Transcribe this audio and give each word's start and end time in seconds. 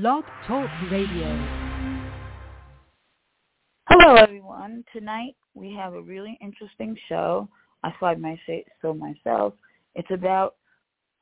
Blog 0.00 0.24
Talk 0.48 0.68
Radio. 0.90 1.38
Hello, 3.88 4.16
everyone. 4.16 4.84
Tonight 4.92 5.36
we 5.54 5.72
have 5.72 5.94
a 5.94 6.02
really 6.02 6.36
interesting 6.42 6.96
show. 7.08 7.48
I 7.84 7.92
thought 8.00 8.08
I 8.08 8.14
might 8.16 8.40
say 8.44 8.64
so 8.82 8.92
myself. 8.92 9.54
It's 9.94 10.10
about 10.10 10.56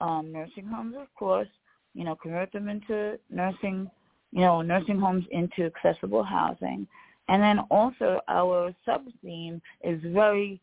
um, 0.00 0.32
nursing 0.32 0.64
homes, 0.64 0.94
of 0.98 1.14
course. 1.14 1.50
You 1.92 2.04
know, 2.04 2.16
convert 2.16 2.50
them 2.52 2.70
into 2.70 3.18
nursing, 3.28 3.90
you 4.30 4.40
know, 4.40 4.62
nursing 4.62 4.98
homes 4.98 5.26
into 5.32 5.66
accessible 5.66 6.24
housing, 6.24 6.86
and 7.28 7.42
then 7.42 7.58
also 7.70 8.20
our 8.28 8.74
sub 8.86 9.02
theme 9.22 9.60
is 9.84 10.00
very 10.02 10.62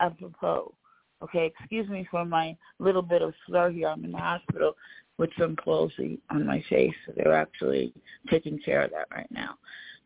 apropos. 0.00 0.74
Okay, 1.22 1.52
excuse 1.56 1.88
me 1.88 2.04
for 2.10 2.24
my 2.24 2.56
little 2.80 3.02
bit 3.02 3.22
of 3.22 3.32
slur 3.46 3.70
here. 3.70 3.86
I'm 3.86 4.04
in 4.04 4.10
the 4.10 4.18
hospital 4.18 4.74
with 5.18 5.30
some 5.38 5.56
palsy 5.56 6.18
on 6.30 6.46
my 6.46 6.64
face. 6.68 6.94
So 7.06 7.12
they're 7.16 7.34
actually 7.34 7.92
taking 8.30 8.58
care 8.60 8.82
of 8.82 8.90
that 8.92 9.08
right 9.14 9.30
now. 9.30 9.54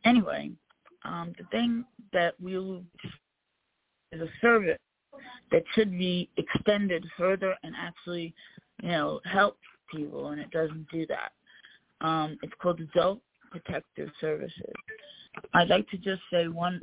Anyway, 0.05 0.51
um, 1.05 1.33
the 1.39 1.45
thing 1.51 1.84
that 2.12 2.34
we 2.41 2.57
is 4.12 4.20
a 4.20 4.29
service 4.41 4.79
that 5.51 5.62
should 5.75 5.91
be 5.93 6.29
extended 6.37 7.05
further 7.17 7.55
and 7.62 7.75
actually, 7.79 8.34
you 8.83 8.89
know, 8.89 9.20
help 9.25 9.59
people, 9.91 10.29
and 10.29 10.41
it 10.41 10.51
doesn't 10.51 10.89
do 10.91 11.06
that. 11.06 11.33
Um, 12.01 12.39
it's 12.42 12.53
called 12.61 12.81
Adult 12.81 13.20
Protective 13.51 14.11
Services. 14.20 14.73
I'd 15.55 15.69
like 15.69 15.89
to 15.91 15.97
just 15.97 16.23
say 16.31 16.48
one 16.48 16.81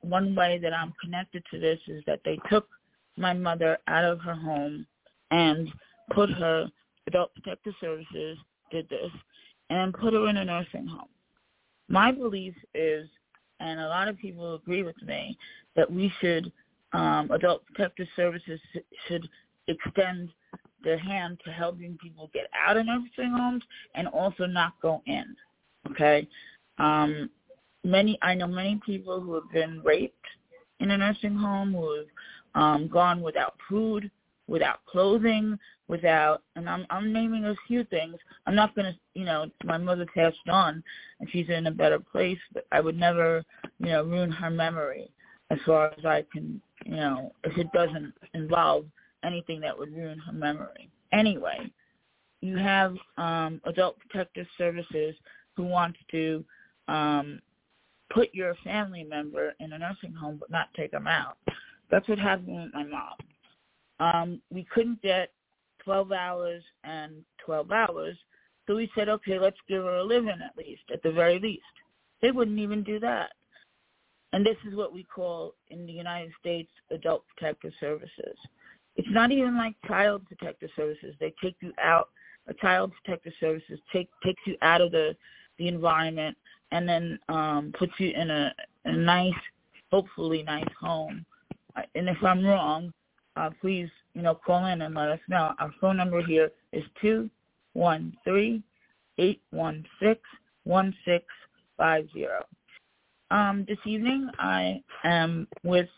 one 0.00 0.34
way 0.34 0.58
that 0.62 0.72
I'm 0.72 0.92
connected 1.02 1.42
to 1.50 1.58
this 1.58 1.78
is 1.88 2.02
that 2.06 2.20
they 2.24 2.38
took 2.50 2.68
my 3.16 3.32
mother 3.32 3.78
out 3.88 4.04
of 4.04 4.20
her 4.20 4.34
home 4.34 4.86
and 5.30 5.68
put 6.10 6.30
her 6.30 6.70
Adult 7.08 7.34
Protective 7.34 7.74
Services 7.80 8.36
did 8.70 8.88
this 8.90 9.10
and 9.70 9.94
put 9.94 10.12
her 10.12 10.28
in 10.28 10.36
a 10.36 10.44
nursing 10.44 10.86
home. 10.86 11.08
My 11.88 12.12
belief 12.12 12.54
is, 12.74 13.08
and 13.60 13.80
a 13.80 13.88
lot 13.88 14.08
of 14.08 14.18
people 14.18 14.54
agree 14.54 14.82
with 14.82 15.00
me, 15.02 15.36
that 15.74 15.90
we 15.90 16.12
should, 16.20 16.52
um, 16.92 17.30
Adult 17.30 17.64
Protective 17.66 18.08
Services 18.14 18.60
should 19.06 19.26
extend 19.68 20.28
their 20.84 20.98
hand 20.98 21.40
to 21.44 21.50
helping 21.50 21.96
people 22.02 22.30
get 22.34 22.48
out 22.54 22.76
of 22.76 22.84
nursing 22.84 23.32
homes 23.32 23.62
and 23.94 24.06
also 24.08 24.44
not 24.44 24.74
go 24.82 25.02
in. 25.06 25.34
Okay, 25.90 26.28
um, 26.78 27.30
many 27.84 28.18
I 28.20 28.34
know 28.34 28.46
many 28.46 28.80
people 28.84 29.20
who 29.20 29.34
have 29.34 29.50
been 29.50 29.80
raped 29.82 30.26
in 30.80 30.90
a 30.90 30.98
nursing 30.98 31.34
home, 31.34 31.72
who 31.72 31.96
have 31.96 32.06
um, 32.54 32.88
gone 32.88 33.22
without 33.22 33.54
food, 33.68 34.10
without 34.48 34.84
clothing, 34.86 35.58
without, 35.86 36.42
and 36.56 36.68
I'm 36.68 36.86
I'm 36.90 37.12
naming 37.12 37.44
a 37.44 37.54
few 37.68 37.84
things. 37.84 38.16
I'm 38.46 38.54
not 38.54 38.74
gonna, 38.74 38.96
you 39.14 39.24
know, 39.24 39.46
my 39.64 39.78
mother 39.78 40.06
passed 40.12 40.36
on, 40.48 40.82
and 41.20 41.30
she's 41.30 41.48
in 41.48 41.66
a 41.66 41.70
better 41.70 42.00
place, 42.00 42.38
but 42.52 42.66
I 42.72 42.80
would 42.80 42.98
never, 42.98 43.44
you 43.78 43.86
know, 43.86 44.02
ruin 44.04 44.32
her 44.32 44.50
memory 44.50 45.10
as 45.50 45.58
far 45.64 45.92
as 45.96 46.04
I 46.04 46.24
can, 46.32 46.60
you 46.84 46.96
know, 46.96 47.32
if 47.44 47.56
it 47.56 47.70
doesn't 47.72 48.12
involve 48.34 48.86
anything 49.24 49.60
that 49.60 49.78
would 49.78 49.94
ruin 49.94 50.18
her 50.18 50.32
memory. 50.32 50.90
Anyway, 51.12 51.70
you 52.40 52.56
have 52.56 52.96
um, 53.16 53.60
adult 53.64 53.98
protective 53.98 54.46
services 54.56 55.14
who 55.56 55.64
wants 55.64 55.98
to 56.10 56.44
um, 56.86 57.40
put 58.10 58.32
your 58.32 58.54
family 58.64 59.04
member 59.04 59.54
in 59.60 59.72
a 59.72 59.78
nursing 59.78 60.12
home 60.12 60.36
but 60.38 60.50
not 60.50 60.68
take 60.74 60.90
them 60.90 61.06
out. 61.06 61.36
That's 61.90 62.08
what 62.08 62.18
happened 62.18 62.62
with 62.64 62.74
my 62.74 62.84
mom. 62.84 63.14
Um, 64.00 64.40
we 64.50 64.64
couldn't 64.64 65.02
get 65.02 65.32
12 65.84 66.12
hours 66.12 66.62
and 66.84 67.24
12 67.44 67.72
hours, 67.72 68.16
so 68.66 68.76
we 68.76 68.90
said, 68.94 69.08
okay, 69.08 69.38
let's 69.38 69.56
give 69.68 69.82
her 69.82 69.96
a 69.96 70.04
living 70.04 70.28
at 70.44 70.56
least, 70.56 70.82
at 70.92 71.02
the 71.02 71.10
very 71.10 71.38
least. 71.38 71.62
They 72.20 72.30
wouldn't 72.30 72.58
even 72.58 72.82
do 72.82 73.00
that. 73.00 73.30
And 74.32 74.44
this 74.44 74.56
is 74.68 74.74
what 74.74 74.92
we 74.92 75.04
call 75.04 75.54
in 75.70 75.86
the 75.86 75.92
United 75.92 76.32
States 76.38 76.70
adult 76.90 77.24
protective 77.34 77.72
services. 77.80 78.36
It's 78.96 79.08
not 79.10 79.30
even 79.30 79.56
like 79.56 79.74
child 79.86 80.26
protective 80.26 80.70
services. 80.76 81.14
They 81.18 81.32
take 81.42 81.56
you 81.60 81.72
out. 81.82 82.10
A 82.46 82.54
child 82.54 82.92
protective 83.02 83.32
services 83.40 83.78
take 83.92 84.08
takes 84.24 84.40
you 84.46 84.56
out 84.62 84.80
of 84.80 84.90
the 84.90 85.16
the 85.58 85.68
environment 85.68 86.36
and 86.72 86.88
then 86.88 87.18
um 87.28 87.72
puts 87.78 87.92
you 87.98 88.10
in 88.10 88.30
a, 88.30 88.52
a 88.84 88.92
nice, 88.92 89.32
hopefully 89.90 90.42
nice 90.42 90.72
home. 90.80 91.24
And 91.94 92.08
if 92.08 92.22
I'm 92.22 92.44
wrong, 92.44 92.92
uh, 93.38 93.50
please, 93.60 93.88
you 94.14 94.22
know, 94.22 94.34
call 94.34 94.66
in 94.66 94.82
and 94.82 94.94
let 94.94 95.10
us 95.10 95.20
know. 95.28 95.54
Our 95.58 95.72
phone 95.80 95.96
number 95.96 96.22
here 96.22 96.50
is 96.72 96.82
two 97.00 97.30
one 97.74 98.16
three 98.24 98.62
eight 99.18 99.40
one 99.50 99.86
six 100.02 100.20
one 100.64 100.94
six 101.04 101.24
five 101.76 102.08
zero. 102.12 102.44
Um, 103.30 103.64
this 103.68 103.78
evening 103.86 104.28
I 104.38 104.82
am 105.04 105.46
with 105.62 105.88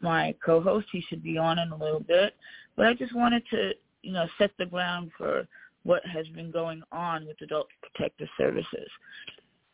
my 0.00 0.34
co-host. 0.44 0.86
He 0.90 1.04
should 1.08 1.22
be 1.22 1.36
on 1.36 1.58
in 1.58 1.70
a 1.70 1.76
little 1.76 2.00
bit, 2.00 2.34
but 2.76 2.86
I 2.86 2.94
just 2.94 3.14
wanted 3.14 3.42
to, 3.50 3.72
you 4.02 4.12
know, 4.12 4.26
set 4.38 4.52
the 4.58 4.66
ground 4.66 5.10
for 5.18 5.46
what 5.82 6.04
has 6.06 6.26
been 6.28 6.50
going 6.50 6.82
on 6.92 7.26
with 7.26 7.36
Adult 7.42 7.68
Protective 7.82 8.28
Services. 8.38 8.88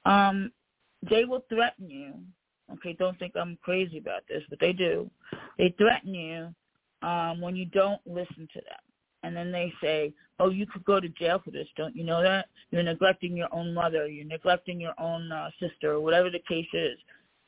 Um, 0.04 0.50
they 1.08 1.24
will 1.24 1.44
threaten 1.48 1.88
you. 1.88 2.14
Okay, 2.72 2.94
don't 2.94 3.16
think 3.18 3.34
I'm 3.36 3.58
crazy 3.62 3.98
about 3.98 4.22
this, 4.28 4.42
but 4.50 4.58
they 4.58 4.72
do. 4.72 5.08
They 5.56 5.72
threaten 5.78 6.12
you 6.14 6.54
um, 7.02 7.40
when 7.40 7.56
you 7.56 7.66
don't 7.66 8.00
listen 8.06 8.48
to 8.52 8.60
them. 8.60 8.80
And 9.22 9.36
then 9.36 9.50
they 9.50 9.72
say, 9.82 10.12
oh, 10.38 10.50
you 10.50 10.66
could 10.66 10.84
go 10.84 11.00
to 11.00 11.08
jail 11.08 11.40
for 11.44 11.50
this. 11.50 11.66
Don't 11.76 11.96
you 11.96 12.04
know 12.04 12.22
that? 12.22 12.46
You're 12.70 12.82
neglecting 12.82 13.36
your 13.36 13.52
own 13.52 13.74
mother. 13.74 14.06
You're 14.06 14.24
neglecting 14.24 14.80
your 14.80 14.94
own 14.98 15.32
uh, 15.32 15.50
sister 15.60 15.92
or 15.92 16.00
whatever 16.00 16.30
the 16.30 16.42
case 16.48 16.68
is. 16.72 16.96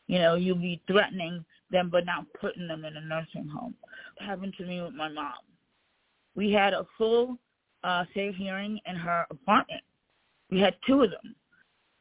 You 0.06 0.18
know, 0.18 0.34
you'll 0.34 0.56
be 0.56 0.82
threatening 0.86 1.44
them 1.70 1.90
but 1.90 2.06
not 2.06 2.24
putting 2.40 2.66
them 2.66 2.84
in 2.84 2.96
a 2.96 3.00
nursing 3.00 3.46
home. 3.46 3.74
It 4.20 4.24
happened 4.24 4.54
to 4.58 4.66
me 4.66 4.80
with 4.80 4.94
my 4.94 5.08
mom. 5.08 5.34
We 6.34 6.50
had 6.52 6.72
a 6.72 6.86
full 6.96 7.38
uh, 7.84 8.04
safe 8.14 8.34
hearing 8.36 8.80
in 8.86 8.96
her 8.96 9.26
apartment. 9.30 9.82
We 10.50 10.60
had 10.60 10.74
two 10.86 11.02
of 11.02 11.10
them, 11.10 11.34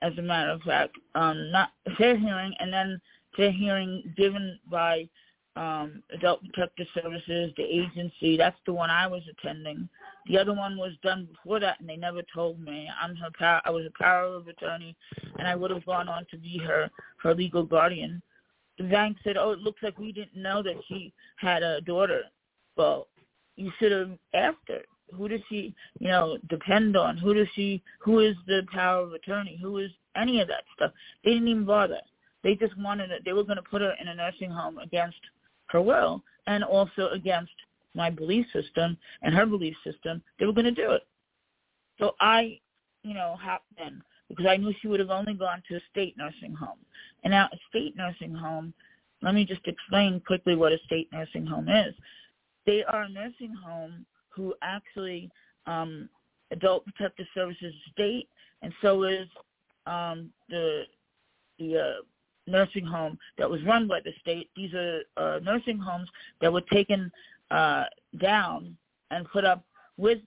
as 0.02 0.18
a 0.18 0.22
matter 0.22 0.52
of 0.52 0.62
fact. 0.62 0.96
Um, 1.16 1.52
not 1.52 1.72
fair 1.98 2.18
hearing 2.18 2.54
and 2.60 2.72
then 2.72 3.02
fair 3.36 3.52
hearing 3.52 4.14
given 4.16 4.58
by 4.72 5.10
um, 5.58 6.04
Adult 6.14 6.42
Protective 6.54 6.88
Services, 6.94 7.52
the 7.58 7.64
agency. 7.64 8.38
That's 8.38 8.60
the 8.66 8.74
one 8.74 8.90
I 8.92 9.08
was 9.08 9.24
attending. 9.30 9.90
The 10.28 10.38
other 10.38 10.54
one 10.54 10.78
was 10.78 10.92
done 11.02 11.28
before 11.32 11.60
that, 11.60 11.80
and 11.80 11.90
they 11.90 11.96
never 11.96 12.22
told 12.34 12.60
me. 12.60 12.88
I'm 13.02 13.16
her 13.16 13.30
power. 13.38 13.62
I 13.66 13.72
was 13.72 13.86
a 13.86 14.04
power 14.04 14.36
of 14.36 14.48
attorney, 14.48 14.96
and 15.40 15.48
I 15.48 15.56
would 15.56 15.72
have 15.72 15.86
gone 15.86 16.08
on 16.08 16.26
to 16.32 16.38
be 16.38 16.60
her 16.60 16.90
her 17.24 17.34
legal 17.34 17.64
guardian. 17.64 18.22
The 18.78 18.84
bank 18.84 19.18
said, 19.24 19.38
"Oh, 19.38 19.52
it 19.52 19.60
looks 19.60 19.82
like 19.82 19.98
we 19.98 20.12
didn't 20.12 20.42
know 20.42 20.62
that 20.62 20.76
she 20.88 21.12
had 21.38 21.64
a 21.64 21.82
daughter." 21.82 22.24
Well, 22.76 23.08
you 23.56 23.72
should 23.80 23.92
have 23.92 24.12
asked 24.36 24.68
her. 24.68 24.82
Who 25.16 25.28
does 25.28 25.42
she, 25.50 25.74
you 26.00 26.10
know, 26.10 26.38
depend 26.50 26.96
on? 26.96 27.18
Who 27.18 27.34
does 27.34 27.48
she? 27.56 27.82
Who 28.00 28.20
is 28.20 28.36
the 28.46 28.68
power 28.72 29.02
of 29.02 29.14
attorney? 29.14 29.58
Who 29.60 29.78
is 29.80 29.90
any 30.16 30.40
of 30.42 30.50
that 30.50 30.66
stuff? 30.76 30.92
They 31.24 31.32
didn't 31.32 31.48
even 31.48 31.66
bother. 31.66 32.02
They 32.44 32.54
just 32.54 32.78
wanted 32.78 33.10
it. 33.10 33.24
They 33.26 33.34
were 33.34 33.44
going 33.44 33.58
to 33.58 33.64
put 33.64 33.82
her 33.82 33.96
in 34.00 34.10
a 34.10 34.16
nursing 34.16 34.52
home 34.52 34.78
against 34.78 35.18
her 35.68 35.82
will 35.82 36.24
and 36.48 36.64
also 36.64 37.10
against 37.10 37.52
my 37.94 38.10
belief 38.10 38.46
system 38.54 38.98
and 39.22 39.34
her 39.34 39.46
belief 39.46 39.76
system, 39.84 40.22
they 40.40 40.46
were 40.46 40.54
going 40.54 40.66
to 40.66 40.72
do 40.72 40.92
it. 40.92 41.06
So 42.00 42.16
I, 42.20 42.60
you 43.04 43.14
know, 43.14 43.36
hopped 43.40 43.72
in 43.86 44.02
because 44.30 44.46
I 44.46 44.58
knew 44.58 44.74
she 44.82 44.88
would 44.88 45.00
have 45.00 45.10
only 45.10 45.34
gone 45.34 45.64
to 45.70 45.78
a 45.78 45.82
state 45.92 46.16
nursing 46.18 46.54
home. 46.54 46.78
And 47.24 47.32
now 47.32 47.50
a 47.52 47.58
state 47.70 47.96
nursing 47.96 48.34
home, 48.34 48.74
let 49.22 49.34
me 49.34 49.46
just 49.46 49.66
explain 49.66 50.22
quickly 50.26 50.56
what 50.56 50.74
a 50.74 50.80
state 50.86 51.10
nursing 51.12 51.46
home 51.46 51.70
is. 51.70 51.94
They 52.66 52.84
are 52.84 53.04
a 53.04 53.10
nursing 53.10 53.54
home 53.54 54.06
who 54.30 54.54
actually 54.62 55.32
um, 55.66 56.10
Adult 56.52 56.86
Protective 56.86 57.26
Services 57.34 57.74
state, 57.92 58.30
and 58.62 58.72
so 58.82 59.04
is 59.04 59.28
um, 59.86 60.30
the 60.50 60.84
the 61.60 61.78
uh, 61.78 62.02
nursing 62.48 62.86
home 62.86 63.18
that 63.38 63.50
was 63.50 63.64
run 63.66 63.88
by 63.88 64.00
the 64.00 64.12
state. 64.22 64.50
These 64.56 64.74
are 64.74 65.02
uh, 65.18 65.40
nursing 65.44 65.78
homes 65.78 66.10
that 66.42 66.52
were 66.52 66.62
taken 66.62 67.12
uh, 67.52 67.86
down 68.20 68.76
and 69.12 69.30
put 69.30 69.46
up 69.46 69.64
with 69.98 70.20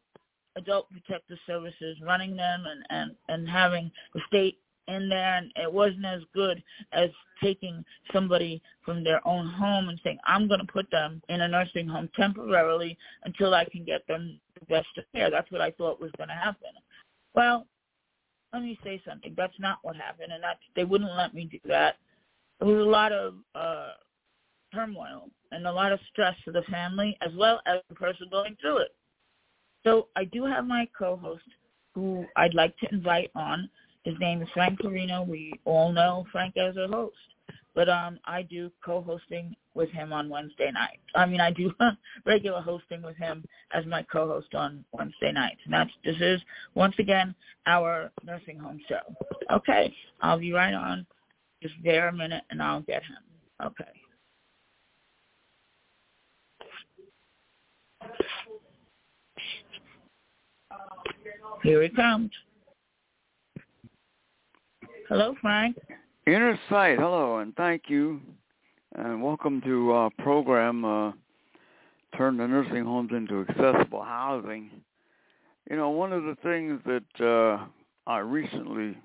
adult 0.56 0.90
protective 0.90 1.38
services 1.46 1.96
running 2.02 2.36
them 2.36 2.64
and, 2.66 2.84
and, 2.90 3.16
and 3.28 3.48
having 3.48 3.90
the 4.14 4.20
state 4.26 4.58
in 4.88 5.08
there 5.08 5.36
and 5.36 5.52
it 5.56 5.72
wasn't 5.72 6.04
as 6.04 6.22
good 6.34 6.62
as 6.92 7.10
taking 7.42 7.84
somebody 8.12 8.60
from 8.84 9.04
their 9.04 9.26
own 9.26 9.46
home 9.46 9.88
and 9.88 10.00
saying, 10.02 10.18
I'm 10.24 10.48
going 10.48 10.60
to 10.60 10.72
put 10.72 10.90
them 10.90 11.22
in 11.28 11.40
a 11.42 11.48
nursing 11.48 11.86
home 11.86 12.10
temporarily 12.16 12.98
until 13.24 13.54
I 13.54 13.64
can 13.64 13.84
get 13.84 14.06
them 14.08 14.40
the 14.58 14.66
best 14.66 14.88
of 14.98 15.04
care. 15.14 15.30
That's 15.30 15.50
what 15.50 15.60
I 15.60 15.70
thought 15.70 16.00
was 16.00 16.10
going 16.16 16.28
to 16.28 16.34
happen. 16.34 16.70
Well, 17.34 17.66
let 18.52 18.62
me 18.62 18.78
say 18.82 19.00
something. 19.06 19.34
That's 19.36 19.58
not 19.60 19.78
what 19.82 19.94
happened, 19.96 20.32
and 20.32 20.42
that's 20.42 20.58
they 20.74 20.84
wouldn't 20.84 21.16
let 21.16 21.34
me 21.34 21.44
do 21.44 21.58
that 21.66 21.96
it 22.60 22.64
was 22.64 22.86
a 22.86 22.90
lot 22.90 23.12
of 23.12 23.34
uh, 23.54 23.90
turmoil 24.74 25.28
and 25.52 25.66
a 25.66 25.72
lot 25.72 25.92
of 25.92 26.00
stress 26.12 26.34
for 26.44 26.52
the 26.52 26.62
family 26.62 27.16
as 27.20 27.32
well 27.36 27.60
as 27.66 27.80
the 27.88 27.94
person 27.94 28.28
going 28.30 28.56
through 28.60 28.78
it. 28.78 28.94
So 29.84 30.08
I 30.16 30.24
do 30.24 30.44
have 30.44 30.66
my 30.66 30.88
co-host 30.96 31.44
who 31.94 32.24
I'd 32.36 32.54
like 32.54 32.76
to 32.78 32.88
invite 32.92 33.30
on. 33.34 33.68
His 34.04 34.14
name 34.20 34.42
is 34.42 34.48
Frank 34.54 34.80
Perino. 34.80 35.26
We 35.26 35.52
all 35.64 35.92
know 35.92 36.26
Frank 36.30 36.56
as 36.56 36.76
a 36.76 36.86
host, 36.86 37.16
but 37.74 37.88
um, 37.88 38.18
I 38.24 38.42
do 38.42 38.70
co-hosting 38.84 39.54
with 39.74 39.90
him 39.90 40.12
on 40.12 40.28
Wednesday 40.28 40.70
night. 40.72 41.00
I 41.14 41.26
mean, 41.26 41.40
I 41.40 41.50
do 41.50 41.72
regular 42.26 42.60
hosting 42.60 43.02
with 43.02 43.16
him 43.16 43.44
as 43.72 43.86
my 43.86 44.02
co-host 44.02 44.54
on 44.54 44.84
Wednesday 44.92 45.32
nights. 45.32 45.60
And 45.64 45.72
that's 45.72 45.90
this 46.04 46.16
is 46.20 46.40
once 46.74 46.94
again 46.98 47.34
our 47.66 48.10
nursing 48.24 48.58
home 48.58 48.80
show. 48.88 49.00
Okay, 49.52 49.94
I'll 50.22 50.38
be 50.38 50.52
right 50.52 50.74
on. 50.74 51.06
Just 51.62 51.74
there 51.84 52.08
a 52.08 52.12
minute, 52.12 52.44
and 52.50 52.62
I'll 52.62 52.80
get 52.80 53.02
him. 53.02 53.18
Okay. 53.62 53.84
Here 61.62 61.82
he 61.82 61.90
comes. 61.90 62.30
Hello, 65.08 65.34
Frank. 65.42 65.76
Inner 66.26 66.58
Sight, 66.70 66.98
hello, 66.98 67.38
and 67.38 67.54
thank 67.56 67.82
you, 67.88 68.20
and 68.94 69.22
welcome 69.22 69.60
to 69.62 69.90
our 69.90 70.10
program, 70.18 70.84
uh, 70.84 71.12
Turn 72.16 72.36
the 72.36 72.46
Nursing 72.46 72.84
Homes 72.84 73.10
into 73.12 73.44
Accessible 73.48 74.02
Housing. 74.02 74.70
You 75.68 75.76
know, 75.76 75.90
one 75.90 76.12
of 76.12 76.22
the 76.22 76.36
things 76.42 76.80
that 76.86 77.24
uh, 77.24 77.66
I 78.06 78.18
recently 78.18 78.96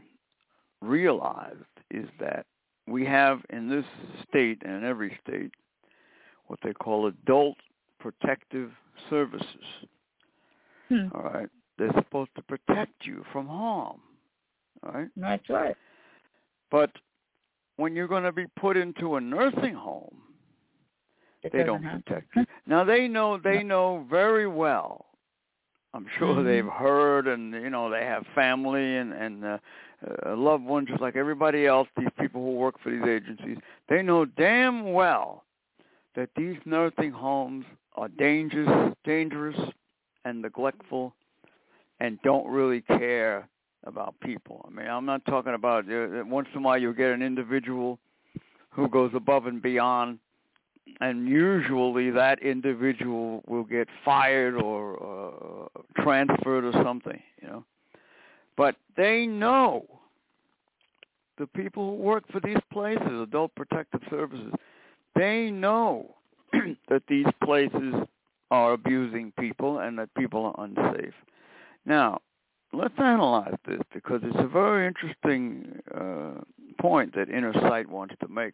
realized 0.82 1.58
is 1.96 2.10
that 2.20 2.46
we 2.88 3.06
have 3.06 3.42
in 3.50 3.70
this 3.70 3.86
state 4.30 4.62
and 4.64 4.76
in 4.78 4.84
every 4.84 5.18
state 5.26 5.52
what 6.48 6.60
they 6.64 6.74
call 6.74 7.08
adult 7.08 7.58
protective 8.00 8.72
services. 9.10 9.48
Hmm. 10.90 11.08
All 11.14 11.24
right. 11.24 11.50
They're 11.78 11.92
supposed 11.94 12.30
to 12.36 12.42
protect 12.44 12.94
you 13.06 13.24
from 13.32 13.48
harm. 13.48 14.00
All 14.84 14.92
right. 14.94 15.10
That's 15.18 15.50
right. 15.50 15.76
But 16.72 16.92
when 17.78 17.96
you're 17.96 18.08
going 18.08 18.24
to 18.24 18.32
be 18.32 18.46
put 18.60 18.78
into 18.78 19.16
a 19.16 19.22
nursing 19.22 19.74
home, 19.74 20.22
It 21.44 21.52
they 21.52 21.64
don't 21.64 21.84
happen. 21.84 22.04
protect 22.08 22.36
you. 22.36 22.46
Now 22.68 22.84
they 22.84 23.08
know 23.08 23.38
they 23.38 23.64
know 23.64 24.06
very 24.10 24.48
well. 24.48 25.06
I'm 25.94 26.08
sure 26.18 26.36
Mhm. 26.36 26.46
they've 26.46 26.66
heard, 26.74 27.28
and 27.28 27.54
you 27.54 27.70
know 27.70 27.90
they 27.90 28.04
have 28.06 28.26
family 28.36 28.98
and 28.98 29.14
and 29.14 29.46
uh, 29.46 29.58
uh, 30.26 30.36
loved 30.36 30.64
ones 30.64 30.88
just 30.90 31.02
like 31.02 31.16
everybody 31.16 31.66
else. 31.66 31.88
These 31.98 32.10
people 32.20 32.42
who 32.42 32.52
work 32.52 32.76
for 32.82 32.92
these 32.92 33.04
agencies, 33.04 33.58
they 33.90 34.02
know 34.02 34.26
damn 34.26 34.94
well 34.94 35.44
that 36.16 36.30
these 36.36 36.58
nursing 36.66 37.12
homes 37.12 37.66
are 37.96 38.08
dangerous, 38.08 38.94
dangerous, 39.04 39.58
and 40.24 40.42
neglectful, 40.42 41.14
and 42.00 42.20
don't 42.24 42.48
really 42.48 42.82
care 42.82 43.48
about 43.86 44.16
people. 44.22 44.66
I 44.68 44.74
mean, 44.74 44.88
I'm 44.88 45.06
not 45.06 45.26
talking 45.26 45.54
about 45.54 45.86
uh, 45.92 46.24
once 46.26 46.48
in 46.54 46.60
a 46.60 46.64
while 46.64 46.78
you'll 46.78 46.94
get 46.94 47.12
an 47.12 47.22
individual 47.22 48.00
who 48.70 48.88
goes 48.90 49.12
above 49.14 49.46
and 49.46 49.62
beyond 49.62 50.20
and 51.02 51.28
usually 51.28 52.12
that 52.12 52.42
individual 52.42 53.44
will 53.48 53.64
get 53.64 53.88
fired 54.04 54.56
or 54.56 55.70
uh, 55.76 56.02
transferred 56.02 56.64
or 56.64 56.72
something, 56.84 57.22
you 57.42 57.48
know. 57.48 57.66
But 58.58 58.76
they 58.96 59.26
know 59.26 59.86
the 61.38 61.48
people 61.48 61.92
who 61.92 62.04
work 62.04 62.24
for 62.32 62.40
these 62.40 62.62
places, 62.72 63.22
adult 63.22 63.54
protective 63.56 64.02
services, 64.10 64.54
they 65.16 65.52
know 65.52 66.16
that 66.90 67.04
these 67.08 67.26
places 67.44 67.94
are 68.52 68.74
abusing 68.74 69.34
people 69.40 69.80
and 69.80 69.98
that 70.00 70.14
people 70.16 70.54
are 70.56 70.64
unsafe. 70.64 71.14
Now, 71.86 72.20
let's 72.72 72.94
analyze 72.98 73.56
this 73.68 73.82
because 73.94 74.22
it's 74.24 74.40
a 74.40 74.48
very 74.48 74.88
interesting 74.88 75.80
uh, 75.94 76.42
point 76.82 77.14
that 77.16 77.30
Inner 77.30 77.54
Sight 77.54 77.90
wants 77.90 78.16
to 78.22 78.28
make 78.28 78.54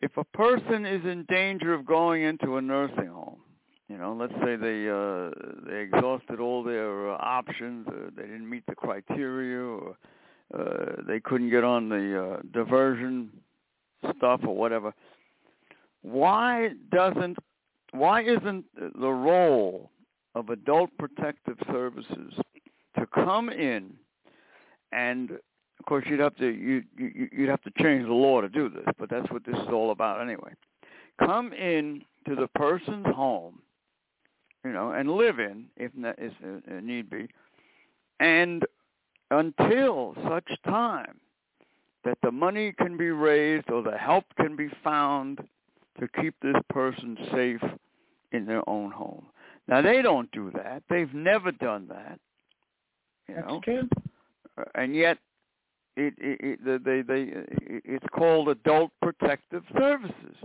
if 0.00 0.16
a 0.16 0.24
person 0.24 0.84
is 0.84 1.04
in 1.04 1.24
danger 1.28 1.72
of 1.72 1.86
going 1.86 2.22
into 2.22 2.56
a 2.56 2.62
nursing 2.62 3.08
home, 3.08 3.40
you 3.88 3.98
know, 3.98 4.16
let's 4.18 4.32
say 4.44 4.56
they 4.56 4.88
uh, 4.88 5.30
they 5.66 5.80
exhausted 5.80 6.40
all 6.40 6.62
their 6.62 7.10
uh, 7.12 7.18
options, 7.20 7.86
uh, 7.88 8.10
they 8.16 8.22
didn't 8.22 8.48
meet 8.48 8.64
the 8.66 8.74
criteria, 8.74 9.60
or 9.60 9.96
uh, 10.58 11.02
they 11.06 11.20
couldn't 11.20 11.50
get 11.50 11.64
on 11.64 11.88
the 11.88 12.22
uh, 12.22 12.42
diversion 12.52 13.30
stuff 14.16 14.40
or 14.46 14.56
whatever. 14.56 14.92
Why 16.02 16.70
doesn't 16.90 17.38
why 17.92 18.22
isn't 18.22 18.64
the 18.76 19.08
role 19.08 19.90
of 20.34 20.50
adult 20.50 20.90
protective 20.98 21.56
services 21.70 22.34
to 22.98 23.06
come 23.06 23.48
in 23.48 23.94
and 24.92 25.38
of 25.78 25.84
course, 25.86 26.04
you'd 26.08 26.20
have 26.20 26.34
to 26.36 26.46
you, 26.46 26.82
you 26.96 27.28
you'd 27.32 27.48
have 27.48 27.62
to 27.62 27.70
change 27.80 28.06
the 28.06 28.12
law 28.12 28.40
to 28.40 28.48
do 28.48 28.68
this, 28.68 28.84
but 28.98 29.10
that's 29.10 29.30
what 29.30 29.44
this 29.44 29.54
is 29.54 29.68
all 29.72 29.90
about 29.90 30.20
anyway. 30.20 30.52
Come 31.18 31.52
in 31.52 32.02
to 32.26 32.34
the 32.34 32.48
person's 32.48 33.06
home, 33.14 33.60
you 34.66 34.72
know, 34.72 34.90
and 34.90 35.10
live 35.10 35.38
in 35.38 35.66
if 35.76 35.92
ne- 35.94 36.12
if 36.18 36.32
uh, 36.44 36.80
need 36.80 37.08
be, 37.08 37.28
and 38.20 38.64
until 39.30 40.14
such 40.28 40.48
time 40.64 41.20
that 42.04 42.18
the 42.22 42.30
money 42.30 42.72
can 42.72 42.96
be 42.96 43.10
raised 43.10 43.70
or 43.70 43.82
the 43.82 43.96
help 43.96 44.24
can 44.36 44.56
be 44.56 44.68
found 44.82 45.40
to 46.00 46.08
keep 46.20 46.34
this 46.40 46.56
person 46.68 47.16
safe 47.32 47.62
in 48.32 48.44
their 48.46 48.68
own 48.68 48.90
home. 48.90 49.26
Now 49.68 49.82
they 49.82 50.02
don't 50.02 50.30
do 50.32 50.50
that. 50.54 50.82
They've 50.88 51.12
never 51.14 51.52
done 51.52 51.86
that. 51.88 52.18
You 53.28 53.34
That's 53.36 53.48
know, 53.48 53.60
true. 53.64 53.88
Uh, 54.58 54.64
and 54.74 54.94
yet 54.94 55.18
it, 55.96 56.14
it, 56.18 56.60
it 56.64 56.84
they 56.84 57.02
they 57.02 57.32
it's 57.84 58.06
called 58.12 58.48
adult 58.48 58.90
protective 59.00 59.62
services, 59.78 60.36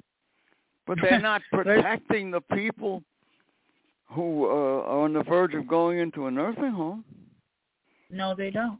but 0.85 0.97
they're 1.01 1.19
not 1.31 1.41
protecting 1.51 2.29
the 2.29 2.41
people 2.41 3.03
who 4.11 4.45
uh, 4.45 4.49
are 4.49 5.03
on 5.03 5.13
the 5.13 5.23
verge 5.23 5.53
of 5.53 5.67
going 5.67 5.99
into 5.99 6.27
a 6.27 6.31
nursing 6.31 6.71
home. 6.71 7.03
No, 8.09 8.35
they 8.35 8.49
don't. 8.49 8.79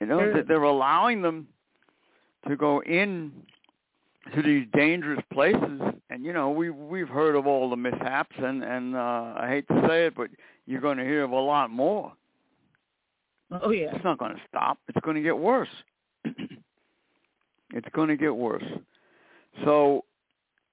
You 0.00 0.06
know, 0.06 0.34
that 0.34 0.48
they're 0.48 0.62
allowing 0.62 1.22
them 1.22 1.46
to 2.48 2.56
go 2.56 2.82
in 2.82 3.32
to 4.34 4.42
these 4.42 4.66
dangerous 4.74 5.20
places, 5.32 5.80
and 6.10 6.24
you 6.24 6.32
know 6.32 6.50
we 6.50 6.70
we've 6.70 7.08
heard 7.08 7.36
of 7.36 7.46
all 7.46 7.70
the 7.70 7.76
mishaps, 7.76 8.34
and 8.38 8.64
and 8.64 8.96
uh, 8.96 9.34
I 9.36 9.46
hate 9.48 9.68
to 9.68 9.86
say 9.88 10.06
it, 10.06 10.16
but 10.16 10.28
you're 10.66 10.80
going 10.80 10.98
to 10.98 11.04
hear 11.04 11.22
of 11.22 11.30
a 11.30 11.40
lot 11.40 11.70
more. 11.70 12.12
Oh 13.62 13.70
yeah. 13.70 13.94
It's 13.94 14.04
not 14.04 14.18
going 14.18 14.34
to 14.34 14.40
stop. 14.48 14.78
It's 14.88 14.98
going 15.04 15.16
to 15.16 15.22
get 15.22 15.38
worse. 15.38 15.68
it's 16.24 17.88
going 17.92 18.08
to 18.08 18.16
get 18.16 18.34
worse. 18.34 18.64
So 19.64 20.04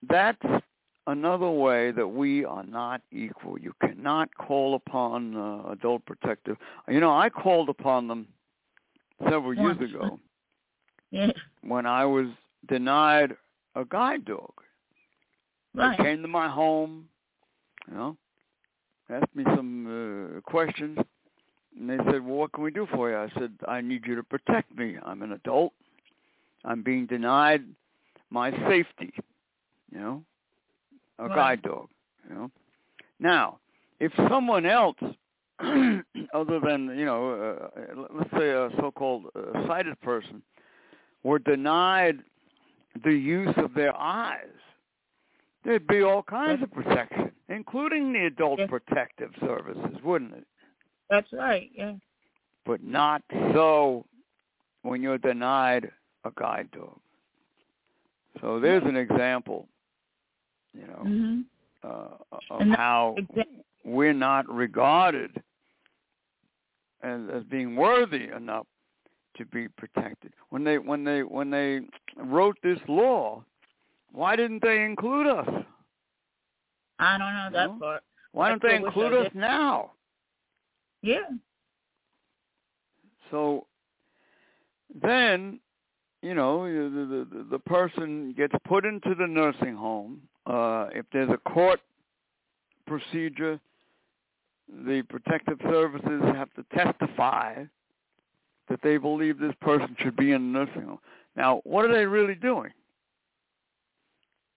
that's 0.09 0.41
another 1.12 1.50
way 1.50 1.91
that 1.91 2.08
we 2.08 2.46
are 2.46 2.63
not 2.63 3.01
equal. 3.12 3.60
You 3.60 3.74
cannot 3.82 4.30
call 4.38 4.75
upon 4.75 5.36
uh, 5.36 5.72
adult 5.72 6.06
protective. 6.06 6.58
You 6.88 7.00
know, 7.00 7.12
I 7.15 7.30
called 7.30 7.70
upon 7.70 8.08
them 8.08 8.27
several 9.30 9.53
years 9.53 9.77
ago 9.80 10.20
Yeah. 11.12 11.32
when 11.63 11.86
I 11.86 12.06
was 12.06 12.27
denied 12.68 13.34
a 13.75 13.86
guide 13.86 14.25
dog. 14.25 14.51
Right. 15.74 15.98
They 15.98 16.03
came 16.03 16.22
to 16.22 16.27
my 16.27 16.50
home, 16.50 17.06
you 17.89 17.96
know, 17.96 18.18
asked 19.10 19.36
me 19.36 19.44
some 19.56 20.38
uh, 20.38 20.41
questions, 20.41 20.98
and 21.77 21.89
they 21.89 21.98
said, 21.98 22.25
"Well, 22.25 22.36
what 22.38 22.53
can 22.53 22.63
we 22.63 22.72
do 22.72 22.88
for 22.94 23.10
you?" 23.10 23.18
I 23.18 23.30
said, 23.39 23.51
"I 23.68 23.82
need 23.82 24.06
you 24.06 24.15
to 24.15 24.24
protect 24.24 24.75
me. 24.77 24.98
I'm 25.03 25.22
an 25.22 25.32
adult. 25.34 25.74
I'm 26.65 26.84
being 26.84 27.06
denied 27.06 27.63
my 28.30 28.51
safety, 28.70 29.13
you 29.91 30.00
know, 30.00 30.24
a 31.21 31.27
Right. 31.27 31.35
guide 31.35 31.61
dog, 31.61 31.87
you 32.27 32.35
know. 32.35 32.51
Now, 33.19 33.59
if 33.99 34.11
someone 34.29 34.65
else, 34.65 34.97
other 35.59 36.59
than 36.59 36.97
you 36.97 37.05
know, 37.05 37.21
uh, 37.75 38.05
let's 38.17 38.31
say 38.31 38.49
a 38.49 38.69
so-called 38.79 39.25
uh, 39.35 39.67
sighted 39.67 39.99
person, 40.01 40.41
were 41.23 41.39
denied 41.39 42.19
the 43.03 43.13
use 43.13 43.53
of 43.57 43.73
their 43.73 43.95
eyes, 43.95 44.49
there'd 45.63 45.87
be 45.87 46.01
all 46.01 46.23
kinds 46.23 46.63
of 46.63 46.71
protection, 46.71 47.31
including 47.49 48.11
the 48.11 48.25
adult 48.25 48.59
Yes. 48.59 48.69
protective 48.69 49.31
services, 49.39 50.01
wouldn't 50.03 50.33
it? 50.33 50.47
That's 51.09 51.31
right. 51.31 51.69
Yeah. 51.73 51.93
But 52.65 52.83
not 52.83 53.21
so 53.53 54.05
when 54.81 55.01
you're 55.03 55.17
denied 55.19 55.91
a 56.25 56.31
guide 56.35 56.69
dog. 56.71 56.99
So 58.39 58.59
there's 58.59 58.83
an 58.83 58.95
example, 58.97 59.67
you 60.73 60.87
know, 60.87 61.03
Mhm. 61.03 61.45
uh, 61.83 62.17
of 62.49 62.67
how 62.75 63.15
exa- 63.17 63.63
we're 63.83 64.13
not 64.13 64.47
regarded 64.49 65.41
as, 67.01 67.21
as 67.29 67.43
being 67.45 67.75
worthy 67.75 68.29
enough 68.29 68.67
to 69.35 69.45
be 69.45 69.67
protected. 69.69 70.33
When 70.49 70.63
they 70.63 70.77
when 70.77 71.03
they 71.03 71.23
when 71.23 71.49
they 71.49 71.81
wrote 72.15 72.57
this 72.61 72.79
law, 72.87 73.43
why 74.11 74.35
didn't 74.35 74.61
they 74.61 74.83
include 74.83 75.27
us? 75.27 75.47
I 76.99 77.17
don't 77.17 77.33
know 77.33 77.49
that 77.51 77.67
No. 77.71 77.79
part. 77.79 78.03
Why 78.33 78.49
don't 78.49 78.61
they 78.61 78.75
include 78.75 79.13
us 79.13 79.33
now? 79.33 79.91
Yeah. 81.01 81.27
So 83.31 83.65
then, 84.93 85.59
you 86.21 86.33
know, 86.35 86.65
the, 86.65 87.25
the, 87.25 87.43
the 87.43 87.59
person 87.59 88.33
gets 88.33 88.53
put 88.65 88.85
into 88.85 89.15
the 89.15 89.25
nursing 89.25 89.75
home. 89.75 90.21
Uh, 90.45 90.88
if 90.93 91.05
there's 91.12 91.29
a 91.29 91.38
court 91.50 91.79
procedure, 92.88 93.60
the 94.86 95.03
protective 95.10 95.60
services 95.69 96.21
have 96.33 96.50
to 96.53 96.63
testify 96.75 97.63
that 98.69 98.79
they 98.83 98.98
believe 98.98 99.38
this 99.38 99.53
person 99.62 99.95
should 100.00 100.15
be 100.15 100.31
in 100.31 100.41
a 100.41 100.45
nursing 100.45 100.83
home. 100.83 101.00
Now, 101.36 101.62
what 101.63 101.86
are 101.86 101.93
they 101.93 102.05
really 102.05 102.36
doing? 102.36 102.71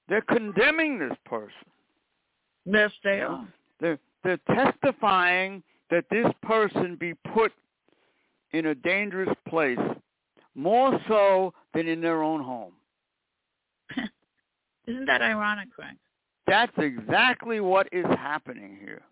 They're 0.09 0.23
condemning 0.23 0.99
this 0.99 1.17
person. 1.25 1.51
Yes, 2.65 2.91
they 3.03 3.21
are. 3.21 3.47
They're, 3.81 3.99
they're 4.23 4.41
testifying 4.49 5.63
that 5.91 6.05
this 6.11 6.27
person 6.43 6.97
be 6.97 7.15
put 7.35 7.53
in 8.53 8.67
a 8.67 8.75
dangerous 8.75 9.35
place 9.49 9.79
more 10.55 10.99
so 11.09 11.53
than 11.75 11.89
in 11.89 12.01
their 12.01 12.23
own 12.23 12.43
home. 12.43 12.73
Isn't 14.87 15.07
that 15.07 15.23
ironic, 15.23 15.69
Frank? 15.75 15.99
That's 16.47 16.73
exactly 16.77 17.61
what 17.61 17.89
is 17.93 18.05
happening 18.07 18.77
here. 18.81 19.03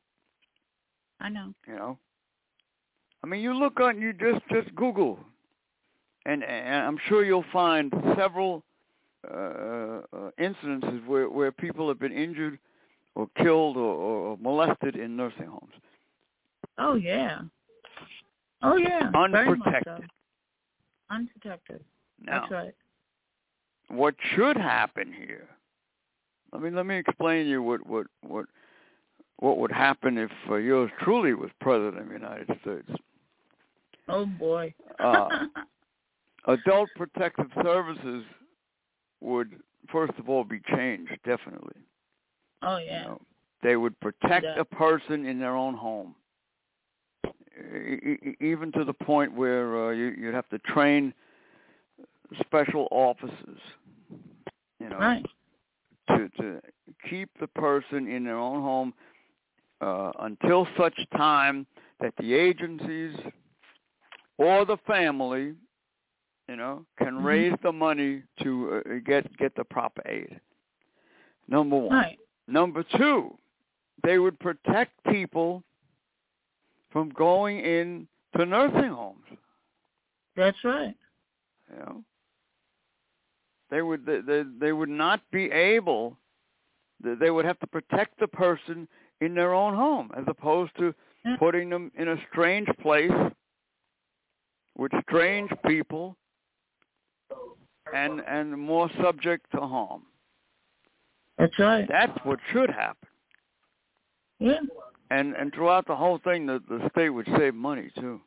I 1.20 1.28
know. 1.28 1.54
You 1.66 1.76
know, 1.76 1.98
I 3.22 3.26
mean, 3.26 3.40
you 3.40 3.54
look 3.54 3.80
on, 3.80 4.00
you 4.00 4.12
just 4.12 4.40
just 4.50 4.74
Google, 4.74 5.18
and, 6.26 6.42
and 6.42 6.84
I'm 6.84 6.98
sure 7.08 7.24
you'll 7.24 7.44
find 7.52 7.92
several 8.16 8.62
uh, 9.30 9.36
uh, 9.36 10.30
incidences 10.40 11.06
where 11.06 11.30
where 11.30 11.52
people 11.52 11.88
have 11.88 12.00
been 12.00 12.12
injured 12.12 12.58
or 13.14 13.28
killed 13.36 13.76
or, 13.76 13.94
or 13.94 14.38
molested 14.38 14.96
in 14.96 15.16
nursing 15.16 15.46
homes. 15.46 15.72
Oh 16.78 16.94
yeah. 16.94 17.40
Oh 18.62 18.76
yeah. 18.76 19.10
Unprotected. 19.14 19.84
So. 19.84 20.00
Unprotected. 21.10 21.84
Now, 22.24 22.40
That's 22.40 22.52
right. 22.52 22.74
What 23.88 24.14
should 24.34 24.56
happen 24.56 25.12
here? 25.12 25.48
Let 26.52 26.62
me 26.62 26.70
let 26.70 26.86
me 26.86 26.96
explain 26.96 27.44
to 27.44 27.50
you 27.50 27.62
what 27.62 27.86
what 27.86 28.06
what 28.22 28.46
what 29.38 29.58
would 29.58 29.72
happen 29.72 30.18
if 30.18 30.30
uh, 30.50 30.56
yours 30.56 30.90
truly 31.00 31.34
was 31.34 31.50
president 31.60 31.98
of 31.98 32.08
the 32.08 32.14
United 32.14 32.58
States. 32.60 32.90
Oh 34.08 34.26
boy. 34.26 34.74
uh, 35.00 35.28
adult 36.46 36.90
protective 36.94 37.46
services 37.62 38.24
would 39.20 39.60
first 39.90 40.12
of 40.18 40.28
all 40.28 40.44
be 40.44 40.60
changed 40.74 41.12
definitely. 41.24 41.74
Oh 42.62 42.78
yeah. 42.78 43.02
You 43.02 43.08
know, 43.08 43.20
they 43.62 43.76
would 43.76 43.98
protect 44.00 44.44
Yeah. 44.44 44.60
a 44.60 44.64
person 44.64 45.24
in 45.24 45.38
their 45.38 45.56
own 45.56 45.74
home, 45.74 46.14
E- 47.58 48.16
e- 48.28 48.36
even 48.40 48.72
to 48.72 48.84
the 48.84 48.92
point 48.92 49.32
where 49.34 49.86
uh, 49.86 49.90
you, 49.90 50.14
you'd 50.18 50.34
have 50.34 50.48
to 50.50 50.58
train 50.60 51.14
special 52.44 52.88
officers. 52.90 53.60
You 54.80 54.88
know, 54.88 54.98
Right. 54.98 55.24
To 56.08 56.28
to 56.40 56.60
keep 57.08 57.30
the 57.40 57.46
person 57.48 58.08
in 58.08 58.24
their 58.24 58.38
own 58.38 58.60
home 58.62 58.94
uh, 59.80 60.12
until 60.20 60.66
such 60.78 60.94
time 61.16 61.66
that 62.00 62.14
the 62.18 62.34
agencies 62.34 63.14
or 64.38 64.64
the 64.64 64.76
family, 64.86 65.54
you 66.48 66.56
know, 66.56 66.84
can 66.98 67.14
Mhm. 67.14 67.24
raise 67.24 67.58
the 67.62 67.72
money 67.72 68.22
to 68.42 68.82
uh, 68.86 68.98
get 69.04 69.36
get 69.36 69.54
the 69.54 69.64
proper 69.64 70.02
aid. 70.06 70.40
Number 71.48 71.76
one. 71.76 71.92
Right. 71.92 72.18
Number 72.46 72.82
two, 72.82 73.38
they 74.02 74.18
would 74.18 74.38
protect 74.40 74.92
people 75.04 75.62
from 76.90 77.08
going 77.10 77.60
in 77.60 78.08
to 78.36 78.44
nursing 78.44 78.90
homes. 78.90 79.26
That's 80.36 80.62
right. 80.64 80.96
You 81.70 81.76
know, 81.76 82.04
they 83.72 83.80
would 83.80 84.04
they 84.04 84.20
they, 84.20 84.44
they 84.60 84.72
would 84.72 84.90
not 84.90 85.20
be 85.32 85.50
able. 85.50 86.18
they- 87.02 87.14
They 87.14 87.30
would 87.30 87.46
have 87.46 87.58
to 87.60 87.66
protect 87.66 88.20
the 88.20 88.28
person 88.28 88.86
in 89.20 89.34
their 89.34 89.54
own 89.54 89.74
home, 89.74 90.10
as 90.16 90.24
opposed 90.28 90.72
to 90.76 90.94
mm. 91.26 91.38
putting 91.38 91.70
them 91.70 91.90
in 91.96 92.08
a 92.08 92.16
strange 92.30 92.68
place 92.80 93.18
with 94.76 94.92
strange 95.08 95.50
people 95.66 96.16
and 97.94 98.20
and 98.26 98.56
more 98.58 98.90
subject 99.02 99.46
to 99.54 99.60
harm. 99.60 100.02
That's 101.38 101.58
right. 101.58 101.86
That's 101.88 102.16
what 102.24 102.38
should 102.52 102.70
happen. 102.70 103.08
Yeah. 104.38 104.60
And 105.10 105.34
and 105.34 105.52
throughout 105.54 105.86
the 105.86 105.96
whole 105.96 106.18
thing, 106.18 106.46
the 106.46 106.62
the 106.68 106.88
state 106.90 107.10
would 107.10 107.28
save 107.38 107.54
money 107.54 107.90
too. 107.98 108.20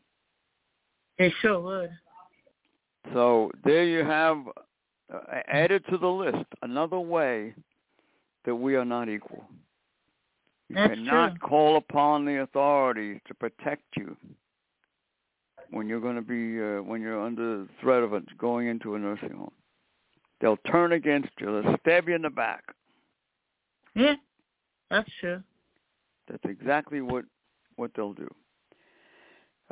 They 1.20 1.32
sure 1.42 1.62
would. 1.62 1.92
So 3.14 3.52
there 3.64 3.86
you 3.86 4.04
have 4.04 4.38
uh, 5.14 5.20
added 5.48 5.84
to 5.90 5.98
the 5.98 6.08
list 6.08 6.46
another 6.62 7.00
way 7.00 7.54
that 8.46 8.56
we 8.56 8.76
are 8.76 8.86
not 8.86 9.10
equal. 9.10 9.44
You 10.70 10.76
That's 10.76 10.96
cannot 10.96 11.38
true. 11.38 11.48
call 11.48 11.78
upon 11.78 12.26
the 12.26 12.42
authorities 12.42 13.20
to 13.28 13.34
protect 13.36 13.84
you 13.96 14.16
when 15.72 15.88
you're 15.88 16.00
going 16.00 16.16
to 16.16 16.22
be 16.22 16.62
uh, 16.62 16.82
when 16.82 17.02
you're 17.02 17.22
under 17.22 17.60
the 17.60 17.68
threat 17.82 18.02
of 18.02 18.14
it 18.14 18.24
going 18.38 18.68
into 18.68 18.96
a 18.96 19.00
nursing 19.00 19.32
home. 19.32 19.52
They'll 20.42 20.58
turn 20.72 20.94
against 20.94 21.30
you. 21.40 21.62
They'll 21.62 21.78
stab 21.82 22.10
you 22.10 22.16
in 22.16 22.24
the 22.24 22.30
back. 22.30 22.64
Yeah. 23.96 24.16
That's 24.90 25.10
true. 25.20 25.42
That's 26.30 26.44
exactly 26.46 27.02
what 27.02 27.26
what 27.76 27.92
they'll 27.96 28.14
do. 28.14 28.30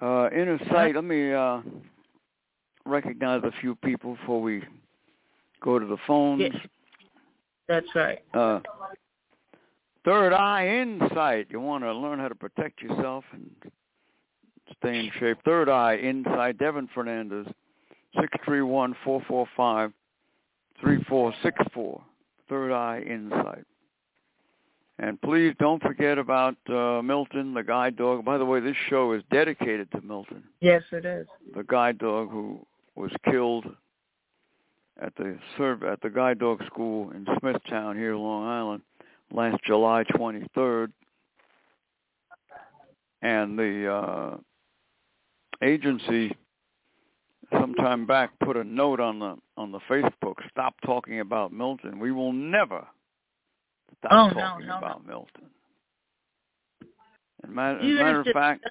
Uh, 0.01 0.29
inner 0.31 0.59
sight. 0.71 0.95
Let 0.95 1.03
me 1.03 1.33
uh, 1.33 1.61
recognize 2.85 3.41
a 3.43 3.51
few 3.61 3.75
people 3.75 4.15
before 4.15 4.41
we 4.41 4.63
go 5.63 5.79
to 5.79 5.85
the 5.85 5.97
phones. 6.05 6.41
Yeah. 6.41 6.59
That's 7.67 7.87
right. 7.95 8.19
Uh, 8.33 8.59
third 10.05 10.33
eye 10.33 10.67
insight. 10.81 11.47
You 11.49 11.59
want 11.61 11.83
to 11.83 11.93
learn 11.93 12.19
how 12.19 12.27
to 12.27 12.35
protect 12.35 12.81
yourself 12.81 13.23
and 13.31 13.49
stay 14.79 14.99
in 14.99 15.11
shape. 15.19 15.37
Third 15.45 15.69
eye 15.69 15.95
insight. 15.97 16.57
Devin 16.57 16.89
Fernandez, 16.93 17.47
six 18.19 18.27
three 18.45 18.61
one 18.61 18.95
four 19.03 19.21
four 19.27 19.47
five 19.55 19.91
three 20.81 21.01
four 21.05 21.33
six 21.41 21.57
four. 21.73 22.01
Third 22.49 22.73
eye 22.73 23.01
insight. 23.09 23.63
And 24.99 25.19
please 25.21 25.55
don't 25.59 25.81
forget 25.81 26.17
about 26.19 26.55
uh, 26.69 27.01
Milton, 27.01 27.53
the 27.55 27.63
guide 27.63 27.95
dog. 27.95 28.23
By 28.23 28.37
the 28.37 28.45
way, 28.45 28.59
this 28.59 28.75
show 28.89 29.13
is 29.13 29.23
dedicated 29.31 29.89
to 29.91 30.01
Milton, 30.01 30.43
Yes, 30.61 30.83
it 30.91 31.03
is. 31.03 31.25
the 31.55 31.63
guide 31.63 31.97
dog 31.97 32.29
who 32.29 32.59
was 32.95 33.09
killed 33.25 33.65
at 35.01 35.13
the 35.15 35.37
serv 35.57 35.83
at 35.83 36.01
the 36.01 36.09
guide 36.09 36.39
dog 36.39 36.63
school 36.65 37.11
in 37.11 37.25
Smithtown 37.39 37.95
here, 37.97 38.15
Long 38.15 38.45
Island, 38.45 38.81
last 39.31 39.57
July 39.65 40.03
23rd. 40.15 40.91
And 43.21 43.57
the 43.57 43.91
uh, 43.91 44.37
agency 45.63 46.35
sometime 47.51 48.05
back 48.05 48.31
put 48.43 48.57
a 48.57 48.63
note 48.63 48.99
on 48.99 49.19
the 49.19 49.35
on 49.57 49.71
the 49.71 49.79
Facebook, 49.89 50.35
stop 50.49 50.75
talking 50.85 51.19
about 51.21 51.53
Milton. 51.53 51.99
We 51.99 52.11
will 52.11 52.33
never 52.33 52.85
stop 53.99 54.11
Oh, 54.11 54.33
talking 54.39 54.67
no, 54.67 54.73
no. 54.73 54.77
about 54.77 55.07
Milton. 55.07 55.45
And 57.43 57.53
matter, 57.53 57.79
as 57.79 57.85
a 57.85 58.03
matter 58.03 58.19
of 58.21 58.27
fact, 58.33 58.65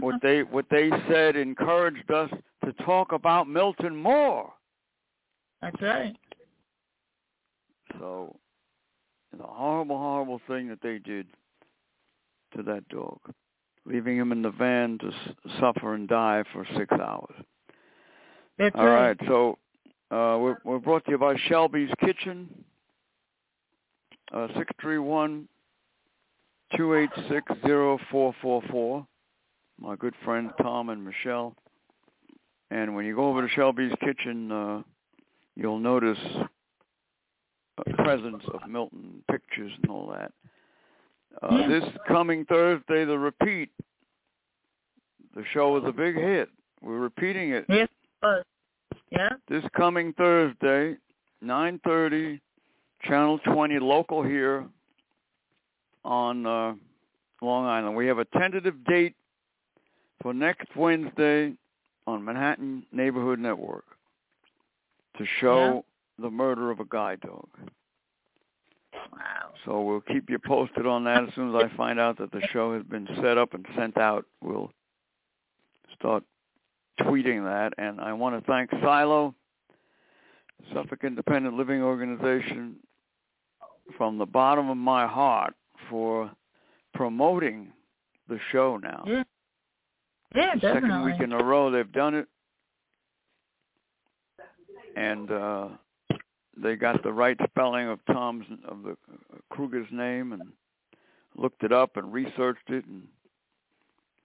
what 0.00 0.16
they 0.22 0.42
what 0.42 0.66
they 0.70 0.90
said 1.08 1.36
encouraged 1.36 2.10
us 2.10 2.30
to 2.64 2.72
talk 2.84 3.12
about 3.12 3.48
Milton 3.48 3.96
more. 3.96 4.52
That's 5.62 5.80
right. 5.82 6.16
So 7.98 8.36
it's 9.32 9.42
a 9.42 9.46
horrible, 9.46 9.98
horrible 9.98 10.40
thing 10.46 10.68
that 10.68 10.80
they 10.82 10.98
did 10.98 11.26
to 12.56 12.62
that 12.64 12.88
dog, 12.88 13.18
leaving 13.84 14.16
him 14.16 14.32
in 14.32 14.42
the 14.42 14.50
van 14.50 14.98
to 14.98 15.08
s- 15.08 15.52
suffer 15.60 15.94
and 15.94 16.08
die 16.08 16.42
for 16.52 16.66
six 16.76 16.90
hours. 16.92 17.34
That's 18.58 18.74
All 18.76 18.86
right, 18.86 19.16
so 19.26 19.58
uh, 20.10 20.36
we're, 20.38 20.56
we're 20.64 20.78
brought 20.78 21.04
to 21.06 21.12
you 21.12 21.18
by 21.18 21.36
Shelby's 21.48 21.90
Kitchen, 22.00 22.48
uh, 24.32 24.48
six 24.56 24.70
three 24.80 24.98
one 24.98 25.48
two 26.76 26.94
eight 26.94 27.10
six 27.28 27.50
zero 27.66 27.98
four 28.10 28.34
four 28.42 28.62
four. 28.70 29.06
My 29.80 29.96
good 29.96 30.14
friend 30.24 30.50
Tom 30.60 30.90
and 30.90 31.04
Michelle. 31.04 31.54
And 32.70 32.94
when 32.94 33.04
you 33.06 33.16
go 33.16 33.28
over 33.28 33.46
to 33.46 33.52
Shelby's 33.54 33.92
Kitchen, 34.00 34.52
uh, 34.52 34.82
you'll 35.60 35.78
notice 35.78 36.18
a 37.86 38.02
presence 38.02 38.42
of 38.52 38.68
Milton 38.68 39.22
pictures 39.30 39.72
and 39.82 39.90
all 39.90 40.08
that. 40.08 40.32
Uh, 41.42 41.56
Yeah. 41.56 41.68
This 41.68 41.84
coming 42.08 42.44
Thursday, 42.46 43.04
the 43.04 43.18
repeat. 43.18 43.70
The 45.34 45.44
show 45.52 45.72
was 45.72 45.84
a 45.84 45.92
big 45.92 46.16
hit. 46.16 46.48
We're 46.82 46.98
repeating 46.98 47.50
it 47.50 47.66
Yes, 47.68 47.88
it. 48.22 48.46
Yeah. 49.10 49.28
this 49.48 49.64
coming 49.76 50.12
Thursday, 50.14 50.96
9:30, 51.42 52.40
Channel 53.02 53.38
20, 53.40 53.78
local 53.78 54.22
here 54.22 54.66
on 56.04 56.46
uh, 56.46 56.74
Long 57.42 57.66
Island. 57.66 57.94
We 57.96 58.06
have 58.06 58.18
a 58.18 58.24
tentative 58.26 58.82
date 58.84 59.14
for 60.22 60.34
next 60.34 60.74
Wednesday, 60.74 61.54
on 62.06 62.24
Manhattan 62.24 62.84
Neighborhood 62.92 63.38
Network 63.38 63.84
to 65.20 65.26
show 65.38 65.74
yeah. 65.74 66.24
the 66.24 66.30
murder 66.30 66.70
of 66.70 66.80
a 66.80 66.84
guide 66.84 67.20
dog. 67.20 67.48
Wow. 69.12 69.52
So 69.64 69.82
we'll 69.82 70.00
keep 70.00 70.30
you 70.30 70.38
posted 70.38 70.86
on 70.86 71.04
that. 71.04 71.24
As 71.24 71.34
soon 71.34 71.54
as 71.54 71.62
I 71.62 71.76
find 71.76 72.00
out 72.00 72.18
that 72.18 72.32
the 72.32 72.40
show 72.52 72.74
has 72.74 72.82
been 72.84 73.06
set 73.16 73.36
up 73.36 73.52
and 73.52 73.66
sent 73.76 73.98
out, 73.98 74.24
we'll 74.42 74.72
start 75.98 76.24
tweeting 77.00 77.44
that. 77.44 77.74
And 77.76 78.00
I 78.00 78.14
want 78.14 78.38
to 78.38 78.50
thank 78.50 78.70
Silo, 78.82 79.34
Suffolk 80.72 81.04
Independent 81.04 81.56
Living 81.56 81.82
Organization, 81.82 82.76
from 83.98 84.16
the 84.16 84.26
bottom 84.26 84.70
of 84.70 84.76
my 84.76 85.06
heart 85.06 85.54
for 85.90 86.30
promoting 86.94 87.68
the 88.28 88.38
show 88.52 88.78
now. 88.78 89.04
Mm. 89.06 89.08
Yeah. 89.08 89.22
Yeah, 90.32 90.54
the 90.54 90.60
definitely. 90.60 90.88
Second 90.88 91.04
week 91.04 91.20
in 91.20 91.32
a 91.32 91.44
row 91.44 91.70
they've 91.70 91.92
done 91.92 92.14
it. 92.14 92.28
And 95.00 95.30
uh 95.30 95.68
they 96.62 96.76
got 96.76 97.02
the 97.02 97.12
right 97.12 97.38
spelling 97.48 97.88
of 97.88 97.98
Tom's 98.06 98.44
of 98.68 98.82
the 98.82 98.90
uh, 98.90 99.38
Kruger's 99.50 99.88
name 99.90 100.32
and 100.32 100.42
looked 101.36 101.62
it 101.62 101.72
up 101.72 101.96
and 101.96 102.12
researched 102.12 102.68
it 102.68 102.84
and 102.84 103.02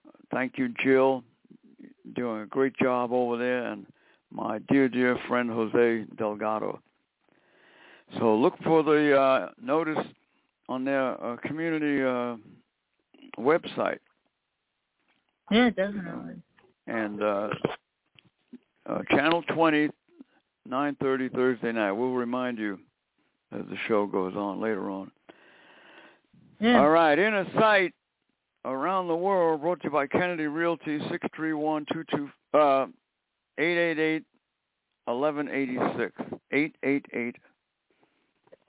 uh, 0.08 0.12
thank 0.32 0.58
you 0.58 0.70
Jill 0.84 1.24
doing 2.15 2.41
a 2.41 2.46
great 2.46 2.75
job 2.77 3.12
over 3.12 3.38
there 3.38 3.65
and 3.72 3.86
my 4.32 4.60
dear 4.70 4.89
dear 4.89 5.17
friend 5.27 5.50
Jose 5.50 6.05
Delgado. 6.17 6.82
So 8.20 8.36
look 8.36 8.55
for 8.63 8.84
the 8.84 9.17
uh 9.17 9.50
notice 9.62 10.05
on 10.67 10.84
their 10.84 11.24
uh, 11.24 11.38
community 11.38 12.03
uh 12.03 12.36
website. 13.39 14.00
Yeah, 15.51 15.70
definitely. 15.70 16.36
And 16.88 17.24
uh 17.24 17.50
uh 18.89 19.01
channel 19.10 19.41
20 19.53 19.89
9:30 20.69 21.34
Thursday 21.34 21.72
night. 21.72 21.91
We'll 21.91 22.12
remind 22.13 22.57
you 22.57 22.79
as 23.51 23.62
the 23.69 23.77
show 23.88 24.05
goes 24.05 24.36
on 24.36 24.60
later 24.60 24.89
on. 24.89 25.12
Yeah. 26.60 26.79
All 26.79 26.89
right, 26.89 27.17
Inner 27.19 27.45
Sight 27.60 27.93
around 28.63 29.07
the 29.07 29.15
world 29.15 29.62
brought 29.62 29.79
to 29.81 29.86
you 29.86 29.91
by 29.91 30.07
Kennedy 30.07 30.48
Realty 30.48 31.00
six 31.10 31.27
three 31.36 31.53
one 31.53 31.86
two 31.91 32.03
two 32.10 32.29
uh 32.57 32.88
eight 33.57 33.77
eight 33.77 34.00
eight 34.00 34.24
eleven 35.07 35.48
eighty 35.50 35.77
six 35.98 36.13
eight 36.51 36.75
eight 36.84 37.05
eight 37.13 37.36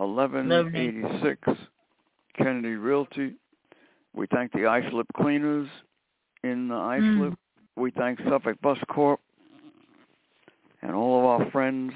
eleven 0.01 0.51
eighty 0.75 1.03
six 1.23 1.41
Kennedy 2.37 2.75
Realty. 2.75 3.35
We 4.15 4.27
thank 4.27 4.53
the 4.53 4.67
Islip 4.67 5.07
cleaners 5.17 5.69
in 6.43 6.69
the 6.69 6.75
Islip. 6.75 7.33
Mm. 7.33 7.37
We 7.77 7.91
thank 7.93 8.19
Suffolk 8.29 8.61
Bus 8.63 8.79
Corp 8.89 9.21
and 10.87 10.95
all 10.95 11.19
of 11.19 11.25
our 11.25 11.51
friends. 11.51 11.93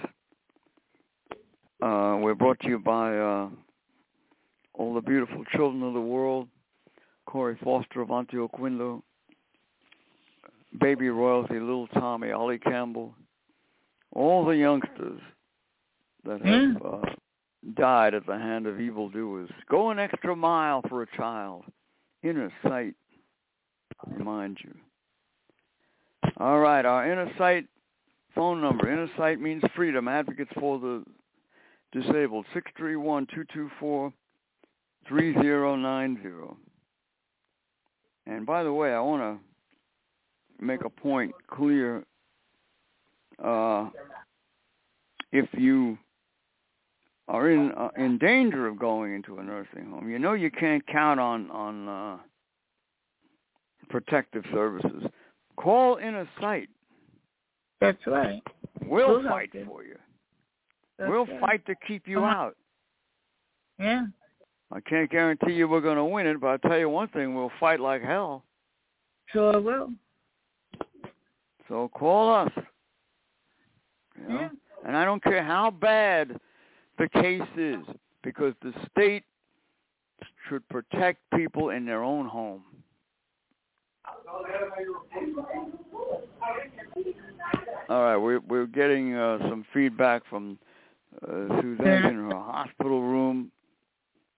Uh, 1.81 2.19
we're 2.21 2.35
brought 2.35 2.59
to 2.61 2.69
you 2.69 2.79
by 2.79 3.17
uh, 3.17 3.49
all 4.75 4.95
the 4.95 5.01
beautiful 5.01 5.45
children 5.55 5.83
of 5.83 5.95
the 5.95 6.01
world, 6.01 6.49
Corey 7.27 7.57
Foster 7.63 8.03
of 8.03 8.09
Antioquia, 8.09 9.01
Baby 10.81 11.09
Royalty, 11.09 11.55
Little 11.55 11.87
Tommy, 11.89 12.33
Ollie 12.33 12.59
Campbell, 12.59 13.15
all 14.13 14.45
the 14.45 14.57
youngsters 14.57 15.21
that 16.25 16.45
have 16.45 16.61
mm. 16.61 16.77
uh, 16.85 17.11
died 17.77 18.15
at 18.15 18.27
the 18.27 18.37
hand 18.37 18.67
of 18.67 18.81
evildoers. 18.81 19.51
Go 19.71 19.91
an 19.91 20.01
extra 20.01 20.35
mile 20.35 20.83
for 20.89 21.03
a 21.03 21.17
child. 21.17 21.65
Inner 22.25 22.53
sight, 22.63 22.95
remind 24.07 24.59
you. 24.63 24.75
All 26.39 26.59
right, 26.59 26.85
our 26.85 27.11
inner 27.11 27.31
sight 27.39 27.67
phone 28.35 28.61
number. 28.61 28.91
Inner 28.91 29.09
sight 29.17 29.41
means 29.41 29.63
freedom. 29.75 30.09
Advocates 30.09 30.51
for 30.59 30.79
the 30.79 31.05
disabled. 31.93 32.47
Six 32.55 32.71
three 32.77 32.97
one 32.97 33.27
two 33.35 33.45
two 33.53 33.71
four 33.79 34.13
three 35.09 35.35
zero 35.35 35.77
nine 35.77 36.19
zero. 36.23 36.57
And 38.27 38.47
by 38.47 38.63
the 38.63 38.73
way, 38.73 38.93
I 38.93 39.01
want 39.01 39.23
to 39.23 40.65
make 40.65 40.85
a 40.85 40.91
point 40.91 41.33
clear. 41.49 42.05
Uh, 43.43 43.89
if 45.33 45.49
you 45.55 45.97
are 47.29 47.51
in 47.51 47.73
uh, 47.73 47.89
in 47.97 48.19
danger 48.19 48.67
of 48.67 48.79
going 48.79 49.15
into 49.15 49.39
a 49.39 49.43
nursing 49.43 49.91
home, 49.91 50.11
you 50.11 50.19
know 50.19 50.35
you 50.35 50.51
can't 50.51 50.87
count 50.87 51.19
on 51.19 51.51
on 51.51 51.89
uh, 51.89 52.19
protective 53.89 54.45
services. 54.53 55.05
Call 55.57 55.97
Inner 55.97 56.29
Sight. 56.41 56.69
That's 57.81 58.07
right. 58.07 58.43
We'll, 58.83 59.23
fight 59.23 59.51
for 59.67 59.85
you. 59.85 59.97
That's 60.99 61.11
we'll 61.11 61.27
right. 61.27 61.41
fight 61.41 61.67
to 61.67 61.75
keep 61.87 62.07
you 62.07 62.25
Uh-huh. 62.25 62.37
out. 62.37 62.57
Yeah. 63.79 64.07
I 64.73 64.81
can't 64.81 65.11
guarantee 65.11 65.55
you 65.55 65.67
we're 65.67 65.81
going 65.81 65.97
to 65.97 66.05
win 66.05 66.27
it, 66.27 66.41
but 66.41 66.47
I'll 66.49 66.59
tell 66.59 66.79
you 66.79 66.89
one 66.89 67.09
thing: 67.09 67.35
we'll 67.35 67.51
fight 67.59 67.81
like 67.81 68.03
hell. 68.03 68.45
Sure 69.33 69.61
will. 69.61 69.91
So 71.69 71.89
call 71.95 72.33
us. 72.35 72.53
You 74.21 74.29
know? 74.29 74.41
Yeah. 74.41 74.49
And 74.87 74.97
I 74.97 75.05
don't 75.05 75.23
care 75.23 75.43
how 75.43 75.71
bad 75.71 76.39
the 76.99 77.09
case 77.09 77.43
is, 77.57 77.85
because 78.23 78.55
the 78.63 78.73
state 78.91 79.25
should 80.49 80.69
protect 80.69 81.19
people 81.35 81.71
in 81.71 81.85
their 81.87 82.03
own 82.03 82.27
home. 82.27 82.63
All 87.89 88.03
right, 88.05 88.17
we're 88.17 88.41
we're 88.41 88.67
getting 88.67 89.15
uh, 89.17 89.39
some 89.49 89.65
feedback 89.75 90.23
from 90.31 90.59
uh, 91.27 91.61
Suzanne 91.61 92.05
in 92.07 92.15
her 92.31 92.37
hospital 92.37 93.03
room, 93.03 93.51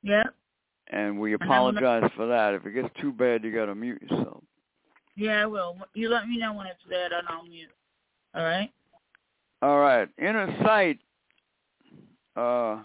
Yeah. 0.03 0.23
and 0.91 1.21
we 1.21 1.35
apologize 1.35 2.11
for 2.17 2.27
that. 2.27 2.55
If 2.55 2.65
it 2.65 2.73
gets 2.73 2.89
too 3.01 3.13
bad, 3.13 3.45
you 3.45 3.53
got 3.53 3.67
to 3.67 3.75
mute 3.75 4.01
yourself. 4.03 4.43
Yeah, 5.17 5.43
I 5.43 5.47
will. 5.47 5.77
You 5.93 6.09
let 6.09 6.27
me 6.29 6.39
know 6.39 6.55
when 6.55 6.67
it's 6.67 6.83
bad, 6.89 7.13
and 7.13 7.29
I'll 7.29 7.45
mute. 7.45 7.69
All 8.35 8.43
right? 8.43 8.71
All 9.61 9.79
right, 9.79 10.09
inner 10.19 10.57
sight 10.65 10.99
uh, 12.37 12.79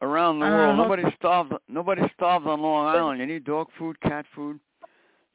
around 0.00 0.38
the 0.40 0.46
Uh, 0.46 0.50
world. 0.50 0.76
Nobody 0.78 1.02
starves. 1.18 1.52
Nobody 1.68 2.02
starves 2.14 2.46
on 2.46 2.62
Long 2.62 2.86
Island. 2.86 3.20
You 3.20 3.26
need 3.26 3.44
dog 3.44 3.68
food, 3.78 4.00
cat 4.00 4.24
food. 4.34 4.58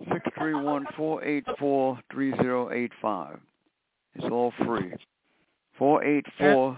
Six 0.08 0.26
three 0.38 0.54
one 0.54 0.86
four 0.96 1.24
eight 1.24 1.46
four 1.60 2.00
three 2.12 2.34
zero 2.42 2.72
eight 2.72 2.92
five. 3.02 3.40
It's 4.16 4.26
all 4.32 4.54
free. 4.66 4.94
Four 5.78 6.04
eight 6.04 6.26
four 6.38 6.78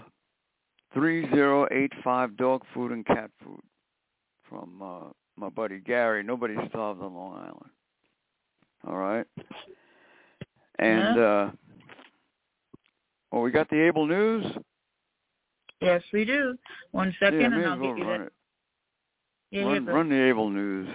three 0.92 1.28
zero 1.30 1.68
eight 1.70 1.92
five. 2.02 2.36
Dog 2.36 2.62
food 2.74 2.90
and 2.90 3.06
cat 3.06 3.30
food 3.44 3.60
from 4.48 4.82
uh, 4.82 5.10
my 5.36 5.48
buddy 5.48 5.78
Gary. 5.78 6.22
Nobody 6.22 6.54
starves 6.68 7.00
on 7.00 7.14
Long 7.14 7.34
Island. 7.34 7.70
All 8.86 8.96
right. 8.96 9.26
And 10.78 11.18
uh 11.18 11.50
well, 13.30 13.42
we 13.42 13.50
got 13.50 13.70
the 13.70 13.80
Able 13.80 14.06
News. 14.06 14.44
Yes, 15.80 16.02
we 16.12 16.24
do. 16.24 16.56
One 16.90 17.14
second 17.18 17.40
yeah, 17.40 17.46
and 17.46 17.66
I'll 17.66 17.78
well 17.78 17.94
get 17.94 17.98
you 17.98 18.08
run 18.08 18.20
that. 18.20 18.26
it. 18.26 18.32
Yeah, 19.52 19.62
run, 19.64 19.84
yeah, 19.86 19.92
run 19.92 20.08
the 20.08 20.22
Able 20.28 20.50
News. 20.50 20.88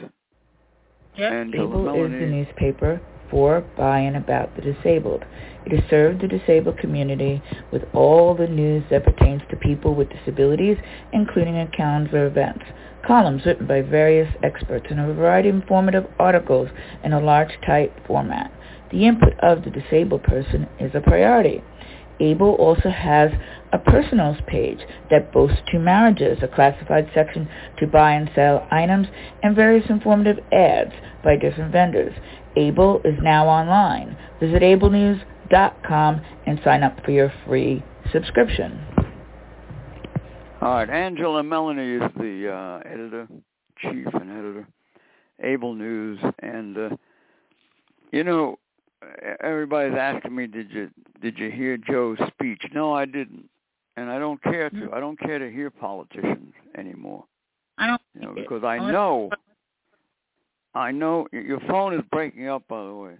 Yep. 1.17 1.47
Able 1.55 2.05
is 2.05 2.11
the 2.11 2.27
newspaper 2.27 3.01
for, 3.29 3.61
by, 3.75 3.99
and 3.99 4.15
about 4.15 4.55
the 4.55 4.61
disabled. 4.61 5.25
It 5.65 5.73
has 5.73 5.89
served 5.89 6.21
the 6.21 6.27
disabled 6.27 6.77
community 6.77 7.41
with 7.71 7.83
all 7.93 8.35
the 8.35 8.47
news 8.47 8.83
that 8.89 9.03
pertains 9.03 9.41
to 9.49 9.57
people 9.57 9.95
with 9.95 10.09
disabilities, 10.09 10.77
including 11.11 11.57
accounts 11.57 12.13
of 12.13 12.21
events, 12.21 12.63
columns 13.05 13.45
written 13.45 13.67
by 13.67 13.81
various 13.81 14.33
experts, 14.43 14.85
and 14.89 14.99
a 14.99 15.13
variety 15.13 15.49
of 15.49 15.55
informative 15.55 16.05
articles 16.19 16.69
in 17.03 17.13
a 17.13 17.19
large 17.19 17.51
type 17.65 17.93
format. 18.05 18.51
The 18.91 19.05
input 19.05 19.37
of 19.41 19.63
the 19.63 19.71
disabled 19.71 20.23
person 20.23 20.67
is 20.79 20.91
a 20.93 21.01
priority. 21.01 21.61
Able 22.19 22.55
also 22.55 22.89
has 22.89 23.31
a 23.73 23.77
personals 23.77 24.37
page 24.47 24.79
that 25.09 25.31
boasts 25.31 25.57
two 25.71 25.79
marriages, 25.79 26.37
a 26.41 26.47
classified 26.47 27.09
section 27.13 27.49
to 27.79 27.87
buy 27.87 28.13
and 28.13 28.29
sell 28.33 28.67
items, 28.71 29.07
and 29.43 29.55
various 29.55 29.89
informative 29.89 30.37
ads 30.51 30.93
by 31.23 31.35
different 31.35 31.71
vendors. 31.71 32.13
Able 32.55 33.01
is 33.03 33.17
now 33.21 33.47
online. 33.47 34.17
Visit 34.39 34.61
ablenews.com 34.61 36.21
and 36.45 36.59
sign 36.63 36.83
up 36.83 37.03
for 37.03 37.11
your 37.11 37.31
free 37.45 37.83
subscription. 38.11 38.79
All 40.61 40.73
right, 40.73 40.89
Angela 40.89 41.43
Miele 41.43 41.77
is 41.77 42.11
the 42.17 42.51
uh, 42.51 42.89
editor, 42.89 43.27
chief 43.79 44.07
and 44.13 44.31
editor, 44.31 44.67
Able 45.43 45.75
News, 45.75 46.19
and 46.39 46.77
uh, 46.77 46.89
you 48.11 48.23
know, 48.23 48.57
everybody's 49.41 49.97
asking 49.97 50.35
me, 50.35 50.47
did 50.47 50.71
you 50.71 50.89
did 51.21 51.37
you 51.37 51.51
hear 51.51 51.77
Joe's 51.77 52.17
speech? 52.27 52.61
No, 52.73 52.93
I 52.93 53.05
didn't, 53.05 53.49
and 53.95 54.09
I 54.09 54.19
don't 54.19 54.41
care 54.43 54.69
to. 54.69 54.75
Hmm. 54.75 54.93
I 54.93 54.99
don't 54.99 55.19
care 55.19 55.39
to 55.39 55.51
hear 55.51 55.69
politicians 55.69 56.53
anymore. 56.77 57.25
I 57.77 57.87
don't 57.87 58.01
You 58.15 58.21
know, 58.21 58.33
because 58.33 58.63
I 58.63 58.77
know, 58.77 59.29
I 60.73 60.91
know 60.91 61.27
your 61.31 61.59
phone 61.67 61.93
is 61.93 62.01
breaking 62.11 62.47
up. 62.47 62.67
By 62.67 62.83
the 62.83 62.93
way, 62.93 63.13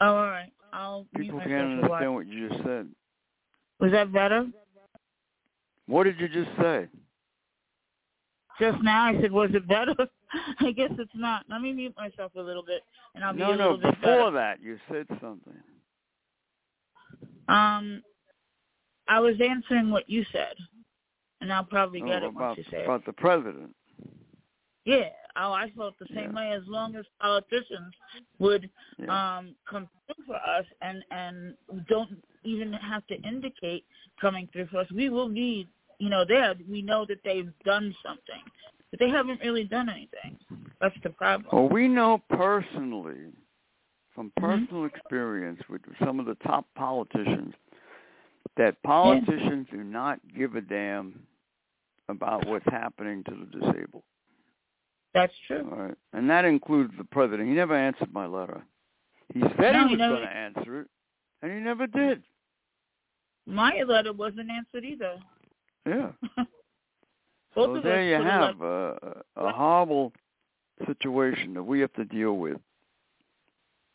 Oh, 0.00 0.06
all 0.16 0.26
right. 0.26 0.52
I'll 0.72 1.06
People 1.16 1.38
can't 1.40 1.82
understand 1.82 2.14
what 2.14 2.26
you 2.26 2.48
just 2.48 2.62
said. 2.64 2.88
Was 3.78 3.92
that 3.92 4.12
better? 4.12 4.46
What 5.86 6.04
did 6.04 6.18
you 6.18 6.28
just 6.28 6.50
say? 6.60 6.88
Just 8.60 8.82
now, 8.82 9.04
I 9.06 9.20
said, 9.20 9.32
was 9.32 9.50
it 9.54 9.66
better? 9.68 9.94
I 10.60 10.72
guess 10.72 10.90
it's 10.98 11.10
not. 11.14 11.44
Let 11.48 11.60
me 11.60 11.72
mute 11.72 11.94
myself 11.96 12.32
a 12.36 12.40
little 12.40 12.64
bit, 12.64 12.82
and 13.14 13.24
I'll 13.24 13.34
be 13.34 13.40
no, 13.40 13.52
a 13.52 13.56
no. 13.56 13.72
little 13.72 13.78
bit 13.78 14.00
Before 14.00 14.30
that, 14.32 14.62
you 14.62 14.78
said 14.90 15.06
something. 15.20 15.54
Um, 17.48 18.02
I 19.08 19.20
was 19.20 19.34
answering 19.40 19.90
what 19.90 20.08
you 20.08 20.24
said, 20.32 20.54
and 21.40 21.52
I'll 21.52 21.64
probably 21.64 22.00
Oh, 22.02 22.06
get 22.06 22.22
it 22.22 22.28
about 22.30 22.56
once 22.56 22.58
you 22.58 22.64
say 22.70 22.78
it. 22.80 22.84
about 22.84 23.04
the 23.04 23.12
president. 23.12 23.74
Yeah. 24.84 25.08
Oh, 25.36 25.52
I 25.52 25.70
felt 25.76 25.98
the 25.98 26.06
same 26.14 26.32
Yeah. 26.34 26.36
way. 26.36 26.52
As 26.52 26.66
long 26.66 26.96
as 26.96 27.06
politicians 27.20 27.94
would 28.38 28.70
Yeah. 28.98 29.34
um 29.36 29.56
come 29.64 29.88
through 30.06 30.24
for 30.26 30.36
us 30.36 30.66
and 30.80 31.04
and 31.10 31.56
don't 31.88 32.22
even 32.44 32.72
have 32.72 33.06
to 33.06 33.20
indicate 33.22 33.84
coming 34.20 34.48
through 34.48 34.66
for 34.66 34.78
us, 34.78 34.90
we 34.90 35.08
will 35.08 35.28
be, 35.28 35.68
you 35.98 36.08
know, 36.08 36.24
there. 36.24 36.54
We 36.68 36.82
know 36.82 37.04
that 37.06 37.22
they've 37.24 37.52
done 37.64 37.94
something, 38.02 38.42
but 38.92 39.00
they 39.00 39.08
haven't 39.08 39.40
really 39.40 39.64
done 39.64 39.88
anything. 39.88 40.38
That's 40.80 40.94
the 41.02 41.10
problem. 41.10 41.48
Well, 41.52 41.68
we 41.68 41.88
know 41.88 42.22
personally, 42.30 43.32
from 44.14 44.30
Mm-hmm. 44.38 44.44
personal 44.46 44.84
experience 44.84 45.60
with 45.68 45.80
some 46.04 46.20
of 46.20 46.26
the 46.26 46.34
top 46.46 46.66
politicians, 46.76 47.54
that 48.58 48.80
politicians 48.82 49.66
do 49.72 49.82
not 49.82 50.20
give 50.36 50.54
a 50.54 50.60
damn 50.60 51.18
about 52.10 52.46
what's 52.46 52.66
happening 52.66 53.24
to 53.24 53.30
the 53.30 53.58
disabled. 53.58 54.02
That's 55.14 55.32
true. 55.46 55.66
All 55.72 55.78
right, 55.84 55.94
and 56.12 56.28
that 56.28 56.44
includes 56.44 56.92
the 56.98 57.04
president. 57.04 57.48
He 57.48 57.54
never 57.54 57.74
answered 57.74 58.12
my 58.12 58.26
letter. 58.26 58.62
He 59.32 59.40
said 59.40 59.72
No, 59.72 59.86
he 59.88 59.94
was 59.94 59.98
never- 59.98 60.16
going 60.16 60.28
to 60.28 60.36
answer 60.36 60.80
it, 60.82 60.88
and 61.40 61.52
he 61.52 61.58
never 61.58 61.86
did. 61.86 62.22
My 63.46 63.82
letter 63.86 64.12
wasn't 64.12 64.50
answered 64.50 64.84
either. 64.84 65.18
Yeah. 65.86 66.12
Both 67.54 67.78
so 67.78 67.82
there 67.82 68.02
you 68.02 68.14
have 68.24 68.60
a, 68.62 69.22
a 69.36 69.52
horrible 69.52 70.12
situation 70.86 71.54
that 71.54 71.62
we 71.62 71.80
have 71.80 71.92
to 71.94 72.04
deal 72.04 72.34
with. 72.38 72.58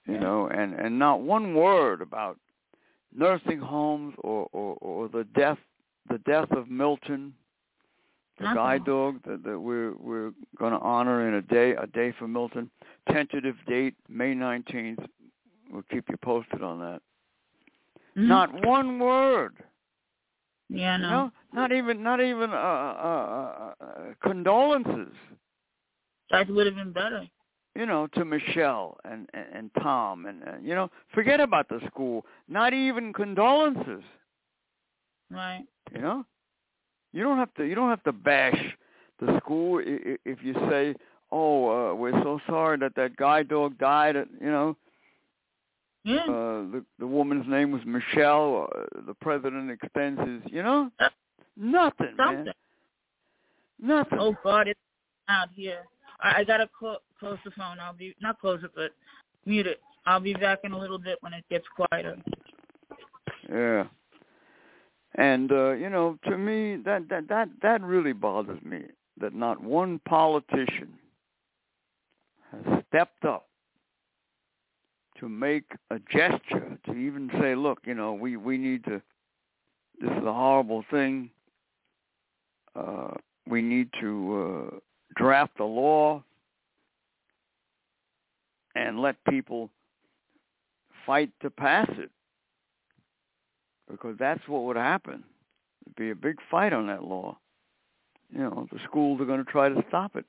You 0.06 0.14
Yeah. 0.16 0.20
know, 0.20 0.48
and 0.48 0.74
and 0.74 0.98
not 1.00 1.22
one 1.22 1.54
word 1.56 2.02
about 2.02 2.38
nursing 3.14 3.60
homes 3.60 4.16
or 4.20 4.48
or, 4.54 4.76
or 4.82 5.08
the 5.10 5.24
death 5.36 5.58
the 6.10 6.20
death 6.20 6.50
of 6.52 6.70
Milton, 6.70 7.34
the 8.38 8.46
Nothing. 8.46 8.56
guide 8.56 8.86
dog 8.86 9.22
that, 9.26 9.44
that 9.44 9.60
we're 9.60 9.94
we're 9.98 10.32
going 10.58 10.72
to 10.74 10.80
honor 10.80 11.28
in 11.28 11.34
a 11.34 11.42
day 11.42 11.72
a 11.72 11.88
day 11.88 12.14
for 12.18 12.28
Milton. 12.28 12.70
Tentative 13.12 13.56
date 13.68 13.96
May 14.08 14.34
nineteenth. 14.34 15.00
We'll 15.72 15.84
keep 15.92 16.06
you 16.10 16.16
posted 16.18 16.62
on 16.62 16.80
that. 16.80 17.02
Mhm. 18.16 18.28
Not 18.28 18.66
one 18.66 19.00
word. 19.00 19.56
Yeah, 20.70 20.98
You 20.98 21.02
no. 21.04 21.32
not 21.54 21.72
even 21.72 22.04
not 22.04 22.22
even 22.22 22.52
uh, 22.52 22.56
uh, 22.56 23.74
uh, 23.80 23.86
uh, 23.86 24.14
condolences. 24.22 25.14
That 26.30 26.50
would 26.50 26.66
have 26.66 26.76
been 26.76 26.92
better. 26.92 27.28
You 27.76 27.86
know, 27.86 28.08
to 28.16 28.26
Michelle 28.26 28.98
and 29.06 29.30
and, 29.34 29.46
and 29.54 29.72
Tom 29.82 30.26
and 30.26 30.44
uh, 30.44 30.52
you 30.62 30.76
know, 30.76 30.90
forget 31.14 31.40
about 31.40 31.70
the 31.70 31.80
school. 31.88 32.26
Not 32.48 32.74
even 32.74 33.14
condolences. 33.14 34.04
Right. 35.32 35.66
You 35.94 36.02
know, 36.02 36.26
you 37.14 37.24
don't 37.24 37.38
have 37.38 37.54
to 37.56 37.64
you 37.64 37.76
don't 37.76 37.90
have 37.90 38.04
to 38.04 38.12
bash 38.12 38.60
the 39.20 39.38
school 39.40 39.80
i- 39.80 40.12
i- 40.12 40.18
if 40.26 40.44
you 40.44 40.54
say, 40.70 40.96
"Oh, 41.32 41.92
uh, 41.92 41.94
we're 41.96 42.22
so 42.24 42.40
sorry 42.48 42.78
that 42.80 42.96
that 42.96 43.16
guide 43.16 43.48
dog 43.48 43.78
died." 43.78 44.16
At, 44.16 44.28
you 44.42 44.52
know, 44.52 44.76
Yeah. 46.08 46.22
uh, 46.22 46.62
the 46.72 46.86
the 47.00 47.08
woman's 47.08 47.48
name 47.48 47.72
was 47.72 47.82
Michelle. 47.86 48.70
Uh, 48.74 49.02
the 49.06 49.14
president 49.14 49.70
extends 49.70 50.20
his. 50.22 50.42
You 50.52 50.64
know, 50.64 50.90
nothing, 51.58 52.14
Something. 52.16 52.46
man. 52.46 52.54
Nothing. 53.82 54.18
Oh 54.20 54.36
God, 54.44 54.68
it's 54.70 54.80
out 55.28 55.50
here. 55.54 55.84
I, 56.22 56.40
I 56.40 56.44
gotta 56.46 56.70
clo- 56.78 57.00
close 57.20 57.38
the 57.44 57.52
phone. 57.52 57.80
I'll 57.82 57.94
be 57.94 58.16
not 58.22 58.40
close 58.40 58.64
it, 58.64 58.72
but 58.74 58.92
mute 59.46 59.68
it. 59.68 59.82
I'll 60.06 60.22
be 60.22 60.34
back 60.34 60.60
in 60.64 60.72
a 60.72 60.80
little 60.80 60.98
bit 60.98 61.18
when 61.22 61.34
it 61.34 61.44
gets 61.50 61.66
quieter. 61.76 62.16
Yeah. 63.50 63.84
And 65.16 65.52
uh, 65.52 65.72
you 65.72 65.90
know, 65.90 66.18
to 66.30 66.38
me 66.38 66.78
that 66.86 67.10
that 67.10 67.28
that 67.28 67.50
that 67.62 67.82
really 67.82 68.14
bothers 68.14 68.62
me 68.64 68.84
that 69.20 69.34
not 69.34 69.62
one 69.62 70.00
politician 70.08 70.94
has 72.52 72.84
stepped 72.88 73.26
up 73.26 73.48
to 75.20 75.30
make 75.30 75.66
a 75.90 76.00
gesture 76.12 76.78
to 76.86 76.94
even 76.94 77.30
say, 77.40 77.56
look, 77.56 77.80
you 77.86 77.94
know, 77.94 78.14
we 78.14 78.38
we 78.38 78.58
need 78.58 78.84
to 78.86 79.02
this 80.00 80.12
is 80.12 80.26
a 80.26 80.34
horrible 80.34 80.84
thing. 80.92 81.30
Uh 82.76 83.12
we 83.48 83.62
need 83.62 83.90
to 84.02 84.70
uh 84.74 84.78
draft 85.16 85.60
a 85.60 85.64
law 85.66 86.24
and 88.76 89.02
let 89.02 89.16
people 89.26 89.70
fight 91.06 91.32
to 91.42 91.50
pass 91.50 91.90
it 91.98 92.12
because 93.90 94.16
that's 94.20 94.46
what 94.48 94.64
would 94.64 94.76
happen. 94.78 95.24
There'd 95.86 95.96
be 95.96 96.12
a 96.12 96.30
big 96.30 96.38
fight 96.52 96.74
on 96.74 96.88
that 96.88 97.04
law. 97.04 97.38
You 98.30 98.40
know, 98.40 98.68
the 98.72 98.80
schools 98.86 99.22
are 99.22 99.26
going 99.26 99.44
to 99.44 99.50
try 99.50 99.70
to 99.70 99.84
stop 99.88 100.16
it. 100.16 100.26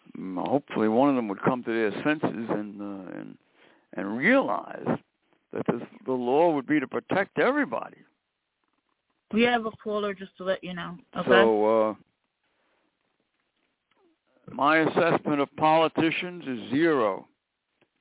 Hopefully, 0.17 0.87
one 0.87 1.09
of 1.09 1.15
them 1.15 1.27
would 1.27 1.41
come 1.41 1.63
to 1.63 1.71
their 1.71 1.91
senses 2.03 2.47
and 2.49 2.81
uh, 2.81 3.17
and 3.17 3.37
and 3.95 4.17
realize 4.17 4.85
that 5.53 5.65
this, 5.67 5.81
the 6.05 6.11
law 6.11 6.51
would 6.53 6.65
be 6.65 6.79
to 6.79 6.87
protect 6.87 7.39
everybody. 7.39 7.97
We 9.33 9.43
have 9.43 9.65
a 9.65 9.71
caller 9.83 10.13
just 10.13 10.35
to 10.37 10.43
let 10.43 10.63
you 10.63 10.73
know. 10.73 10.97
Okay. 11.15 11.29
So, 11.29 11.89
uh, 11.89 11.93
my 14.53 14.79
assessment 14.79 15.39
of 15.39 15.55
politicians 15.55 16.43
is 16.47 16.69
zero. 16.71 17.27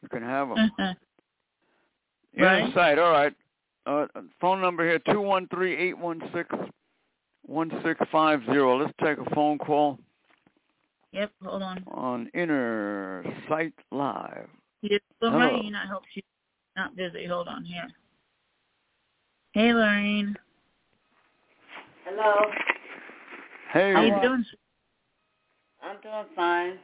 You 0.03 0.09
can 0.09 0.23
have 0.23 0.49
them. 0.49 0.71
Right. 2.39 2.65
Inside, 2.65 2.99
all 2.99 3.13
right. 3.13 3.35
Uh, 3.87 4.07
phone 4.41 4.61
number 4.61 4.85
here, 4.85 5.01
two 5.11 5.21
one 5.21 5.49
three 5.49 5.77
eight 5.77 5.97
one 5.97 6.21
six 6.35 6.49
one 7.47 7.71
six 7.85 8.01
five 8.13 8.41
zero. 8.47 8.79
Let's 8.79 8.93
take 9.03 9.19
a 9.19 9.35
phone 9.35 9.59
call 9.59 9.99
yep. 11.13 11.31
Hold 11.45 11.63
on. 11.63 11.85
on 11.89 12.31
Inner 12.35 13.25
Sight 13.49 13.75
Live. 13.91 14.49
Here's 14.83 15.01
Hello. 15.21 15.37
Lorraine. 15.39 15.75
I 15.75 15.87
hope 15.87 16.03
she's 16.13 16.25
not 16.77 16.97
busy. 16.97 17.27
Hold 17.27 17.49
on 17.49 17.65
here. 17.65 17.89
Hey, 19.53 19.73
Lorraine. 19.73 20.37
Hello. 22.05 22.35
Hey, 23.73 23.93
How 23.95 24.03
you 24.03 24.11
Hello. 24.15 24.23
doing? 24.23 24.45
I'm 25.83 25.97
doing 26.03 26.25
fine. 26.37 26.79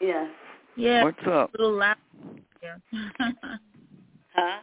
Yeah. 0.00 0.28
Yeah. 0.76 1.04
what's 1.04 1.18
up? 1.26 1.54
A 1.54 1.60
little 1.62 1.76
loud 1.78 1.96
here. 2.60 2.80
Huh? 4.34 4.60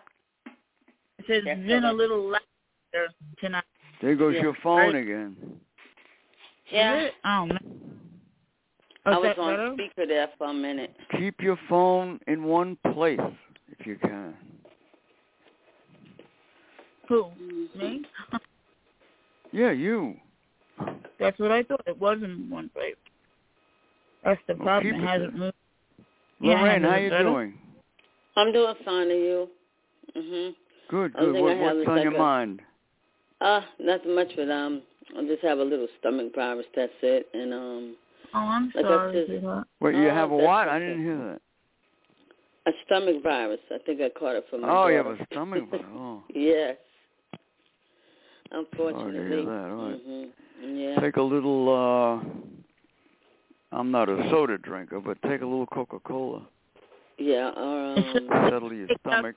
it 1.20 1.26
says 1.28 1.44
Yes, 1.46 1.60
been 1.60 1.84
a 1.84 1.94
little 1.94 2.24
louder 2.24 3.14
tonight. 3.40 3.64
There 4.02 4.16
goes 4.16 4.34
Yeah. 4.34 4.42
your 4.42 4.56
phone 4.64 4.78
Right. 4.80 4.96
again. 4.96 5.62
Yeah. 6.72 7.10
Oh 7.24 7.46
man. 7.46 7.59
Oh, 9.06 9.12
I 9.12 9.18
was 9.18 9.24
that 9.24 9.40
on 9.40 9.54
better? 9.56 9.74
speaker 9.74 10.08
there 10.08 10.30
for 10.38 10.48
a 10.48 10.54
minute. 10.54 10.96
Keep 11.18 11.42
your 11.42 11.58
phone 11.70 12.20
in 12.28 12.44
one 12.44 12.78
place 12.94 13.20
if 13.80 13.86
you 13.88 13.98
can. 13.98 14.34
Who? 17.08 17.24
Mm-hmm. 17.24 17.80
Me? 17.80 18.02
Yeah, 19.52 19.72
you. 19.72 20.16
That's 21.20 21.40
what 21.40 21.52
I 21.52 21.64
thought. 21.64 21.82
It 21.88 22.00
was 22.00 22.20
in 22.24 22.50
one 22.50 22.70
place. 22.70 22.96
That's 24.24 24.40
the 24.48 24.56
Well, 24.56 24.66
problem. 24.66 24.94
keep 24.94 25.02
It 25.02 25.04
it 25.04 25.08
hasn't 25.08 25.36
moved. 25.36 25.54
Yeah, 26.42 26.62
Lorraine, 26.62 26.84
is 26.86 26.90
how 26.92 26.98
you 26.98 27.10
better? 27.10 27.24
doing? 27.24 27.54
I'm 28.36 28.54
doing 28.54 28.76
fine, 28.86 29.08
Are 29.08 29.14
you? 29.14 29.50
Mhm. 30.16 30.56
Good, 30.90 31.14
good. 31.14 31.34
What, 31.42 31.58
have 31.58 31.60
what's 31.62 31.78
is 31.82 31.88
on 31.88 31.96
like 31.96 32.04
your 32.04 32.16
a- 32.16 32.18
mind? 32.18 32.62
Uh, 33.42 33.62
nothing 33.80 34.16
much, 34.16 34.30
but 34.36 34.50
um, 34.50 34.82
I 35.18 35.24
just 35.24 35.44
have 35.44 35.60
a 35.60 35.64
little 35.64 35.88
stomach 36.00 36.34
virus. 36.36 36.66
That's 36.76 36.92
it, 37.02 37.28
and 37.34 37.54
um, 37.54 37.96
Oh, 38.34 38.38
I'm 38.40 38.72
Like 38.76 38.86
sorry, 38.86 39.14
said- 39.14 39.26
sweetheart. 39.28 39.68
You 39.82 39.88
Oh, 40.10 40.14
have 40.14 40.32
a 40.32 40.38
that's 40.38 40.48
what? 40.48 40.68
I 40.70 40.80
didn't 40.80 41.04
hear 41.04 41.18
that. 41.18 41.42
a 42.66 42.72
stomach 42.86 43.24
virus. 43.24 43.60
I 43.72 43.78
think 43.80 44.02
I 44.02 44.10
caught 44.10 44.36
it 44.36 44.46
from 44.50 44.62
my 44.62 44.70
Oh, 44.70 44.88
you 44.88 44.98
have 44.98 45.08
a 45.08 45.18
stomach 45.32 45.64
virus. 45.70 45.86
Oh. 45.96 46.24
yes. 46.34 46.78
Sorry 47.32 47.44
to 48.54 48.58
Unfortunately. 48.60 49.28
hear 49.28 49.46
that. 49.46 49.70
All 49.72 49.90
right. 49.90 50.08
Mhm. 50.08 50.30
Yeah. 50.62 51.00
Take 51.00 51.18
a 51.18 51.22
little. 51.22 51.70
uh 51.70 52.30
I'm 53.72 53.92
not 53.92 54.10
a 54.10 54.28
soda 54.32 54.58
drinker, 54.58 55.00
but 55.00 55.22
take 55.22 55.42
a 55.42 55.46
little 55.46 55.68
Coca-Cola. 55.68 56.42
Yeah. 57.20 57.50
Or 57.56 57.94
um, 58.00 58.30
Settle 58.50 58.74
your 58.74 58.88
stomach. 59.02 59.36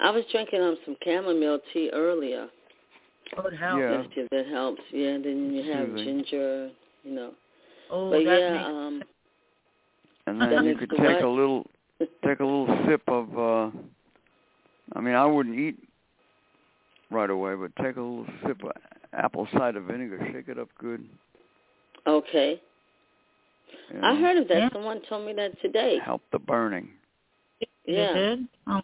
I 0.00 0.10
was 0.10 0.24
drinking 0.32 0.60
um 0.62 0.76
some 0.84 0.96
chamomile 1.04 1.60
tea 1.72 1.90
earlier. 1.92 2.48
Oh, 3.36 3.46
it 3.46 3.54
helps. 3.56 3.80
Yeah. 3.80 4.02
Just 4.02 4.14
'cause 4.14 4.28
that 4.32 4.46
helps. 4.48 4.82
Yeah. 4.90 5.18
Then 5.18 5.52
you 5.52 5.72
have 5.72 5.94
ginger. 5.96 6.70
You 7.04 7.12
know. 7.12 7.30
Oh, 7.90 8.10
But 8.10 8.18
yeah. 8.24 8.52
makes 8.52 8.64
Um. 8.68 9.02
and 10.26 10.40
then 10.40 10.64
you 10.64 10.76
could 10.76 10.90
the 10.90 10.96
take 10.96 11.06
what? 11.06 11.22
a 11.22 11.28
little 11.28 11.66
take 12.24 12.40
a 12.40 12.44
little 12.44 12.84
sip 12.88 13.02
of. 13.08 13.38
uh 13.38 13.70
I 14.94 15.00
mean, 15.00 15.14
I 15.14 15.24
wouldn't 15.26 15.56
eat 15.58 15.76
right 17.10 17.30
away, 17.30 17.54
but 17.54 17.74
take 17.82 17.96
a 17.96 18.00
little 18.00 18.26
sip 18.46 18.62
of 18.64 18.72
apple 19.12 19.46
cider 19.52 19.80
vinegar. 19.80 20.18
Shake 20.32 20.48
it 20.48 20.58
up 20.58 20.68
good. 20.78 21.04
Okay. 22.06 22.60
you 23.92 24.00
I 24.02 24.16
heard 24.16 24.38
of 24.38 24.48
that. 24.48 24.56
Yeah. 24.58 24.68
Someone 24.72 25.00
told 25.08 25.26
me 25.26 25.32
that 25.34 25.60
today. 25.60 25.98
help 26.04 26.22
the 26.32 26.38
burning. 26.38 26.88
Yeah. 27.86 28.08
You 28.08 28.14
did? 28.14 28.48
Oh. 28.66 28.80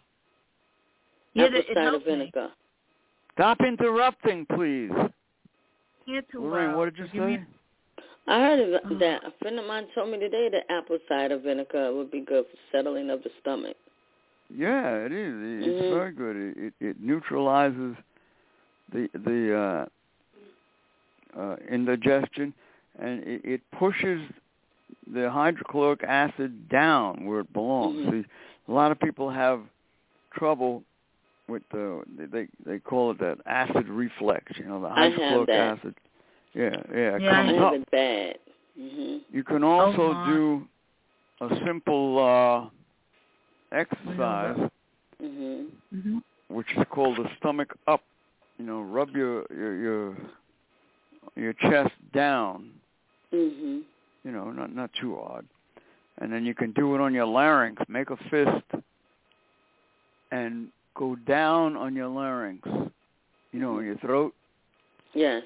Yeah, 1.33 1.45
Apple 1.45 1.59
it 1.59 1.65
cider 1.69 1.81
helped 1.81 2.05
me. 2.07 2.11
vinegar. 2.13 2.49
Stop 3.33 3.59
interrupting, 3.61 4.45
please. 4.55 4.91
Here 6.05 6.21
too 6.31 6.41
Lorraine, 6.41 6.69
well. 6.69 6.77
what 6.79 6.95
did 6.95 6.97
you 7.05 7.11
Give 7.13 7.23
me- 7.27 7.35
say? 7.37 7.43
I 8.27 8.39
heard 8.41 8.59
of 8.59 8.81
Oh. 8.91 8.95
that. 8.95 9.23
A 9.23 9.31
friend 9.39 9.57
of 9.59 9.65
mine 9.65 9.87
told 9.95 10.09
me 10.11 10.19
today 10.19 10.49
that 10.49 10.65
apple 10.69 10.99
cider 11.07 11.37
vinegar 11.37 11.93
would 11.93 12.11
be 12.11 12.21
good 12.21 12.45
for 12.45 12.57
settling 12.71 13.09
of 13.09 13.23
the 13.23 13.29
stomach. 13.39 13.77
Yeah, 14.49 14.95
it 15.05 15.11
is. 15.11 15.33
It- 15.35 15.67
It's 15.69 15.81
Mhm. 15.85 15.89
very 15.89 16.11
good. 16.11 16.35
It, 16.35 16.57
it 16.57 16.73
it 16.79 16.99
neutralizes 16.99 17.95
the 18.91 19.07
the 19.13 19.55
uh, 19.57 19.85
uh, 21.39 21.55
indigestion, 21.69 22.53
and 22.99 23.23
it, 23.23 23.41
it 23.43 23.71
pushes 23.71 24.21
the 25.11 25.29
hydrochloric 25.29 26.03
acid 26.03 26.69
down 26.69 27.25
where 27.25 27.41
it 27.41 27.51
belongs. 27.53 28.05
Mhm. 28.05 28.23
See, 28.23 28.29
a 28.67 28.71
lot 28.71 28.91
of 28.91 28.99
people 28.99 29.29
have 29.29 29.61
trouble 30.31 30.83
with 31.47 31.63
the 31.69 32.03
they 32.17 32.47
they 32.65 32.79
call 32.79 33.11
it 33.11 33.19
that 33.19 33.39
acid 33.45 33.87
reflex. 33.89 34.57
You 34.57 34.65
know, 34.65 34.81
the 34.81 34.89
hydrochloric 34.89 35.49
acid. 35.49 35.95
Yeah, 36.53 36.69
yeah, 36.93 37.17
Yeah, 37.17 37.31
I 37.31 37.41
I 37.41 37.45
comes 37.47 37.61
up. 37.61 37.73
it 37.73 37.91
bad. 37.91 38.39
Mhm. 38.79 39.21
You 39.31 39.43
can 39.43 39.63
also 39.63 40.13
my. 40.13 40.25
do 40.27 40.67
a 41.41 41.55
simple 41.65 42.19
uh, 42.19 42.69
exercise 43.71 44.69
Mhm. 45.21 45.71
Mhm. 45.93 46.23
which 46.49 46.71
is 46.75 46.83
called 46.89 47.17
the 47.17 47.29
stomach 47.37 47.75
up. 47.87 48.03
You 48.57 48.65
know, 48.65 48.81
rub 48.81 49.15
your 49.15 49.45
your 49.51 49.75
your, 49.75 50.17
your 51.35 51.53
chest 51.53 51.93
down. 52.13 52.71
Mhm. 53.31 53.83
You 54.23 54.31
know, 54.31 54.51
not 54.51 54.73
not 54.73 54.91
too 54.93 55.15
hard, 55.15 55.45
and 56.19 56.31
then 56.31 56.45
you 56.45 56.55
can 56.55 56.71
do 56.71 56.95
it 56.95 57.01
on 57.01 57.13
your 57.13 57.25
larynx. 57.25 57.81
Make 57.87 58.09
a 58.09 58.17
fist 58.29 58.65
and 60.31 60.71
go 60.95 61.15
down 61.15 61.75
on 61.75 61.95
your 61.95 62.07
larynx. 62.07 62.67
You 63.51 63.59
know, 63.59 63.79
in 63.79 63.85
your 63.85 63.97
throat, 63.97 64.33
Yes. 65.13 65.43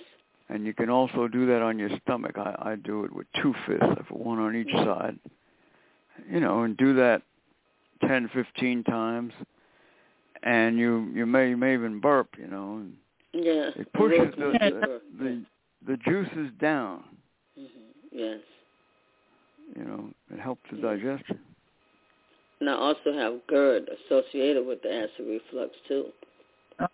And 0.52 0.66
you 0.66 0.74
can 0.74 0.90
also 0.90 1.28
do 1.28 1.46
that 1.48 1.62
on 1.62 1.80
your 1.80 1.90
stomach. 2.04 2.38
I 2.38 2.56
I 2.60 2.76
do 2.76 3.06
it 3.06 3.14
with 3.14 3.28
two 3.42 3.54
fists, 3.66 3.84
I 3.84 4.02
put 4.04 4.18
one 4.18 4.40
on 4.40 4.56
each 4.56 4.72
side. 4.74 5.18
You 6.30 6.40
know, 6.40 6.64
and 6.64 6.78
do 6.78 6.94
that 6.96 7.22
ten, 8.02 8.30
fifteen 8.34 8.84
times, 8.84 9.34
and 10.44 10.78
you 10.78 11.10
you 11.14 11.26
may 11.26 11.50
you 11.50 11.58
may 11.58 11.74
even 11.74 12.00
burp. 12.00 12.30
You 12.38 12.48
know. 12.48 12.76
And, 12.78 12.98
Yeah. 13.34 13.70
It 13.76 13.92
pushes 13.94 14.20
Works 14.38 14.38
the, 14.38 14.52
the 14.60 15.02
the 15.24 15.42
the 15.88 15.98
juices 15.98 16.52
down. 16.60 17.04
Mhm. 17.58 17.68
Yes. 18.12 18.40
You 19.76 19.86
know, 19.86 20.10
it 20.34 20.40
helps 20.40 20.70
the 20.70 20.78
Mhm. 20.78 20.82
digestion. 20.82 21.40
And 22.60 22.70
I 22.70 22.74
also 22.74 23.14
have 23.14 23.48
GERD 23.48 23.90
associated 23.90 24.66
with 24.68 24.82
the 24.84 24.94
acid 24.94 25.26
reflux 25.28 25.76
too. 25.88 26.12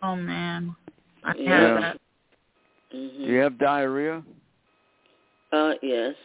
Oh 0.04 0.16
man. 0.16 0.76
I 1.24 1.34
Yeah. 1.36 1.50
have 1.50 1.82
that. 1.82 2.02
Mhm. 2.94 3.18
Do 3.26 3.32
you 3.32 3.40
have 3.40 3.58
diarrhea? 3.58 4.24
Uh 5.52 5.74
yes. 5.82 6.16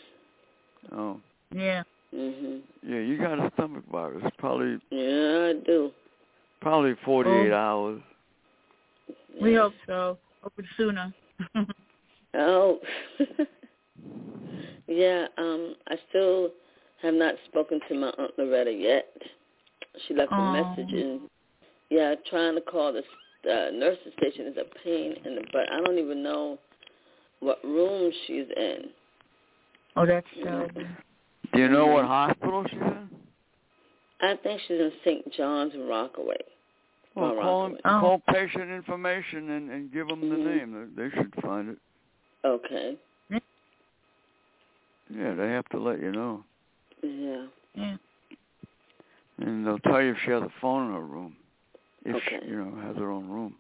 Oh, 0.92 1.20
Yeah. 1.54 1.82
Mhm. 2.14 2.62
yeah, 2.82 2.98
you 2.98 3.16
got 3.18 3.38
a 3.38 3.50
stomach 3.54 3.84
virus. 3.90 4.24
Probably 4.38 4.78
Yeah, 4.90 5.50
I 5.50 5.52
do. 5.64 5.92
probably 6.60 6.94
48 7.04 7.52
Oh. 7.52 7.56
hours. 7.56 8.02
We 9.40 9.52
Yes. 9.52 9.60
hope 9.60 9.74
so. 9.86 10.18
Hope 10.42 10.52
it's 10.58 10.68
sooner. 10.76 11.12
Oh. 12.34 12.80
yeah, 14.86 15.26
um, 15.36 15.76
I 15.86 15.98
still 16.08 16.50
have 17.02 17.12
not 17.12 17.34
spoken 17.44 17.78
to 17.88 17.94
my 17.94 18.08
Aunt 18.16 18.30
Loretta 18.38 18.72
yet. 18.72 19.14
She 20.06 20.14
left 20.14 20.32
a 20.32 20.36
message 20.36 20.92
and 20.94 21.28
yeah, 21.90 22.14
trying 22.30 22.54
to 22.54 22.62
call 22.62 22.92
the 23.44 23.70
nurse's 23.74 24.12
station 24.18 24.46
is 24.46 24.56
a 24.56 24.64
pain 24.84 25.14
in 25.24 25.34
the 25.34 25.42
butt. 25.52 25.66
I 25.72 25.80
don't 25.80 25.98
even 25.98 26.22
know 26.22 26.58
what 27.40 27.58
room 27.64 28.12
she's 28.26 28.46
in. 28.56 28.78
oh, 29.96 30.06
that's 30.06 30.26
terrible. 30.42 30.82
Do 31.52 31.58
you 31.60 31.68
know 31.68 31.86
what 31.86 32.04
hospital 32.06 32.64
she's 32.70 32.80
in? 32.80 33.08
I 34.20 34.36
think 34.42 34.60
she's 34.68 34.78
in 34.78 34.92
St. 35.04 35.32
John's 35.34 35.72
Rockaway. 35.88 36.36
Well, 37.16 37.34
call 37.34 37.64
'em- 37.66 37.72
Rockaway. 37.72 37.80
Oh. 37.84 38.00
call 38.00 38.22
patient 38.34 38.70
information 38.70 39.50
and 39.50 39.70
and 39.70 39.92
give 39.92 40.08
them 40.08 40.20
the 40.30 40.36
Mhm. 40.36 40.56
name. 40.56 40.94
They 40.96 41.02
they 41.08 41.14
should 41.14 41.34
find 41.42 41.70
it. 41.70 41.78
Okay. 42.44 42.96
Yeah, 45.10 45.34
they 45.34 45.48
have 45.50 45.68
to 45.70 45.78
let 45.78 46.00
you 46.00 46.10
know, 46.10 46.42
Yeah. 47.02 47.46
Yeah. 47.74 47.96
and 49.38 49.66
they'll 49.66 49.78
tell 49.80 50.00
you 50.00 50.12
if 50.12 50.18
she 50.20 50.30
has 50.30 50.42
a 50.42 50.48
phone 50.60 50.88
in 50.88 50.94
her 50.94 51.00
room. 51.02 51.36
If 52.04 52.16
Okay. 52.16 52.40
she, 52.42 52.48
you 52.50 52.56
know, 52.56 52.74
has 52.82 52.96
her 52.96 53.10
own 53.10 53.28
room. 53.28 53.54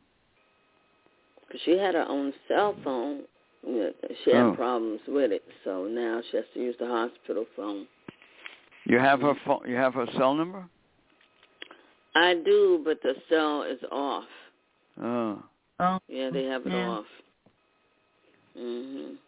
Because 1.46 1.60
she 1.64 1.76
had 1.76 1.94
her 1.94 2.06
own 2.08 2.32
cell 2.48 2.74
phone. 2.82 3.22
Yeah, 3.64 3.90
She 4.24 4.32
had 4.32 4.46
Oh. 4.46 4.54
problems 4.54 5.00
with 5.06 5.30
it, 5.30 5.44
so 5.62 5.86
now 5.86 6.20
she 6.22 6.36
has 6.36 6.46
to 6.54 6.60
use 6.60 6.76
the 6.78 6.86
hospital 6.86 7.44
phone. 7.54 7.86
You 8.84 8.98
have 8.98 9.20
her 9.20 9.34
phone. 9.46 9.68
You 9.68 9.76
have 9.76 9.94
her 9.94 10.06
cell 10.16 10.34
number. 10.34 10.68
I 12.16 12.34
do, 12.34 12.82
but 12.84 13.00
the 13.02 13.14
cell 13.28 13.62
is 13.62 13.78
off. 13.92 14.28
Oh. 15.00 15.42
Oh. 15.78 15.98
Yeah, 16.08 16.30
they 16.30 16.44
have 16.44 16.66
it 16.66 16.72
Yeah. 16.72 16.88
off. 16.88 17.06
Mhm. 18.56 19.18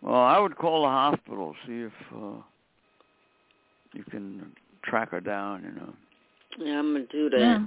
Well, 0.00 0.22
I 0.22 0.38
would 0.38 0.56
call 0.56 0.82
the 0.82 0.88
hospital, 0.88 1.56
see 1.66 1.82
if 1.82 2.12
uh, 2.12 2.40
you 3.92 4.04
can 4.04 4.54
track 4.84 5.10
her 5.10 5.20
down. 5.20 5.64
You 5.64 5.72
know. 5.72 5.94
Yeah, 6.58 6.78
I'm 6.78 6.92
gonna 6.92 7.06
do 7.06 7.28
that. 7.30 7.38
Yeah. 7.38 7.66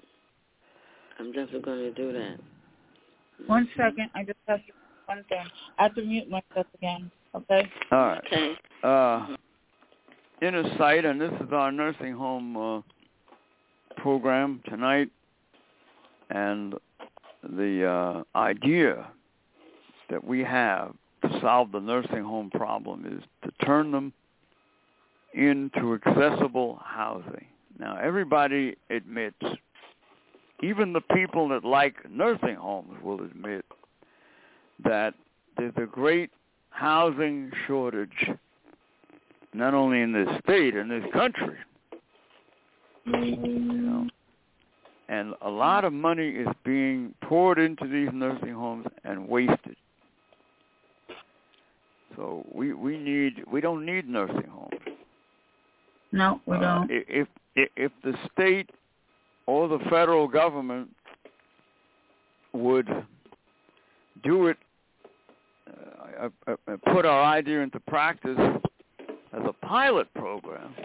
I'm 1.19 1.31
definitely 1.31 1.61
gonna 1.61 1.91
do 1.91 2.13
that. 2.13 2.39
One 3.47 3.69
second. 3.75 4.09
I 4.15 4.23
just 4.23 4.37
have 4.47 4.59
to 4.65 4.73
one 5.05 5.23
thing. 5.27 5.45
I 5.77 5.83
have 5.83 5.95
to 5.95 6.03
mute 6.03 6.29
myself 6.29 6.67
again. 6.75 7.11
Okay. 7.35 7.69
All 7.91 7.99
right. 7.99 8.23
Okay. 8.25 8.53
Uh, 8.83 9.35
inner 10.41 10.63
sight, 10.77 11.05
and 11.05 11.19
this 11.19 11.31
is 11.41 11.51
our 11.51 11.71
nursing 11.71 12.13
home 12.13 12.57
uh, 12.57 12.81
program 13.97 14.61
tonight, 14.69 15.09
and 16.29 16.75
the 17.43 17.85
uh, 17.85 18.37
idea 18.37 19.07
that 20.09 20.23
we 20.23 20.43
have 20.43 20.93
to 21.23 21.39
solve 21.41 21.71
the 21.71 21.79
nursing 21.79 22.23
home 22.23 22.49
problem 22.51 23.05
is 23.05 23.23
to 23.43 23.65
turn 23.65 23.91
them 23.91 24.13
into 25.33 25.93
accessible 25.95 26.79
housing. 26.83 27.45
Now, 27.77 27.97
everybody 27.97 28.75
admits, 28.89 29.37
even 30.61 30.93
the 30.93 31.01
people 31.01 31.47
that 31.49 31.63
like 31.63 31.95
nursing 32.09 32.55
homes 32.55 32.97
will 33.03 33.21
admit 33.23 33.65
that 34.83 35.13
there's 35.57 35.73
a 35.77 35.85
great 35.85 36.31
housing 36.69 37.51
shortage, 37.67 38.29
not 39.53 39.73
only 39.73 40.01
in 40.01 40.11
this 40.13 40.27
state, 40.43 40.75
in 40.75 40.87
this 40.87 41.03
country. 41.11 41.57
You 43.05 43.81
know, 43.81 44.07
and 45.07 45.33
a 45.41 45.49
lot 45.49 45.83
of 45.83 45.93
money 45.93 46.29
is 46.29 46.47
being 46.63 47.13
poured 47.23 47.57
into 47.57 47.87
these 47.87 48.09
nursing 48.13 48.53
homes 48.53 48.85
and 49.03 49.27
wasted. 49.27 49.75
So 52.15 52.45
we 52.53 52.73
we 52.73 52.97
need 52.97 53.43
we 53.51 53.61
don't 53.61 53.85
need 53.85 54.07
nursing 54.07 54.47
homes. 54.49 54.73
No, 56.11 56.41
we 56.45 56.57
Uh, 56.57 56.59
don't. 56.59 56.91
If 56.91 57.27
if 57.55 57.69
if 57.75 57.91
the 58.03 58.13
state 58.31 58.69
or 59.49 59.67
the 59.67 59.79
federal 59.89 60.27
government 60.27 60.87
would 62.53 62.87
do 64.23 64.47
it, 64.47 64.57
uh, 65.67 66.29
uh, 66.47 66.55
uh, 66.67 66.77
put 66.93 67.03
our 67.05 67.23
idea 67.23 67.59
into 67.61 67.79
practice 67.79 68.37
as 69.33 69.41
a 69.47 69.53
pilot 69.65 70.07
program. 70.13 70.75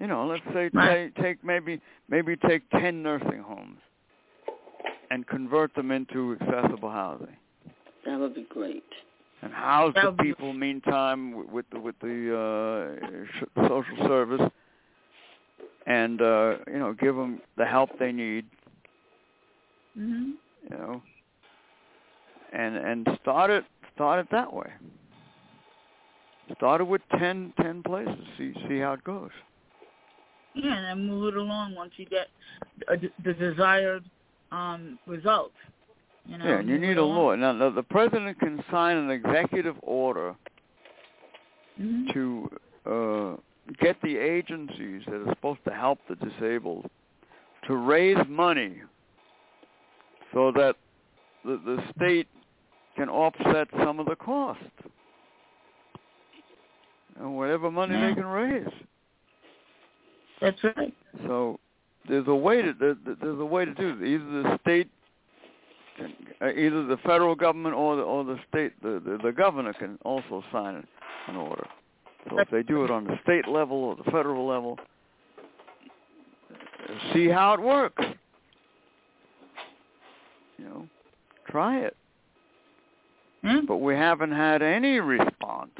You 0.00 0.06
know, 0.06 0.26
let's 0.26 0.44
say 0.52 0.68
Right. 0.72 1.14
take, 1.16 1.24
take 1.24 1.44
maybe 1.44 1.80
maybe 2.10 2.36
take 2.36 2.62
ten 2.70 3.02
nursing 3.02 3.42
homes 3.42 3.78
and 5.10 5.26
convert 5.26 5.74
them 5.74 5.90
into 5.90 6.36
accessible 6.40 6.90
housing 6.90 7.36
That 8.04 8.18
would 8.20 8.34
be 8.34 8.46
great. 8.50 8.84
and 9.42 9.52
house 9.52 9.94
the 9.94 10.12
people 10.22 10.52
meantime 10.52 11.50
with 11.50 11.64
the 11.72 11.80
with 11.80 11.98
the 12.00 12.18
uh, 13.56 13.66
social 13.68 13.96
service 14.06 14.42
and 15.88 16.20
uh, 16.22 16.56
you 16.68 16.78
know 16.78 16.92
give 16.92 17.16
them 17.16 17.40
the 17.56 17.64
help 17.66 17.90
they 17.98 18.12
need 18.12 18.44
Mhm. 19.98 20.34
you 20.70 20.76
know 20.76 21.02
and 22.52 22.76
and 22.76 23.08
start 23.20 23.50
it 23.50 23.64
start 23.94 24.20
it 24.20 24.28
that 24.30 24.52
way 24.52 24.70
start 26.56 26.80
it 26.80 26.84
with 26.86 27.02
ten 27.18 27.52
ten 27.60 27.82
places 27.82 28.24
see 28.36 28.52
see 28.68 28.78
how 28.78 28.92
it 28.92 29.04
goes 29.04 29.30
Yeah, 30.54 30.74
and 30.76 30.84
then 30.86 31.06
move 31.06 31.34
it 31.34 31.36
along 31.38 31.74
once 31.74 31.92
you 31.96 32.06
get 32.06 32.28
a, 32.88 32.96
the 33.24 33.34
desired 33.34 34.04
um 34.52 34.98
result. 35.06 35.52
You 36.26 36.36
know, 36.38 36.44
yeah, 36.44 36.58
and 36.58 36.68
you 36.68 36.78
need 36.78 36.98
a 36.98 37.02
law. 37.02 37.34
Now, 37.34 37.52
the, 37.56 37.70
the 37.70 37.82
president 37.82 38.38
can 38.38 38.62
sign 38.70 38.96
an 38.96 39.10
executive 39.10 39.76
order 39.82 40.34
Mhm. 41.80 42.12
to 42.12 42.48
uh, 42.86 43.36
get 43.74 44.00
the 44.02 44.16
agencies 44.16 45.02
that 45.06 45.14
are 45.14 45.28
supposed 45.30 45.60
to 45.66 45.72
help 45.72 45.98
the 46.08 46.16
disabled 46.16 46.88
to 47.66 47.76
raise 47.76 48.16
money 48.28 48.80
so 50.32 50.52
that 50.52 50.76
the, 51.44 51.60
the 51.64 51.82
state 51.96 52.28
can 52.96 53.08
offset 53.08 53.68
some 53.84 54.00
of 54.00 54.06
the 54.06 54.16
cost. 54.16 54.60
And 57.18 57.36
whatever 57.36 57.70
money 57.70 57.94
Yeah. 57.94 58.08
they 58.08 58.14
can 58.14 58.26
raise. 58.26 58.68
That's 60.40 60.62
right. 60.62 60.94
So 61.26 61.58
there's 62.08 62.28
a 62.28 62.34
way 62.34 62.62
to 62.62 62.72
there, 62.78 62.96
there's 63.04 63.40
a 63.40 63.44
way 63.44 63.64
to 63.64 63.74
do 63.74 63.88
it. 63.88 64.06
Either 64.06 64.42
the 64.42 64.58
state, 64.62 64.88
can, 65.96 66.14
uh, 66.40 66.52
either 66.52 66.84
the 66.86 66.96
federal 66.98 67.34
government 67.34 67.74
or 67.74 67.96
the 67.96 68.02
or 68.02 68.24
the 68.24 68.38
state, 68.48 68.80
the, 68.82 69.02
the 69.04 69.18
the 69.22 69.32
governor 69.32 69.72
can 69.72 69.98
also 70.04 70.44
sign 70.52 70.86
an 71.26 71.36
order. 71.36 71.66
So 72.28 72.38
if 72.38 72.50
they 72.50 72.62
do 72.62 72.84
it 72.84 72.90
on 72.90 73.04
the 73.04 73.18
state 73.22 73.48
level 73.48 73.76
or 73.76 73.96
the 73.96 74.04
federal 74.04 74.46
level, 74.46 74.78
see 77.12 77.28
how 77.28 77.54
it 77.54 77.60
works. 77.60 78.04
You 80.58 80.64
know, 80.64 80.88
try 81.48 81.78
it. 81.78 81.96
Hmm? 83.42 83.66
But 83.66 83.76
we 83.76 83.94
haven't 83.94 84.32
had 84.32 84.62
any 84.62 84.98
response 84.98 85.70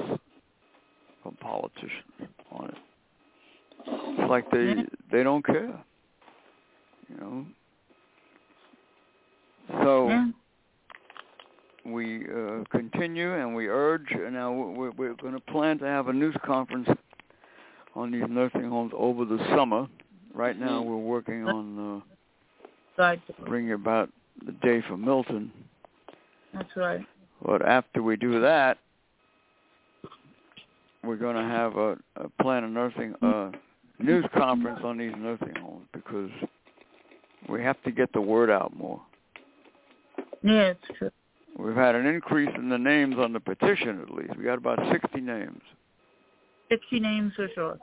from 1.23 1.35
politicians 1.41 2.31
on 2.53 2.69
it. 2.69 2.75
It's 3.87 4.31
like 4.31 4.51
they 4.51 4.75
they 5.11 5.23
don't 5.23 5.45
care. 5.45 5.83
You 7.09 7.17
know. 7.21 7.47
So 9.83 10.09
Yeah. 10.09 10.27
We 11.85 12.25
uh, 12.27 12.65
continue 12.71 13.35
and 13.35 13.55
we 13.55 13.69
urge. 13.69 14.07
and 14.11 14.35
Now 14.35 14.53
we're, 14.53 14.91
we're 14.93 15.15
going 15.15 15.35
to 15.35 15.41
plan 15.41 15.79
to 15.79 15.85
have 15.87 16.09
a 16.09 16.13
news 16.13 16.37
conference 16.45 16.89
on 17.95 18.11
these 18.11 18.25
nursing 18.29 18.69
homes 18.69 18.93
over 18.97 19.25
the 19.25 19.39
summer. 19.57 19.87
Right 20.35 20.59
now 20.59 20.83
we're 20.83 20.97
working 20.97 21.47
on 21.47 21.97
uh, 21.97 22.01
bringing 23.47 23.73
about 23.73 24.11
the 24.45 24.53
day 24.53 24.83
for 24.89 24.97
Milton. 24.97 25.51
That's 26.55 26.69
right. 26.77 27.05
But 27.45 27.67
after 27.67 28.03
we 28.03 28.17
do 28.17 28.41
that, 28.41 28.79
we're 31.05 31.17
going 31.17 31.37
to 31.37 31.43
have 31.43 31.77
a, 31.77 31.97
a 32.17 32.29
plan 32.43 32.65
a 32.65 32.69
nursing 32.69 33.15
uh, 33.23 33.51
news 33.99 34.25
conference 34.37 34.81
on 34.85 34.99
these 34.99 35.13
nursing 35.17 35.55
homes 35.61 35.87
because 35.93 36.31
we 37.49 37.63
have 37.63 37.81
to 37.85 37.91
get 37.91 38.13
the 38.13 38.21
word 38.21 38.51
out 38.51 38.77
more. 38.77 39.01
Yeah, 40.43 40.73
it's 40.73 40.99
true. 40.99 41.11
We've 41.59 41.75
had 41.75 41.97
an 41.97 42.07
increase 42.07 42.51
in 42.57 42.69
the 42.69 42.79
names 42.79 43.17
on 43.19 43.33
the 43.33 43.41
petition 43.41 44.01
at 44.01 44.11
least. 44.11 44.37
We 44.37 44.45
got 44.45 44.59
about 44.59 44.79
60 44.93 45.21
names. 45.21 45.61
Sixty 46.71 47.01
names 47.01 47.33
for 47.35 47.49
sure. 47.55 47.79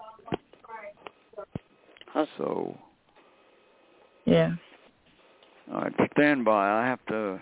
So, 2.38 2.78
Yeah. 4.26 4.56
all 5.72 5.82
right, 5.82 5.94
stand 6.14 6.46
by. 6.46 6.70
I 6.70 6.86
have 6.86 7.06
to 7.08 7.42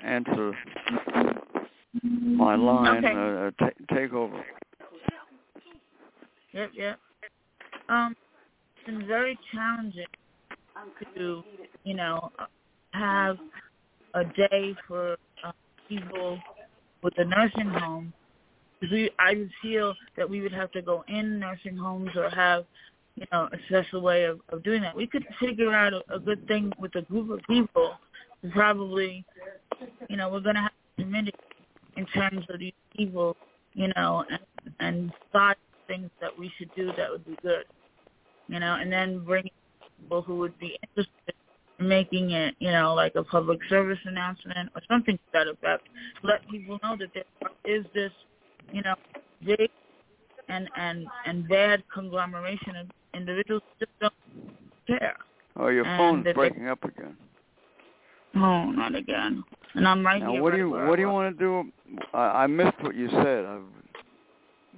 answer 0.00 0.56
my 2.02 2.54
line. 2.54 3.04
Okay. 3.04 3.14
Uh, 3.14 3.18
uh, 3.18 3.50
ta 3.58 3.70
take 3.92 4.12
over. 4.12 4.44
Yep, 6.52 6.70
yep. 6.74 7.00
Um, 7.88 8.14
it's 8.76 8.86
been 8.86 9.06
very 9.06 9.36
challenging 9.52 10.06
to, 11.16 11.42
you 11.82 11.94
know, 11.94 12.30
have 12.92 13.38
a 14.14 14.24
day 14.24 14.74
for 14.88 15.16
uh, 15.44 15.52
people 15.88 16.38
with 17.02 17.14
a 17.18 17.24
nursing 17.24 17.68
home. 17.68 18.12
We, 18.80 19.10
I 19.18 19.34
would 19.34 19.50
feel 19.62 19.94
that 20.16 20.28
we 20.28 20.40
would 20.40 20.52
have 20.52 20.70
to 20.72 20.82
go 20.82 21.04
in 21.08 21.38
nursing 21.38 21.76
homes 21.76 22.10
or 22.16 22.28
have, 22.30 22.64
you 23.16 23.26
know, 23.32 23.48
a 23.52 23.56
special 23.68 24.02
way 24.02 24.24
of, 24.24 24.40
of 24.50 24.62
doing 24.62 24.82
that. 24.82 24.94
We 24.94 25.06
could 25.06 25.24
figure 25.40 25.72
out 25.72 25.92
a, 25.92 26.02
a 26.14 26.18
good 26.18 26.46
thing 26.46 26.72
with 26.78 26.94
a 26.96 27.02
group 27.02 27.30
of 27.30 27.40
people. 27.48 27.94
Probably, 28.52 29.24
you 30.08 30.16
know, 30.16 30.28
we're 30.28 30.40
going 30.40 30.56
to 30.56 30.62
have 30.62 30.72
a 30.98 31.02
committee 31.02 31.32
in 31.96 32.04
terms 32.06 32.44
of 32.50 32.58
these 32.60 32.74
people, 32.94 33.36
you 33.72 33.90
know, 33.96 34.24
and, 34.30 34.40
and 34.80 35.12
things 35.88 36.10
that 36.20 36.36
we 36.38 36.50
should 36.58 36.70
do 36.74 36.86
that 36.96 37.10
would 37.10 37.24
be 37.24 37.36
good, 37.42 37.64
you 38.48 38.58
know, 38.58 38.76
and 38.80 38.92
then 38.92 39.24
bring 39.24 39.48
people 40.00 40.22
who 40.22 40.36
would 40.36 40.58
be 40.58 40.78
interested 40.82 41.12
in 41.28 41.33
making 41.88 42.30
it, 42.30 42.54
you 42.58 42.70
know, 42.70 42.94
like 42.94 43.14
a 43.14 43.22
public 43.22 43.58
service 43.68 43.98
announcement 44.04 44.70
or 44.74 44.82
something 44.88 45.16
to 45.16 45.22
that 45.32 45.48
effect. 45.48 45.88
Let 46.22 46.48
people 46.48 46.78
know 46.82 46.96
that 46.98 47.08
there 47.14 47.24
is 47.64 47.84
this, 47.94 48.12
you 48.72 48.82
know, 48.82 48.94
big 49.44 49.70
and 50.48 50.68
and 50.76 51.06
and 51.26 51.48
bad 51.48 51.82
conglomeration 51.92 52.76
of 52.76 52.86
individuals 53.14 53.62
just 53.78 53.92
don't 54.00 54.12
care. 54.86 55.16
Oh, 55.56 55.68
your 55.68 55.84
phone's 55.84 56.24
they- 56.24 56.32
breaking 56.32 56.68
up 56.68 56.82
again. 56.84 57.16
Oh, 58.36 58.64
not 58.72 58.94
again. 58.96 59.44
And 59.74 59.86
I'm 59.86 60.04
right 60.04 60.20
Now, 60.20 60.32
here. 60.32 60.42
what 60.42 60.50
do 60.52 60.58
you 60.58 60.70
what 60.70 60.96
do 60.96 61.02
you 61.02 61.08
want 61.08 61.36
to 61.36 61.44
do? 61.44 61.72
I, 62.12 62.44
I 62.44 62.46
missed 62.46 62.80
what 62.80 62.94
you 62.94 63.08
said. 63.10 63.44
I, 63.44 63.58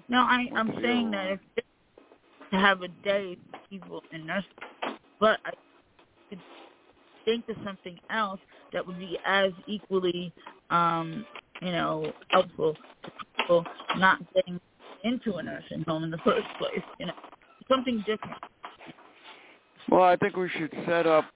No, 0.08 0.18
I, 0.18 0.46
I'm 0.54 0.72
saying 0.82 1.10
that 1.12 1.32
if 1.32 1.40
to 2.50 2.56
have 2.56 2.82
a 2.82 2.88
day 2.88 3.36
for 3.50 3.58
people 3.70 4.02
in 4.12 4.26
nursing, 4.26 4.50
but 5.18 5.38
I 5.44 5.50
could 6.28 6.38
think 7.26 7.44
of 7.50 7.56
something 7.64 7.98
else 8.10 8.40
that 8.72 8.86
would 8.86 8.98
be 8.98 9.18
as 9.26 9.52
equally, 9.66 10.32
um, 10.70 11.26
you 11.60 11.72
know, 11.72 12.12
helpful 12.30 12.74
to 13.04 13.12
people 13.36 13.66
not 13.98 14.18
getting 14.34 14.58
into 15.04 15.34
a 15.34 15.42
nursing 15.42 15.84
home 15.86 16.04
in 16.04 16.10
the 16.10 16.18
first 16.24 16.46
place. 16.58 16.82
You 16.98 17.06
know, 17.06 17.12
something 17.68 17.98
different. 18.06 18.38
well, 19.90 20.04
I 20.04 20.16
think 20.16 20.36
we 20.36 20.48
should 20.58 20.72
set 20.86 21.06
up 21.06 21.26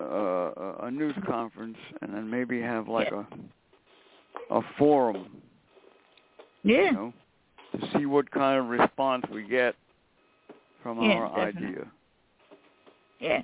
uh, 0.00 0.04
a, 0.04 0.90
news 0.90 1.14
conference 1.26 1.78
and 2.02 2.12
then 2.14 2.28
maybe 2.30 2.60
have 2.60 2.88
like 2.88 3.12
a 3.12 3.26
a 4.50 4.60
forum, 4.78 5.40
Yeah, 6.64 6.86
you 6.86 6.92
know, 6.92 7.12
to 7.80 7.98
see 7.98 8.06
what 8.06 8.30
kind 8.30 8.58
of 8.60 8.66
response 8.68 9.24
we 9.32 9.44
get 9.48 9.74
from 10.82 11.00
Yeah, 11.02 11.14
our 11.14 11.28
definitely. 11.46 11.68
idea. 11.68 11.92
yeah. 13.20 13.42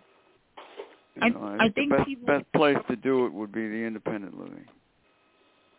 You 1.21 1.27
I- 1.27 1.29
know, 1.31 1.57
I, 1.61 1.65
I 1.65 1.69
think, 1.71 1.75
think 1.75 1.91
the 1.91 1.97
best 1.97 2.07
people- 2.07 2.27
best 2.27 2.53
place 2.53 2.79
to 2.89 2.97
do 2.97 3.27
it 3.27 3.33
would 3.33 3.53
be 3.53 3.69
the 3.69 3.85
independent 3.85 4.39
living. 4.39 4.65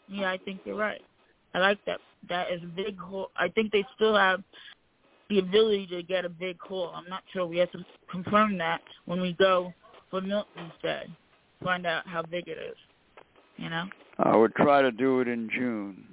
Yeah, 0.07 0.31
I 0.31 0.37
think 0.37 0.61
you're 0.65 0.75
right. 0.75 1.01
I 1.53 1.59
like 1.59 1.83
that. 1.85 1.99
That 2.27 2.51
is 2.51 2.61
a 2.63 2.67
big 2.67 2.97
hole. 2.97 3.31
I 3.35 3.47
think 3.47 3.71
they 3.71 3.85
still 3.95 4.15
have 4.15 4.43
the 5.29 5.39
ability 5.39 5.87
to 5.87 6.03
get 6.03 6.25
a 6.25 6.29
big 6.29 6.59
hole. 6.59 6.91
I'm 6.93 7.07
not 7.07 7.23
sure. 7.31 7.45
We 7.45 7.57
have 7.57 7.71
to 7.71 7.85
confirm 8.09 8.57
that 8.57 8.81
when 9.05 9.21
we 9.21 9.33
go 9.33 9.73
for 10.09 10.21
Milton's 10.21 10.73
Day. 10.81 11.07
Find 11.63 11.85
out 11.85 12.07
how 12.07 12.23
big 12.23 12.47
it 12.47 12.57
is. 12.57 12.75
You 13.57 13.69
know? 13.69 13.85
I 14.17 14.35
would 14.35 14.55
try 14.55 14.81
to 14.81 14.91
do 14.91 15.19
it 15.21 15.27
in 15.27 15.49
June. 15.49 16.03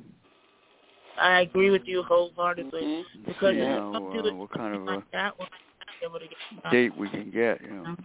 I 1.18 1.40
agree 1.40 1.70
with 1.70 1.82
you 1.86 2.02
wholeheartedly. 2.02 2.82
Mhm. 2.82 3.04
Because 3.24 3.54
see 3.54 3.60
if 3.60 3.68
how, 3.68 3.86
you 3.86 3.92
don't 3.92 4.12
do 4.12 4.20
uh, 4.20 4.24
it 4.26 4.34
what 4.34 4.50
kind 4.50 4.74
of 4.74 4.82
a 4.82 4.84
like 4.84 5.10
that, 5.12 5.38
we're 5.38 5.44
not 5.44 5.52
be 6.00 6.06
able 6.06 6.18
to 6.20 6.26
get 6.26 6.70
date 6.70 6.96
we 6.96 7.08
can 7.08 7.30
get, 7.30 7.62
you 7.62 7.70
know. 7.70 7.96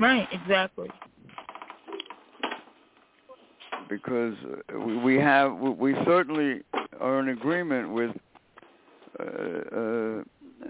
Right, 0.00 0.26
exactly. 0.32 0.88
because 3.90 4.34
uh, 4.72 4.78
we, 4.78 5.16
have 5.16 5.58
we, 5.58 5.94
certainly 6.06 6.62
are 7.00 7.20
in 7.20 7.30
agreement 7.30 7.92
with 7.92 8.12
uh, 9.18 9.24
uh, 9.76 10.22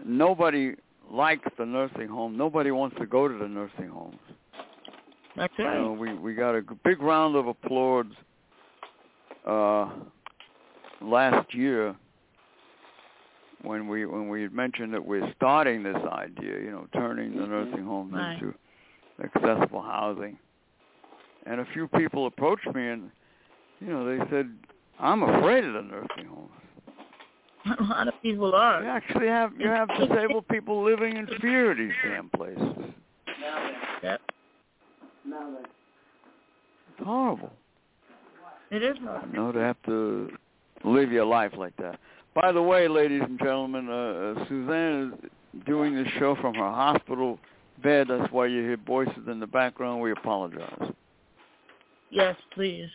nobody 0.04 0.74
likes 1.12 1.46
the 1.58 1.66
nursing 1.66 2.08
home. 2.08 2.36
Nobody 2.36 2.70
wants 2.70 2.96
to 2.98 3.06
go 3.06 3.28
to 3.28 3.34
the 3.34 3.46
nursing 3.46 3.88
homes. 3.88 4.16
That's 5.36 5.52
right. 5.58 5.86
we 5.86 6.14
we 6.14 6.34
got 6.34 6.56
a 6.56 6.62
big 6.84 7.00
round 7.00 7.36
of 7.36 7.46
applause 7.46 8.06
uh, 9.46 9.88
last 11.00 11.54
year 11.54 11.94
when 13.62 13.86
we 13.86 14.06
when 14.06 14.28
we 14.28 14.42
had 14.42 14.52
mentioned 14.52 14.92
that 14.92 15.04
we're 15.04 15.32
starting 15.36 15.82
this 15.82 15.96
idea. 16.10 16.58
You 16.58 16.70
know, 16.72 16.86
turning 16.92 17.36
the 17.36 17.46
nursing 17.46 17.84
home 17.84 18.12
Right. 18.12 18.34
into 18.34 18.54
accessible 19.22 19.82
housing. 19.82 20.38
And 21.46 21.60
a 21.60 21.66
few 21.72 21.88
people 21.88 22.26
approached 22.26 22.66
me 22.74 22.88
and, 22.88 23.10
you 23.80 23.88
know, 23.88 24.04
they 24.04 24.22
said, 24.30 24.50
I'm 24.98 25.22
afraid 25.22 25.64
of 25.64 25.74
the 25.74 25.82
nursing 25.82 26.26
homes. 26.26 26.50
A 27.78 27.82
lot 27.84 28.08
of 28.08 28.14
people 28.22 28.54
are. 28.54 28.82
You 28.82 28.88
actually 28.88 29.26
have 29.26 29.52
you 29.58 29.68
have 29.68 29.88
disabled 29.98 30.48
people 30.48 30.82
living 30.82 31.16
in 31.16 31.26
fear 31.40 31.72
of 31.72 31.76
these 31.78 31.92
damn 32.02 32.30
places. 32.30 32.62
Yep. 34.02 34.20
It's 35.26 37.04
horrible. 37.04 37.52
It 38.70 38.82
is 38.82 38.96
hard. 39.02 39.28
You 39.30 39.36
know, 39.36 39.52
to 39.52 39.58
have 39.58 39.76
to 39.86 40.30
live 40.84 41.12
your 41.12 41.26
life 41.26 41.52
like 41.56 41.76
that. 41.76 41.98
By 42.34 42.52
the 42.52 42.62
way, 42.62 42.88
ladies 42.88 43.22
and 43.22 43.38
gentlemen, 43.38 43.88
uh, 43.90 44.40
uh, 44.40 44.48
Suzanne 44.48 45.12
is 45.22 45.30
doing 45.66 45.94
this 45.94 46.08
show 46.18 46.36
from 46.40 46.54
her 46.54 46.70
hospital 46.70 47.38
bed. 47.82 48.08
That's 48.08 48.30
why 48.32 48.46
you 48.46 48.62
hear 48.62 48.76
voices 48.86 49.28
in 49.28 49.40
the 49.40 49.46
background. 49.46 50.00
We 50.00 50.12
apologize 50.12 50.92
Yes, 52.10 52.36
please. 52.54 52.88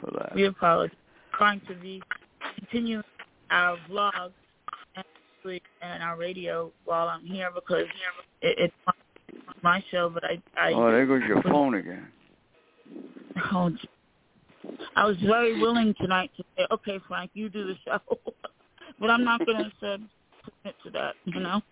for 0.00 0.10
that. 0.18 0.34
We 0.34 0.44
apologize. 0.44 0.96
Trying 1.32 1.60
to 1.68 1.74
be 1.74 2.02
continue 2.56 3.02
our 3.50 3.76
vlog 3.90 4.30
and 5.80 6.02
our 6.02 6.16
radio 6.16 6.70
while 6.84 7.08
I'm 7.08 7.24
here 7.24 7.50
because 7.54 7.86
it, 8.42 8.58
it's 8.58 8.74
my, 8.86 8.92
my 9.62 9.84
show. 9.90 10.10
But 10.10 10.24
I, 10.24 10.42
I 10.58 10.72
Oh, 10.74 10.90
there 10.90 11.06
goes 11.06 11.22
your 11.26 11.42
phone 11.44 11.74
again. 11.74 12.06
Oh. 13.52 13.70
I 14.96 15.06
was 15.06 15.16
very 15.24 15.58
willing 15.60 15.94
tonight 16.00 16.30
to 16.36 16.44
say, 16.56 16.66
okay, 16.70 16.98
Frank, 17.08 17.30
you 17.34 17.48
do 17.48 17.66
the 17.66 17.74
show, 17.84 18.00
but 19.00 19.08
I'm 19.10 19.24
not 19.24 19.44
going 19.46 19.58
to 19.64 19.72
submit 19.80 20.74
to 20.84 20.90
that. 20.92 21.14
You 21.24 21.40
know. 21.40 21.62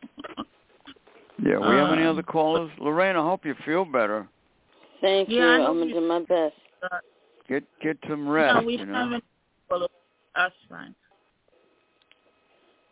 Yeah, 1.38 1.58
we 1.58 1.76
have 1.76 1.92
any 1.92 2.04
Uh, 2.04 2.12
other 2.12 2.22
callers? 2.22 2.70
Lorraine, 2.78 3.16
I 3.16 3.22
hope 3.22 3.44
you 3.44 3.54
feel 3.64 3.84
better. 3.84 4.28
Thank 5.00 5.28
Yeah, 5.28 5.36
you. 5.36 5.42
I 5.48 5.54
I'm 5.56 5.64
hope 5.66 5.78
gonna 5.78 5.92
do 5.92 6.00
my 6.00 6.20
best. 6.20 6.54
Get 7.48 7.64
get 7.80 7.98
some 8.08 8.28
rest. 8.28 8.54
no, 8.60 8.66
we 8.66 8.78
you 8.78 8.86
know? 8.86 8.94
haven't. 8.94 9.24
Well, 9.70 9.86
that's 10.34 10.54
fine. 10.68 10.94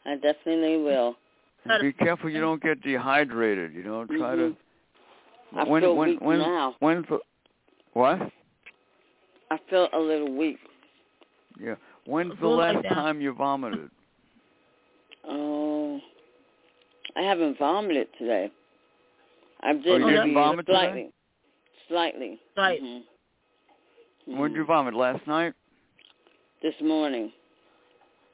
I 0.07 0.17
definitely 0.17 0.79
will. 0.79 1.17
And 1.65 1.81
be 1.81 1.93
careful 1.93 2.29
you 2.29 2.41
don't 2.41 2.63
get 2.63 2.83
dehydrated. 2.83 3.73
You 3.73 3.83
know, 3.85 4.05
try 4.05 4.35
Mhm. 4.35 4.37
to. 4.37 4.57
I 5.57 5.65
when 5.65 5.83
feel 5.83 5.97
when 5.97 6.09
weak 6.11 6.21
when 6.21 6.39
now. 6.41 6.77
when's 6.81 7.07
the 7.09 7.21
what? 7.95 8.31
I 9.51 9.57
feel 9.71 9.89
a 9.93 9.99
little 9.99 10.33
weak. 10.37 10.59
Yeah. 11.59 11.77
When's 12.07 12.39
the 12.41 12.49
last 12.49 12.83
down. 12.83 12.95
time 12.95 13.21
you 13.21 13.33
vomited? 13.33 13.91
Oh, 15.27 16.01
I 17.17 17.23
haven't 17.23 17.59
vomited 17.59 18.09
today. 18.19 18.51
I 19.63 19.73
did 19.73 19.87
Oh, 19.87 19.97
you 19.97 20.07
didn't 20.07 20.21
maybe 20.21 20.35
vomit 20.35 20.67
today? 20.67 20.79
slightly. 20.79 21.11
Slightly. 21.89 22.41
Right. 22.57 22.83
Mhm. 22.83 23.03
When 24.27 24.51
did 24.51 24.57
you 24.57 24.65
Mhm. 24.65 24.67
vomit? 24.67 24.95
Last 24.95 25.27
night? 25.27 25.55
This 26.63 26.79
morning. 26.81 27.33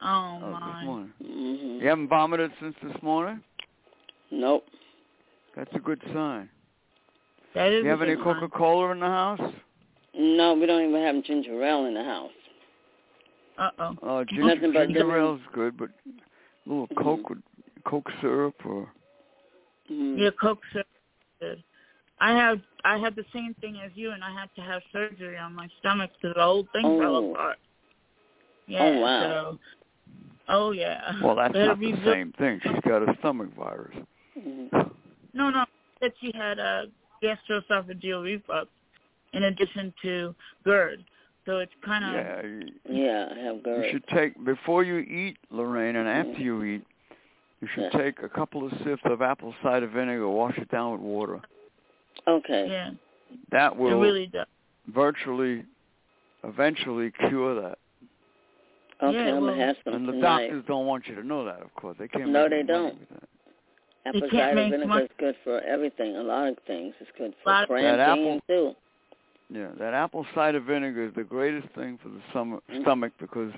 Oh, 0.03 0.41
Oh, 0.43 0.51
my. 0.51 0.73
this 0.79 0.85
morning. 0.87 1.13
Mhm. 1.23 1.81
You 1.83 1.89
haven't 1.89 2.09
vomited 2.09 2.53
since 2.59 2.77
this 2.81 3.03
morning? 3.03 3.43
Nope. 4.31 4.67
That's 5.55 5.75
a 5.75 5.81
good 5.81 6.01
sign. 6.13 6.49
That 7.55 7.73
is 7.73 7.83
You 7.85 7.91
have 7.91 8.01
any. 8.03 8.17
Coca-Cola 8.17 8.93
in 8.93 9.01
the 9.01 9.07
house? 9.07 9.55
No, 10.15 10.55
we 10.55 10.67
don't 10.67 10.83
even 10.89 11.03
have 11.03 11.23
ginger 11.25 11.63
ale 11.63 11.85
in 11.87 11.95
the 11.95 12.05
house. 12.05 12.33
Uh-oh. 13.59 13.97
Uh, 14.03 14.25
ginger, 14.25 14.45
Nothing 14.45 14.73
but 14.73 14.87
ginger 14.87 15.01
lemon. 15.05 15.21
ale's 15.21 15.41
good, 15.53 15.77
but 15.77 15.91
a 15.91 16.69
little 16.69 16.87
Mhm. 16.89 16.97
Coke, 17.03 17.29
with, 17.31 17.43
Coke 17.85 18.11
syrup 18.21 18.55
or 18.65 18.89
Mhm. 19.91 20.19
Yeah, 20.19 20.31
Coke 20.41 20.63
syrup. 20.73 20.87
I 22.23 22.33
have 22.33 22.61
I 22.85 22.99
had 22.99 23.15
the 23.17 23.25
same 23.33 23.55
thing 23.55 23.79
as 23.81 23.91
you, 23.97 24.11
and 24.13 24.23
I 24.25 24.31
had 24.33 24.55
to 24.57 24.61
have 24.63 24.83
surgery 24.93 25.37
on 25.39 25.55
my 25.55 25.69
stomach 25.79 26.11
because 26.21 26.35
the 26.35 26.43
whole 26.43 26.65
thing 26.73 26.83
fell 26.99 27.17
Oh. 27.17 27.33
apart. 27.33 27.59
Yeah. 28.67 28.83
Oh, 28.85 29.01
wow. 29.01 29.21
So, 29.23 29.59
oh 30.49 30.71
yeah. 30.73 31.13
well, 31.23 31.35
that's 31.35 31.53
They 31.55 31.67
not 31.67 31.79
the 31.79 31.87
rebuild- 31.93 32.15
same 32.15 32.33
thing. 32.33 32.61
She's 32.61 32.81
got 32.81 33.07
a 33.09 33.15
stomach 33.19 33.49
virus. 33.55 33.97
Mhm. 34.39 34.93
No, 35.33 35.51
no. 35.51 35.65
That 36.01 36.17
she 36.21 36.31
had 36.33 36.59
a 36.59 36.91
gastroesophageal 37.23 38.23
reflux 38.23 38.71
in 39.33 39.45
addition 39.45 39.93
to 40.03 40.35
GERD. 40.65 41.05
So 41.47 41.59
it's 41.59 41.75
kind 41.83 42.05
of 42.05 42.13
Yeah, 42.13 42.43
you, 42.43 42.73
Yeah, 42.89 43.29
I 43.33 43.39
have 43.41 43.67
you 43.67 43.91
should 43.91 44.07
take 44.09 44.43
before 44.45 44.83
you 44.85 44.99
eat, 44.99 45.39
Lorraine, 45.51 45.97
and 45.97 46.09
after 46.09 46.41
you 46.41 46.63
eat, 46.65 46.87
you 47.61 47.69
should 47.75 47.85
Yeah. 47.93 47.99
take 48.01 48.23
a 48.23 48.29
couple 48.29 48.65
of 48.67 48.73
sips 48.85 49.03
of 49.05 49.23
apple 49.23 49.55
cider 49.63 49.87
vinegar, 49.87 50.29
wash 50.29 50.57
it 50.59 50.69
down 50.71 50.93
with 50.93 51.01
water. 51.01 51.41
Okay. 52.27 52.69
yeah. 52.69 52.91
That 53.51 53.77
will 53.77 53.91
It 53.91 53.95
will 53.95 54.01
really 54.01 54.27
does. 54.27 54.47
virtually, 54.89 55.65
eventually 56.43 57.11
cure 57.13 57.55
that. 57.63 57.79
Okay, 59.03 59.15
Yeah, 59.17 59.29
I'm 59.37 59.43
well- 59.45 59.53
gonna 59.55 59.65
have 59.67 59.77
some 59.85 59.95
And 59.95 60.09
the 60.09 60.13
tonight. 60.13 60.43
doctors 60.49 60.65
don't 60.67 60.87
want 60.87 61.07
you 61.09 61.15
to 61.15 61.23
know 61.27 61.45
that, 61.45 61.61
of 61.63 61.73
course. 61.75 61.97
They 61.99 62.09
can't. 62.09 62.29
No, 62.31 62.43
make 62.43 62.51
they 62.51 62.59
any 62.61 62.69
money 62.73 62.91
don't. 62.91 63.01
with 63.01 63.09
that. 63.11 63.29
Apple 64.07 64.21
can't 64.23 64.33
cider 64.33 64.55
vinegar 64.55 64.87
much- 64.87 65.05
is 65.05 65.11
good 65.19 65.37
for 65.45 65.61
everything. 65.61 66.17
A 66.17 66.23
lot 66.23 66.49
of 66.49 66.59
things. 66.61 66.95
It's 67.01 67.11
good 67.13 67.35
for 67.43 67.51
That 67.51 67.69
cramping 67.69 68.41
too. 68.49 68.75
Yeah, 69.51 69.69
that 69.79 69.95
apple 69.95 70.25
cider 70.35 70.61
vinegar 70.61 71.03
is 71.05 71.13
the 71.15 71.25
greatest 71.25 71.69
thing 71.75 71.99
for 71.99 72.09
the 72.09 72.21
stomach, 72.31 72.63
stomach 72.83 73.13
because 73.19 73.53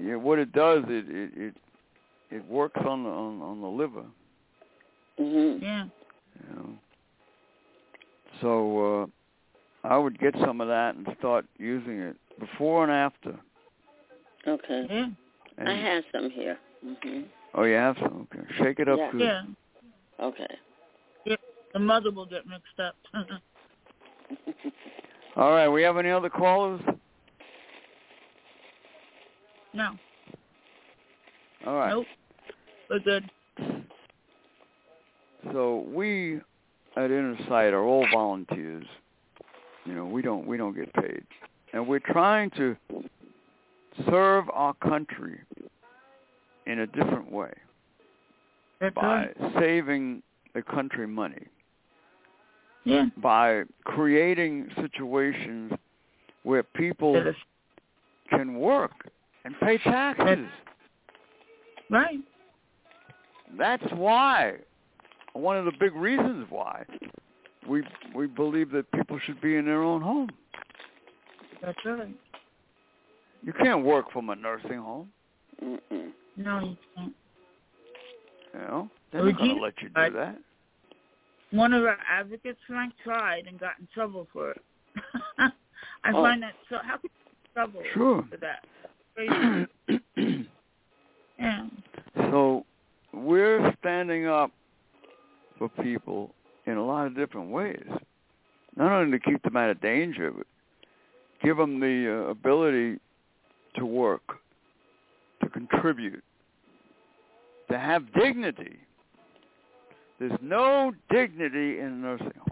yeah, 0.00 0.14
what 0.16 0.38
it 0.38 0.52
does, 0.52 0.84
it 0.88 1.08
it 1.08 1.36
it, 1.36 1.56
it 2.32 2.44
works 2.48 2.80
on 2.86 3.04
the 3.04 3.10
on, 3.10 3.40
on 3.42 3.60
the 3.60 3.68
liver. 3.68 4.04
Mhm. 5.20 5.62
Yeah. 5.62 5.84
You 5.84 6.56
know. 6.56 6.78
So 8.40 9.02
uh, 9.02 9.06
I 9.88 9.98
would 9.98 10.18
get 10.18 10.34
some 10.44 10.60
of 10.60 10.68
that 10.68 10.94
and 10.96 11.06
start 11.18 11.44
using 11.58 11.98
it 12.00 12.16
before 12.40 12.84
and 12.84 12.92
after. 12.92 13.38
Okay. 14.46 14.86
Yeah. 14.88 15.06
And, 15.58 15.68
I 15.68 15.76
have 15.76 16.04
some 16.10 16.30
here. 16.30 16.58
Mhm. 16.84 17.26
oh, 17.54 17.64
you 17.64 17.74
have 17.74 17.96
some. 17.98 18.26
Okay, 18.32 18.44
shake 18.58 18.80
it 18.80 18.88
up 18.88 18.98
Yeah. 18.98 19.12
good. 19.12 19.20
Yeah. 19.20 19.42
Okay. 20.20 20.48
The 21.72 21.78
mother 21.78 22.10
will 22.10 22.26
get 22.26 22.46
mixed 22.46 22.78
up. 22.78 22.96
All 25.36 25.52
right, 25.52 25.68
we 25.68 25.82
have 25.82 25.96
any 25.96 26.10
other 26.10 26.28
callers? 26.28 26.82
no. 29.72 29.98
All 31.66 31.76
right. 31.76 31.90
Nope. 31.90 32.06
Good. 32.88 33.30
So 35.52 35.84
we 35.88 36.40
at 36.96 37.10
Inner 37.10 37.36
Sight 37.48 37.72
are 37.72 37.82
all 37.84 38.06
volunteers. 38.12 38.86
You 39.84 39.94
know, 39.94 40.04
we 40.06 40.22
don't 40.22 40.46
we 40.46 40.56
don't 40.56 40.74
get 40.76 40.92
paid, 40.94 41.24
and 41.72 41.86
we're 41.86 41.98
trying 41.98 42.50
to 42.50 42.76
serve 44.08 44.44
our 44.52 44.74
country 44.74 45.38
in 46.66 46.80
a 46.80 46.86
different 46.86 47.30
way 47.30 47.52
That's 48.80 48.94
by 48.94 49.02
right. 49.02 49.36
saving 49.58 50.22
the 50.54 50.62
country 50.62 51.06
money, 51.08 51.46
Yeah. 52.84 53.06
by 53.16 53.64
creating 53.84 54.68
situations 54.80 55.72
where 56.44 56.62
people 56.62 57.34
can 58.30 58.54
work 58.60 58.92
and 59.44 59.58
pay 59.60 59.78
taxes. 59.78 60.46
Right. 61.90 62.20
That's 63.58 63.84
why 63.92 64.56
one 65.34 65.56
of 65.56 65.64
the 65.64 65.72
big 65.78 65.94
reasons 65.94 66.46
why 66.50 66.84
we 67.68 67.82
we 68.14 68.26
believe 68.26 68.70
that 68.72 68.90
people 68.92 69.18
should 69.24 69.40
be 69.40 69.56
in 69.56 69.64
their 69.64 69.82
own 69.82 70.00
home. 70.00 70.30
That's 71.62 71.78
right. 71.84 72.08
You 73.42 73.52
can't 73.52 73.84
work 73.84 74.10
from 74.12 74.30
a 74.30 74.36
nursing 74.36 74.78
home, 74.78 75.08
Mm-mm. 75.62 76.10
No, 76.36 76.60
you 76.60 76.76
can't. 76.96 77.12
you 78.54 78.60
know. 78.60 78.90
They're 79.12 79.22
Would 79.24 79.32
not 79.32 79.38
going 79.38 79.50
you- 79.50 79.56
to 79.56 79.62
let 79.62 79.74
you 79.82 79.88
do 79.88 80.00
I- 80.00 80.08
that. 80.10 80.38
One 81.50 81.74
of 81.74 81.84
our 81.84 81.98
advocates, 82.10 82.58
Frank, 82.66 82.94
tried 83.04 83.46
and 83.46 83.60
got 83.60 83.72
in 83.78 83.86
trouble 83.92 84.26
for 84.32 84.52
it. 84.52 84.62
I 85.38 85.50
Oh. 86.12 86.22
find 86.22 86.42
that 86.42 86.54
so. 86.70 86.78
How 86.82 86.96
could 86.96 87.10
you 87.12 87.20
get 87.26 87.36
in 87.44 87.52
trouble 87.52 87.82
Sure. 87.92 88.24
for 88.30 88.36
that? 88.38 88.64
Crazy. 90.16 90.48
yeah. 91.38 91.66
so 92.30 92.64
we're 93.12 93.74
standing 93.80 94.26
up 94.26 94.50
for 95.58 95.68
people 95.68 96.34
in 96.66 96.76
a 96.76 96.84
lot 96.84 97.06
of 97.06 97.14
different 97.14 97.50
ways. 97.50 97.84
Not 98.76 98.92
only 98.92 99.18
to 99.18 99.24
keep 99.24 99.42
them 99.42 99.56
out 99.56 99.70
of 99.70 99.80
danger, 99.80 100.30
but 100.30 100.46
give 101.42 101.56
them 101.56 101.80
the 101.80 102.24
uh, 102.26 102.30
ability 102.30 102.98
to 103.76 103.84
work, 103.84 104.22
to 105.42 105.48
contribute, 105.48 106.22
to 107.70 107.78
have 107.78 108.12
dignity. 108.14 108.76
There's 110.18 110.38
no 110.40 110.92
dignity 111.10 111.78
in 111.78 111.86
a 111.86 111.90
nursing 111.90 112.32
home. 112.38 112.48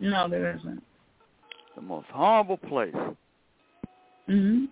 No, 0.00 0.28
there 0.28 0.56
isn't. 0.56 0.82
The 1.74 1.82
most 1.82 2.06
horrible 2.12 2.56
place. 2.56 2.94
Mhm. 4.28 4.68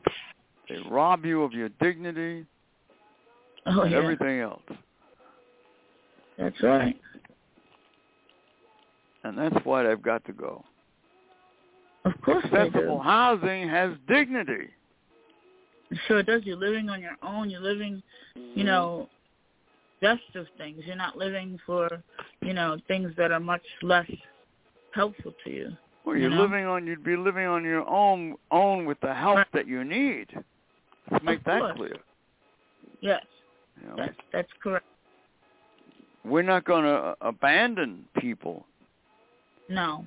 They 0.69 0.79
rob 0.89 1.25
you 1.25 1.43
of 1.43 1.53
your 1.53 1.69
dignity 1.81 2.47
Oh 3.67 3.85
yeah. 3.85 3.97
everything 3.97 4.41
else. 4.41 4.63
That's 6.39 6.61
right. 6.63 6.97
And 9.25 9.39
that's 9.39 9.65
why 9.65 9.85
they've 9.85 10.03
got 10.03 10.25
to 10.25 10.33
go. 10.33 10.65
Of 12.05 12.21
course 12.23 12.45
Accessible 12.47 12.99
housing 13.01 13.69
has 13.69 13.93
dignity. 14.09 14.69
Sure 16.09 16.19
it 16.21 16.27
does. 16.27 16.43
You're 16.45 16.57
living 16.57 16.89
on 16.89 17.01
your 17.01 17.17
own. 17.23 17.49
You're 17.51 17.61
living, 17.61 18.03
you 18.35 18.65
know, 18.65 19.09
best 20.01 20.23
of 20.35 20.47
things. 20.59 20.83
You're 20.85 20.97
not 20.97 21.17
living 21.17 21.61
for, 21.65 22.03
you 22.41 22.55
know, 22.55 22.79
things 22.89 23.13
that 23.17 23.31
are 23.31 23.39
much 23.39 23.63
less 23.83 24.11
helpful 24.95 25.33
to 25.45 25.51
you. 25.51 25.69
Well, 26.05 26.17
You 26.17 26.23
you're 26.23 26.31
know? 26.31 26.43
living 26.43 26.65
on. 26.67 26.87
You'd 26.87 27.05
be 27.05 27.17
living 27.17 27.47
on 27.47 27.63
your 27.63 27.89
own, 27.89 28.35
own 28.51 28.87
with 28.87 28.99
the 29.01 29.15
help 29.15 29.37
Right. 29.37 29.47
that 29.53 29.69
you 29.69 29.85
need. 29.85 30.27
Let's 31.11 31.25
make 31.25 31.45
that 31.45 31.77
clear. 31.77 31.97
Yes. 33.01 33.23
You 33.81 33.89
know? 33.89 33.95
That's 33.97 34.17
that's 34.33 34.49
correct. 34.63 34.87
We're 36.25 36.43
not 36.43 36.65
going 36.65 36.85
to 36.85 37.17
abandon 37.21 38.05
people. 38.19 38.65
No. 39.69 40.05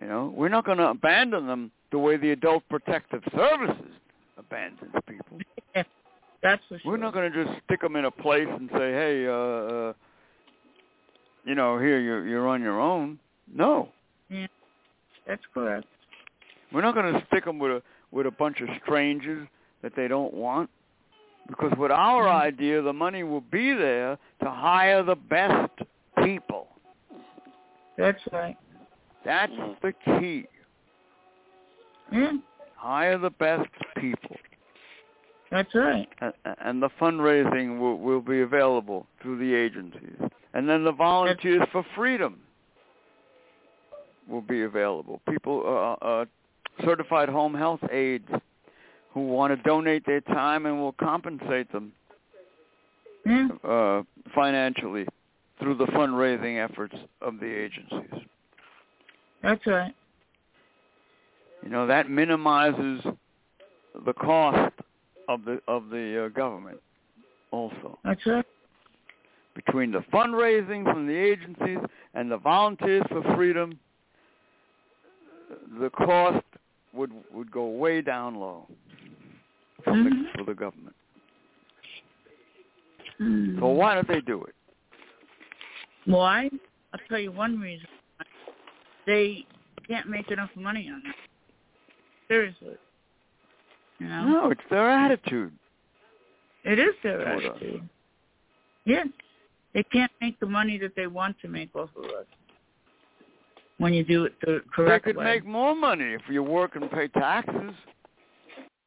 You 0.00 0.08
know, 0.08 0.32
we're 0.34 0.48
not 0.48 0.64
going 0.64 0.78
to 0.78 0.88
abandon 0.88 1.46
them 1.46 1.70
the 1.90 1.98
way 1.98 2.16
the 2.16 2.30
Adult 2.30 2.62
Protective 2.70 3.22
Services 3.36 3.92
abandons 4.38 4.94
people. 5.06 5.38
That's 6.42 6.62
for 6.68 6.78
sure. 6.78 6.92
We're 6.92 6.96
not 6.96 7.12
going 7.12 7.30
to 7.30 7.44
just 7.44 7.60
stick 7.64 7.82
them 7.82 7.96
in 7.96 8.06
a 8.06 8.10
place 8.10 8.48
and 8.48 8.68
say, 8.72 8.92
"Hey, 8.92 9.26
uh, 9.26 9.32
uh 9.32 9.92
you 11.44 11.54
know, 11.54 11.78
here 11.78 12.00
you're 12.00 12.26
you're 12.26 12.48
on 12.48 12.62
your 12.62 12.80
own." 12.80 13.18
No, 13.54 13.90
Yeah, 14.28 14.46
that's 15.26 15.42
correct. 15.52 15.86
we're 16.72 16.80
not 16.80 16.94
going 16.94 17.12
to 17.12 17.22
stick 17.26 17.44
them 17.44 17.58
with 17.58 17.70
a 17.70 17.82
with 18.10 18.26
a 18.26 18.30
bunch 18.30 18.60
of 18.60 18.68
strangers 18.82 19.46
that 19.82 19.92
they 19.94 20.08
don't 20.08 20.32
want. 20.34 20.70
Because 21.48 21.72
with 21.76 21.90
our 21.90 22.24
Mhm. 22.24 22.40
idea, 22.40 22.82
the 22.82 22.92
money 22.92 23.22
will 23.24 23.40
be 23.40 23.72
there 23.74 24.18
to 24.40 24.50
hire 24.50 25.02
the 25.02 25.16
best 25.16 25.72
people. 26.22 26.68
That's 27.96 28.20
right. 28.32 28.56
That's 29.24 29.52
Mhm. 29.52 29.80
the 29.80 29.92
key. 29.92 30.46
Yeah, 32.10 32.32
Hire 32.76 33.18
the 33.18 33.30
best 33.30 33.68
people. 33.96 34.36
that's 35.50 35.74
right. 35.74 36.08
and, 36.20 36.32
and 36.44 36.82
the 36.82 36.88
fundraising 37.00 37.78
will, 37.78 37.98
will 37.98 38.20
be 38.22 38.40
available 38.40 39.06
through 39.20 39.36
the 39.38 39.54
agencies. 39.54 40.16
And 40.54 40.68
then 40.68 40.82
the 40.84 40.92
volunteers 40.92 41.62
for 41.70 41.82
freedom 41.94 42.40
will 44.28 44.40
be 44.40 44.62
available. 44.62 45.20
People, 45.28 45.62
uh, 45.66 46.04
uh, 46.04 46.24
certified 46.84 47.28
home 47.28 47.54
health 47.54 47.80
aides 47.90 48.28
who 49.12 49.26
want 49.28 49.54
to 49.56 49.62
donate 49.62 50.04
their 50.06 50.20
time 50.22 50.66
and 50.66 50.80
will 50.80 50.92
compensate 50.92 51.70
them 51.72 51.92
Yeah, 53.26 53.48
uh, 53.64 54.02
financially 54.34 55.06
through 55.58 55.74
the 55.76 55.86
fundraising 55.86 56.62
efforts 56.62 56.94
of 57.20 57.38
the 57.38 57.46
agencies. 57.46 58.20
that's 59.42 59.66
right. 59.66 59.94
You 61.62 61.68
know 61.68 61.86
that 61.86 62.10
minimizes 62.10 63.04
the 64.04 64.12
cost 64.14 64.72
of 65.28 65.44
the 65.44 65.60
of 65.68 65.90
the 65.90 66.24
uh, 66.24 66.28
government 66.28 66.80
also. 67.52 67.98
That's 68.04 68.26
right. 68.26 68.44
between 69.54 69.92
the 69.92 70.00
fundraising 70.12 70.82
from 70.84 71.06
the 71.06 71.14
agencies 71.14 71.78
and 72.14 72.30
the 72.30 72.38
volunteers 72.38 73.04
for 73.10 73.22
freedom, 73.36 73.78
the 75.78 75.90
cost 75.90 76.44
would 76.92 77.12
would 77.32 77.50
go 77.52 77.66
way 77.68 78.00
down 78.00 78.34
low 78.34 78.66
for, 79.82 79.92
Mhm. 79.92 80.04
the, 80.32 80.38
for 80.38 80.44
the 80.44 80.54
government. 80.54 80.96
Mm. 83.20 83.58
So 83.60 83.66
why 83.68 83.94
don't 83.94 84.08
they 84.08 84.20
do 84.20 84.42
it? 84.44 84.54
Why? 86.06 86.50
I'll 86.92 87.00
tell 87.08 87.18
you 87.18 87.30
one 87.32 87.60
reason. 87.60 87.86
They 89.06 89.46
can't 89.88 90.08
make 90.08 90.30
enough 90.30 90.50
money 90.56 90.88
on 90.92 91.02
it. 91.06 91.14
Seriously. 92.28 92.76
You 93.98 94.08
know? 94.08 94.24
No, 94.28 94.50
it's 94.50 94.60
their 94.70 94.90
attitude. 94.90 95.52
It 96.64 96.78
is 96.78 96.94
their 97.02 97.20
us. 97.36 97.42
attitude. 97.44 97.88
Yes. 98.84 99.06
They 99.74 99.82
can't 99.84 100.12
make 100.20 100.38
the 100.40 100.46
money 100.46 100.78
that 100.78 100.94
they 100.96 101.06
want 101.06 101.36
to 101.40 101.48
make 101.48 101.74
off 101.74 101.90
of 101.96 102.04
us. 102.04 102.26
When 103.78 103.92
you 103.94 104.04
do 104.04 104.24
it 104.24 104.34
the 104.40 104.46
correct 104.46 104.64
They 104.64 104.70
correct 104.84 105.04
could 105.04 105.16
way. 105.16 105.24
make 105.24 105.44
more 105.46 105.74
money 105.74 106.12
if 106.14 106.22
you 106.28 106.42
work 106.42 106.76
and 106.76 106.90
pay 106.90 107.08
taxes. 107.08 107.74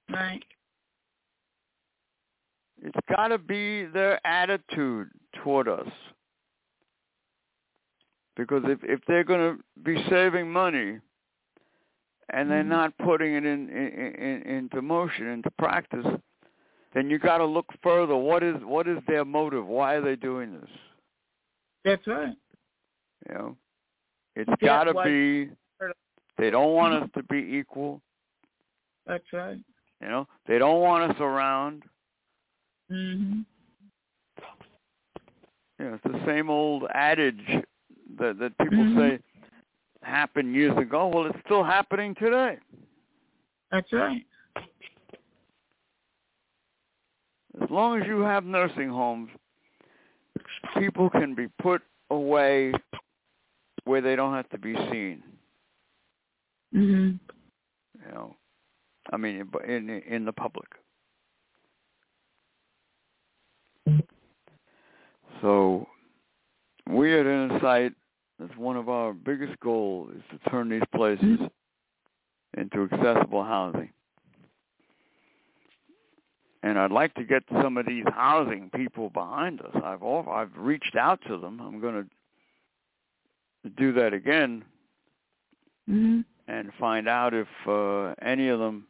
right. 0.10 0.44
It's 2.86 3.08
got 3.10 3.30
to 3.30 3.40
be 3.40 3.86
their 3.86 4.26
attitude 4.28 5.10
toward 5.44 5.68
us. 5.68 5.88
Because 8.38 8.62
if 8.66 8.80
if 8.84 9.00
they're 9.08 9.24
going 9.24 9.58
to 9.58 9.64
be 9.82 9.96
saving 10.10 10.52
money 10.52 11.00
and 12.30 12.52
they're 12.52 12.64
Mhm. 12.64 12.68
not 12.68 12.98
putting 12.98 13.34
it 13.34 13.46
in, 13.46 13.70
in, 13.70 14.16
in 14.16 14.42
into 14.44 14.82
motion 14.82 15.28
into 15.28 15.50
practice, 15.52 16.06
then 16.94 17.10
you 17.10 17.18
got 17.18 17.40
to 17.40 17.46
look 17.46 17.66
further. 17.82 18.16
What 18.16 18.44
is 18.44 18.64
what 18.64 18.88
is 18.88 19.00
their 19.08 19.26
motive? 19.26 19.66
Why 19.66 19.96
are 19.96 20.02
they 20.02 20.16
doing 20.16 20.60
this? 20.60 20.70
That's 21.86 22.06
right. 22.06 22.36
You 23.28 23.34
know, 23.34 23.58
it's 24.36 24.62
got 24.62 24.84
to 24.84 24.94
be. 25.04 25.50
They 26.38 26.50
don't 26.52 26.74
want 26.74 26.94
us 27.02 27.10
to 27.16 27.24
be 27.24 27.38
equal. 27.58 28.02
That's 29.08 29.32
right. 29.34 29.58
You 30.02 30.08
know, 30.08 30.28
they 30.46 30.60
don't 30.60 30.82
want 30.82 31.10
us 31.10 31.20
around. 31.22 31.84
Mhm. 32.92 33.46
You 35.80 35.86
know, 35.86 35.94
it's 35.96 36.04
the 36.04 36.26
same 36.26 36.50
old 36.50 36.86
adage 36.94 37.64
that 38.18 38.38
that 38.40 38.58
people 38.58 38.78
Mhm. 38.78 38.96
say 38.96 39.20
happened 40.04 40.56
years 40.56 40.78
ago. 40.78 41.08
Well, 41.08 41.26
it's 41.26 41.40
still 41.46 41.64
happening 41.64 42.16
today. 42.16 42.60
That's 43.72 43.92
right. 43.92 44.26
As 47.62 47.70
long 47.70 48.00
as 48.02 48.08
you 48.08 48.20
have 48.20 48.46
nursing 48.46 48.90
homes, 48.90 49.32
people 50.78 51.10
can 51.10 51.34
be 51.34 51.48
put 51.60 51.82
away 52.10 52.74
where 53.86 54.02
they 54.02 54.16
don't 54.16 54.34
have 54.34 54.50
to 54.50 54.58
be 54.58 54.76
seen. 54.92 55.24
Mhm. 56.74 57.20
You 58.06 58.12
know, 58.12 58.36
I 59.12 59.18
mean, 59.18 59.50
in 59.66 59.90
in, 59.90 60.02
in 60.04 60.26
the 60.26 60.34
public. 60.34 60.68
So, 65.46 65.88
we 66.90 67.20
at 67.20 67.28
Insight, 67.28 67.94
that's 68.40 68.58
one 68.58 68.78
of 68.78 68.90
our 68.90 69.14
biggest 69.14 69.60
goals, 69.60 70.10
is 70.18 70.24
to 70.32 70.50
turn 70.50 70.70
these 70.70 70.82
places 70.96 71.38
into 72.58 72.90
accessible 72.92 73.44
housing. 73.44 73.92
And 76.64 76.80
I'd 76.80 76.90
like 76.90 77.14
to 77.14 77.24
get 77.24 77.44
some 77.62 77.78
of 77.78 77.86
these 77.86 78.06
housing 78.12 78.72
people 78.74 79.12
behind 79.12 79.62
us. 79.62 79.70
I've 79.84 80.02
I've 80.04 80.50
reached 80.58 80.96
out 80.96 81.20
to 81.28 81.38
them. 81.38 81.60
I'm 81.60 81.80
going 81.80 82.10
to 83.64 83.70
do 83.70 83.94
that 83.94 84.14
again 84.14 84.66
Mhm. 85.88 86.26
and 86.48 86.74
find 86.80 87.08
out 87.08 87.36
if 87.36 87.48
uh, 87.68 88.16
any 88.20 88.48
of 88.48 88.58
them 88.58 88.88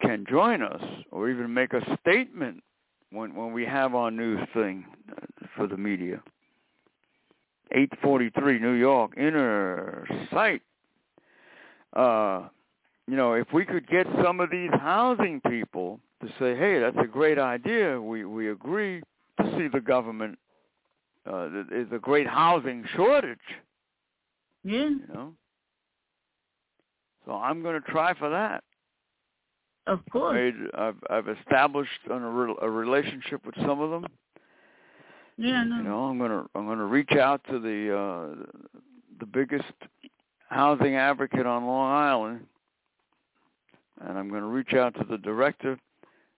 can 0.00 0.26
join 0.28 0.60
us 0.60 0.82
or 1.12 1.30
even 1.30 1.54
make 1.54 1.72
a 1.72 1.96
statement 2.00 2.64
when 3.10 3.34
when 3.34 3.52
we 3.52 3.64
have 3.64 3.94
our 3.94 4.10
news 4.10 4.40
thing 4.54 4.84
uh, 5.10 5.46
for 5.56 5.66
the 5.66 5.76
media. 5.76 6.20
843 7.70 8.58
New 8.60 8.72
York 8.72 9.12
inner 9.18 10.06
sight. 10.32 10.62
Uh, 11.94 12.48
you 13.06 13.16
know, 13.16 13.34
if 13.34 13.46
we 13.52 13.64
could 13.64 13.86
get 13.86 14.06
some 14.22 14.40
of 14.40 14.50
these 14.50 14.70
housing 14.72 15.40
people 15.48 16.00
to 16.20 16.28
say, 16.38 16.56
"Hey, 16.56 16.78
that's 16.78 16.96
a 16.98 17.06
great 17.06 17.38
idea. 17.38 18.00
We 18.00 18.24
we 18.24 18.50
agree 18.50 19.02
to 19.40 19.56
see 19.56 19.68
the 19.68 19.80
government. 19.80 20.38
Uh, 21.26 21.48
there's 21.68 21.92
a 21.92 21.98
great 21.98 22.26
housing 22.26 22.84
shortage." 22.96 23.38
Yeah. 24.64 24.80
You 24.80 25.00
know. 25.12 25.32
So 27.26 27.32
I'm 27.32 27.62
going 27.62 27.80
to 27.80 27.86
try 27.90 28.14
for 28.14 28.30
that. 28.30 28.64
Of 29.88 30.00
course. 30.12 30.34
Made, 30.34 30.54
I've, 30.74 30.96
I've 31.08 31.28
established 31.28 31.90
a, 32.10 32.18
re- 32.18 32.54
a 32.60 32.70
relationship 32.70 33.44
with 33.46 33.54
some 33.56 33.80
of 33.80 33.90
them. 33.90 34.06
Yeah. 35.38 35.64
No. 35.64 35.76
You 35.78 35.82
know, 35.84 36.04
I'm 36.04 36.18
going 36.18 36.30
to 36.30 36.44
I'm 36.54 36.66
going 36.66 36.78
to 36.78 36.84
reach 36.84 37.12
out 37.12 37.40
to 37.50 37.58
the 37.58 37.96
uh, 37.96 38.80
the 39.18 39.26
biggest 39.26 39.72
housing 40.50 40.96
advocate 40.96 41.46
on 41.46 41.66
Long 41.66 41.90
Island, 41.90 42.46
and 44.02 44.18
I'm 44.18 44.28
going 44.28 44.42
to 44.42 44.48
reach 44.48 44.74
out 44.74 44.94
to 44.96 45.06
the 45.08 45.18
director 45.18 45.78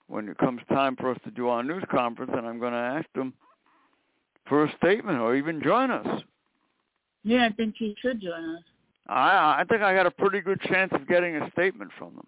when 0.07 0.29
it 0.29 0.39
comes 0.39 0.61
time 0.69 0.95
for 0.97 1.11
us 1.11 1.19
to 1.25 1.31
do 1.31 1.49
our 1.49 1.63
news 1.63 1.85
conference, 1.91 2.33
and 2.37 2.47
I'm 2.47 2.61
going 2.61 2.73
to 2.73 2.79
ask 2.79 3.07
them 3.15 3.33
for 4.49 4.65
a 4.65 4.77
statement 4.77 5.19
or 5.19 5.35
even 5.35 5.63
join 5.63 5.91
us. 5.91 6.23
Yeah, 7.25 7.47
I 7.47 7.53
think 7.53 7.75
he 7.79 7.97
should 8.01 8.21
join 8.21 8.57
us. 8.57 8.63
I 9.09 9.61
I 9.61 9.65
think 9.69 9.83
I 9.83 9.93
got 9.93 10.07
a 10.07 10.11
pretty 10.11 10.41
good 10.41 10.61
chance 10.63 10.93
of 10.95 11.09
getting 11.09 11.35
a 11.37 11.51
statement 11.51 11.91
from 11.99 12.15
them. 12.15 12.27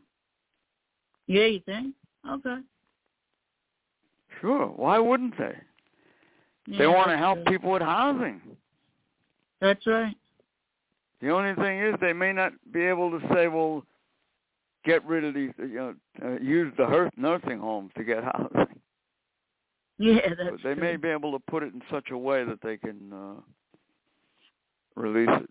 Yeah, 1.32 1.46
you 1.46 1.60
think? 1.60 1.94
Okay. 2.28 2.58
Sure. 4.42 4.66
Why 4.66 4.98
wouldn't 4.98 5.38
they? 5.38 5.56
Yeah, 6.66 6.78
they 6.78 6.86
want 6.86 7.08
to 7.08 7.16
help 7.16 7.42
true. 7.42 7.54
people 7.54 7.70
with 7.70 7.80
housing. 7.80 8.42
That's 9.58 9.86
right. 9.86 10.14
The 11.22 11.30
only 11.30 11.54
thing 11.54 11.80
is 11.80 11.94
they 12.02 12.12
may 12.12 12.34
not 12.34 12.52
be 12.70 12.82
able 12.82 13.18
to 13.18 13.26
say, 13.32 13.48
well, 13.48 13.82
get 14.84 15.02
rid 15.06 15.24
of 15.24 15.32
these, 15.32 15.52
you 15.56 15.68
know, 15.74 15.94
uh, 16.22 16.38
use 16.38 16.70
the 16.76 16.84
hearth 16.84 17.12
nursing 17.16 17.58
homes 17.58 17.92
to 17.96 18.04
get 18.04 18.22
housing. 18.24 18.78
Yeah, 19.98 20.20
that's 20.36 20.50
But 20.50 20.60
they 20.62 20.74
true. 20.74 20.82
may 20.82 20.96
be 20.96 21.08
able 21.08 21.32
to 21.32 21.38
put 21.50 21.62
it 21.62 21.72
in 21.72 21.80
such 21.90 22.10
a 22.10 22.18
way 22.18 22.44
that 22.44 22.58
they 22.62 22.76
can 22.76 23.10
uh, 23.10 23.40
release 25.00 25.30
it. 25.32 25.48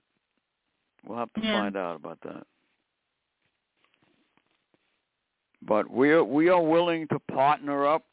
We'll 1.07 1.17
have 1.17 1.33
to 1.33 1.41
Yeah. 1.41 1.59
find 1.59 1.75
out 1.75 1.95
about 1.95 2.19
that. 2.23 2.45
But 5.61 5.89
we 5.89 6.11
are 6.11 6.23
we 6.23 6.49
are 6.49 6.61
willing 6.61 7.07
to 7.09 7.19
partner 7.31 7.87
up 7.87 8.03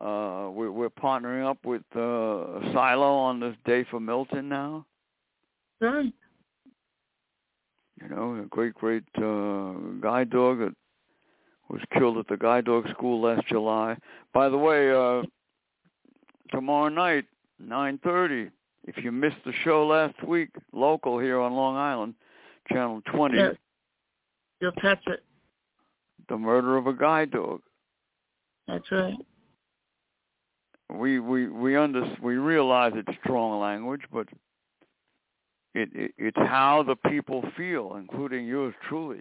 Uh, 0.00 0.50
we're, 0.52 0.70
we're 0.70 0.90
partnering 0.90 1.44
up 1.48 1.58
with 1.64 1.82
uh, 1.94 2.60
Silo 2.72 3.14
on 3.16 3.40
this 3.40 3.56
Day 3.64 3.84
for 3.90 3.98
Milton 3.98 4.46
now. 4.48 4.84
Right. 5.80 6.12
You 8.00 8.08
know, 8.10 8.36
a 8.42 8.46
great, 8.50 8.74
great 8.74 9.04
uh, 9.16 9.72
guide 10.00 10.28
dog 10.28 10.58
that 10.58 10.74
was 11.70 11.80
killed 11.96 12.18
at 12.18 12.28
the 12.28 12.36
guide 12.36 12.66
dog 12.66 12.86
school 12.90 13.22
last 13.22 13.46
July. 13.48 13.96
By 14.34 14.50
the 14.50 14.58
way, 14.58 14.90
uh, 14.92 15.22
tomorrow 16.50 16.90
night, 16.90 17.24
9.30, 17.62 18.50
if 18.84 19.02
you 19.02 19.10
missed 19.10 19.42
the 19.46 19.52
show 19.64 19.86
last 19.86 20.22
week, 20.22 20.50
local 20.72 21.18
here 21.18 21.40
on 21.40 21.54
Long 21.54 21.74
Island, 21.76 22.14
Channel 22.70 23.00
20, 23.14 23.36
Yes. 23.38 23.54
You'll 24.60 24.72
catch 24.72 25.02
it. 25.06 25.22
The 26.28 26.36
murder 26.36 26.76
of 26.76 26.86
a 26.86 26.92
guide 26.92 27.30
dog. 27.30 27.60
That's 28.68 28.90
right. 28.90 29.14
We 30.90 31.18
we 31.18 31.48
we 31.48 31.76
under 31.76 32.04
we 32.22 32.34
realize 32.36 32.92
it's 32.94 33.18
strong 33.24 33.60
language, 33.60 34.02
but 34.12 34.28
it, 35.74 35.88
it 35.92 36.12
it's 36.16 36.36
how 36.36 36.84
the 36.86 36.96
people 37.10 37.42
feel, 37.56 37.96
including 37.96 38.46
yours 38.46 38.74
truly. 38.88 39.20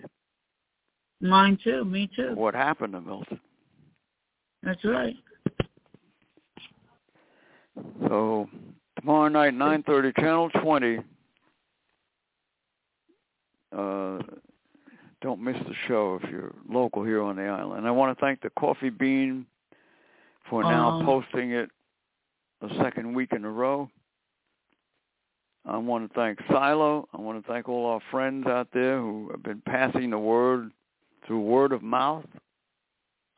Mine 1.22 1.58
too. 1.64 1.84
Me 1.86 2.10
too. 2.16 2.34
What 2.36 2.54
happened 2.54 2.94
to 2.94 3.02
Milton? 3.02 3.40
That's 4.64 4.84
right. 4.84 5.16
So 8.08 8.48
tomorrow 9.00 9.28
night, 9.30 9.54
nine 9.54 9.84
thirty, 9.84 10.12
channel 10.14 10.50
twenty. 10.62 11.00
Uh, 13.76 14.20
don't 15.26 15.44
miss 15.44 15.58
the 15.68 15.74
show 15.88 16.20
if 16.22 16.30
you're 16.30 16.54
local 16.70 17.04
here 17.04 17.22
on 17.24 17.36
the 17.36 17.46
island. 17.46 17.88
I 17.88 17.92
want 17.92 18.16
to 18.16 18.24
thank 18.24 18.42
the 18.42 18.52
Coffee 18.60 18.92
Bean 18.92 19.48
for 20.50 20.62
now 20.62 21.00
Um, 21.00 21.06
posting 21.06 21.52
it 21.52 21.72
the 22.62 22.70
second 22.82 23.14
week 23.16 23.34
in 23.34 23.44
a 23.44 23.50
row. 23.50 23.90
I 25.66 25.78
want 25.78 26.08
to 26.08 26.14
thank 26.14 26.38
Silo. 26.48 27.10
I 27.12 27.20
want 27.20 27.44
to 27.44 27.52
thank 27.52 27.68
all 27.68 27.88
our 27.88 28.02
friends 28.12 28.46
out 28.46 28.68
there 28.72 29.00
who 29.00 29.30
have 29.32 29.42
been 29.42 29.64
passing 29.66 30.12
the 30.12 30.20
word 30.20 30.72
through 31.26 31.42
word 31.42 31.72
of 31.72 31.82
mouth. 31.82 32.26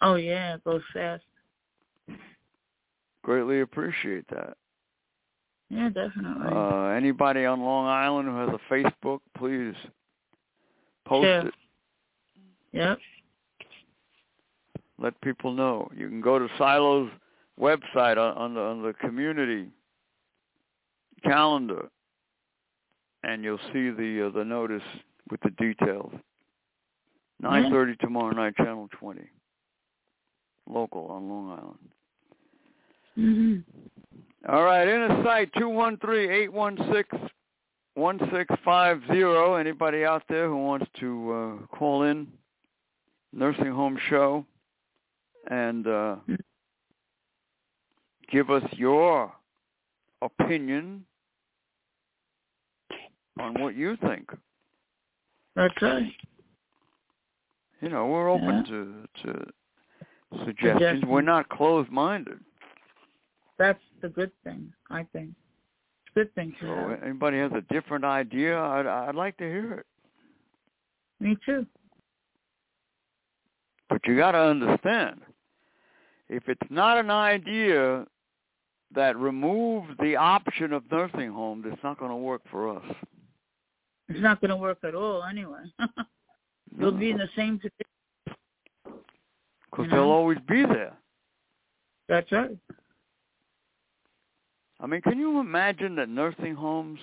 Oh 0.02 0.16
yeah, 0.16 0.58
go 0.66 0.74
goes 0.74 0.82
fast. 0.94 1.24
Greatly 3.24 3.62
appreciate 3.62 4.28
that. 4.28 4.58
Yeah, 5.70 5.88
definitely. 5.88 6.48
Uh, 6.52 6.88
anybody 6.88 7.46
on 7.46 7.62
Long 7.62 7.88
Island 7.88 8.28
who 8.28 8.36
has 8.36 8.50
a 8.50 8.74
Facebook, 8.74 9.20
please 9.38 9.74
post 11.06 11.48
it. 11.48 11.54
Yep. 12.72 12.98
Let 15.00 15.20
people 15.22 15.52
know. 15.54 15.90
You 15.96 16.08
can 16.08 16.22
go 16.22 16.40
to 16.40 16.48
Silo's 16.58 17.10
website 17.60 18.18
on, 18.18 18.38
on 18.38 18.54
the 18.54 18.62
on 18.62 18.82
the 18.82 18.94
community 18.94 19.68
calendar, 21.24 21.90
and 23.24 23.44
you'll 23.44 23.60
see 23.74 23.90
the 23.90 24.28
uh, 24.28 24.38
the 24.38 24.44
notice 24.44 24.84
with 25.30 25.40
the 25.42 25.52
details. 25.52 26.12
Nine 27.40 27.72
thirty 27.72 27.96
tomorrow 27.98 28.34
night, 28.34 28.56
channel 28.58 28.90
twenty, 29.00 29.30
local 30.68 31.06
on 31.08 31.30
Long 31.30 31.52
Island. 31.52 31.80
Mhm. 33.18 33.64
All 34.50 34.64
right, 34.64 34.88
in 34.88 35.02
a 35.12 35.24
site 35.24 35.52
two 35.58 35.70
one 35.70 35.98
three 35.98 36.30
eight 36.30 36.52
one 36.52 36.78
six 36.92 37.10
one 37.94 38.20
six 38.32 38.54
five 38.64 39.02
zero. 39.12 39.56
Anybody 39.56 40.06
out 40.06 40.24
there 40.30 40.48
who 40.48 40.58
wants 40.58 40.88
to 41.00 41.32
uh, 41.32 41.76
call 41.78 42.04
in 42.04 42.28
nursing 43.38 43.72
home 43.72 43.98
show 44.10 44.46
and 45.50 45.88
uh, 45.88 46.16
give 48.32 48.50
us 48.50 48.64
your 48.74 49.32
opinion 50.22 51.06
on 53.40 53.54
what 53.62 53.76
you 53.76 53.96
think. 53.98 54.28
Okay. 55.58 56.12
You 57.82 57.90
know, 57.90 58.08
we're 58.08 58.30
open 58.30 58.48
Yeah. 58.56 58.64
to 58.64 59.08
to 59.24 59.46
suggestions. 60.46 60.74
Suggestions. 60.74 61.06
We're 61.06 61.22
not 61.22 61.48
closed-minded. 61.50 62.40
That's 63.60 63.80
the 64.02 64.10
good 64.10 64.32
thing. 64.44 64.74
I 64.90 65.04
think. 65.14 65.30
It's 65.30 66.16
a 66.16 66.20
good 66.20 66.36
thing 66.36 66.56
to 66.60 66.66
So 66.68 66.76
have. 66.90 67.04
anybody 67.04 67.38
has 67.38 67.52
a 67.54 67.62
different 67.74 68.04
idea, 68.04 68.60
I'd, 68.60 68.88
I'd 68.88 69.16
like 69.16 69.38
to 69.38 69.44
hear 69.44 69.74
it. 69.76 69.86
Me 71.20 71.38
too. 71.46 71.66
But 73.90 74.02
you 74.06 74.18
got 74.18 74.32
to 74.34 74.40
understand, 74.40 75.22
if 76.30 76.48
it's 76.50 76.70
not 76.70 76.98
an 76.98 77.10
idea 77.10 78.06
that 78.94 79.18
removes 79.18 79.90
the 80.00 80.16
option 80.16 80.74
of 80.74 80.84
nursing 80.92 81.32
homes, 81.32 81.66
it's 81.68 81.84
not 81.84 82.00
going 82.00 82.12
to 82.12 82.18
work 82.18 82.42
for 82.52 82.76
us. 82.76 82.84
It's 84.10 84.22
not 84.22 84.40
going 84.42 84.50
to 84.50 84.56
work 84.58 84.80
at 84.84 84.96
all 84.96 85.24
anyway. 85.24 85.64
You'll 86.78 86.92
be 86.92 87.12
in 87.12 87.18
the 87.18 87.30
same 87.36 87.58
position. 87.60 87.72
because 89.70 89.86
you 89.86 89.90
they'll 89.92 90.12
always 90.12 90.38
be 90.48 90.64
there. 90.64 90.94
That's 92.08 92.32
right. 92.32 92.58
I 94.80 94.86
mean, 94.88 95.02
can 95.02 95.18
you 95.18 95.40
imagine 95.40 95.96
that 95.96 96.08
nursing 96.08 96.56
homes, 96.56 97.00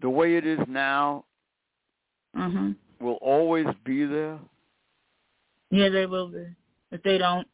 the 0.00 0.08
way 0.08 0.36
it 0.36 0.46
is 0.46 0.60
now, 0.68 1.24
Mhm. 2.36 2.76
will 3.00 3.18
always 3.20 3.66
be 3.84 4.04
there? 4.04 4.38
Yeah, 5.70 5.88
they 5.88 6.06
will 6.06 6.28
be 6.28 6.46
if 6.90 7.02
they 7.02 7.18
don't, 7.18 7.46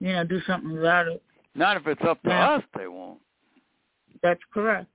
you 0.00 0.12
know, 0.12 0.24
do 0.24 0.40
something 0.46 0.76
about 0.76 1.06
it. 1.08 1.22
Not 1.54 1.76
if 1.76 1.86
it's 1.86 2.02
up 2.02 2.22
to 2.22 2.30
Yeah. 2.30 2.50
us, 2.52 2.64
they 2.76 2.88
won't. 2.88 3.20
That's 4.22 4.42
correct. 4.52 4.90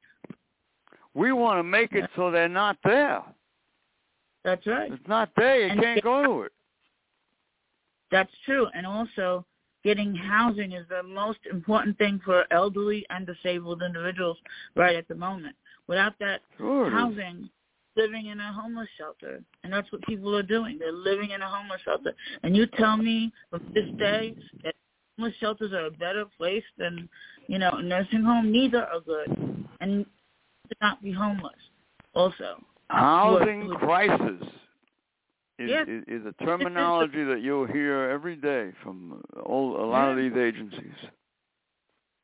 We 1.13 1.31
want 1.31 1.59
to 1.59 1.63
make 1.63 1.93
it 1.93 2.09
so 2.15 2.29
they're 2.31 2.47
not 2.49 2.77
there. 2.83 3.23
That's 4.43 4.65
right. 4.67 4.91
If 4.91 4.99
it's 4.99 5.07
not 5.07 5.33
there, 5.35 5.61
you 5.61 5.69
And 5.69 5.81
can't 5.81 6.03
go 6.03 6.23
to 6.23 6.41
it. 6.43 6.53
That's 8.11 8.31
true. 8.45 8.67
And 8.73 8.85
also, 8.85 9.45
getting 9.83 10.15
housing 10.15 10.73
is 10.73 10.87
the 10.89 11.03
most 11.03 11.39
important 11.51 11.97
thing 11.97 12.19
for 12.23 12.45
elderly 12.51 13.05
and 13.09 13.25
disabled 13.25 13.81
individuals 13.81 14.37
right 14.75 14.95
at 14.95 15.07
the 15.07 15.15
moment. 15.15 15.55
Without 15.87 16.17
that 16.19 16.41
Sure. 16.57 16.89
housing, 16.89 17.49
living 17.97 18.27
in 18.27 18.39
a 18.39 18.53
homeless 18.53 18.87
shelter, 18.97 19.43
and 19.63 19.73
that's 19.73 19.91
what 19.91 20.01
people 20.03 20.35
are 20.35 20.43
doing. 20.43 20.77
They're 20.79 20.91
living 20.91 21.31
in 21.31 21.41
a 21.41 21.49
homeless 21.49 21.81
shelter. 21.83 22.13
And 22.43 22.55
you 22.55 22.65
tell 22.77 22.95
me 22.97 23.33
from 23.49 23.61
this 23.73 23.89
day 23.97 24.35
that 24.63 24.75
homeless 25.17 25.35
shelters 25.39 25.73
are 25.73 25.87
a 25.87 25.91
better 25.91 26.25
place 26.37 26.63
than, 26.77 27.09
you 27.47 27.57
know, 27.59 27.71
a 27.73 27.81
nursing 27.81 28.23
home. 28.23 28.51
Neither 28.51 28.85
are 28.85 29.01
good, 29.01 29.29
and 29.81 30.05
to 30.69 30.75
not 30.81 31.01
be 31.01 31.11
homeless. 31.11 31.53
Also, 32.13 32.63
Housing 32.89 33.67
What- 33.67 33.79
crisis 33.79 34.41
is, 35.59 35.69
Yes. 35.69 35.87
is, 35.87 36.03
is 36.07 36.25
a 36.25 36.31
terminology 36.45 37.23
that 37.25 37.41
you'll 37.41 37.65
hear 37.65 38.09
every 38.09 38.35
day 38.37 38.71
from 38.83 39.21
all, 39.43 39.75
a 39.83 39.85
lot 39.85 40.09
of 40.11 40.17
these 40.17 40.33
agencies. 40.37 40.93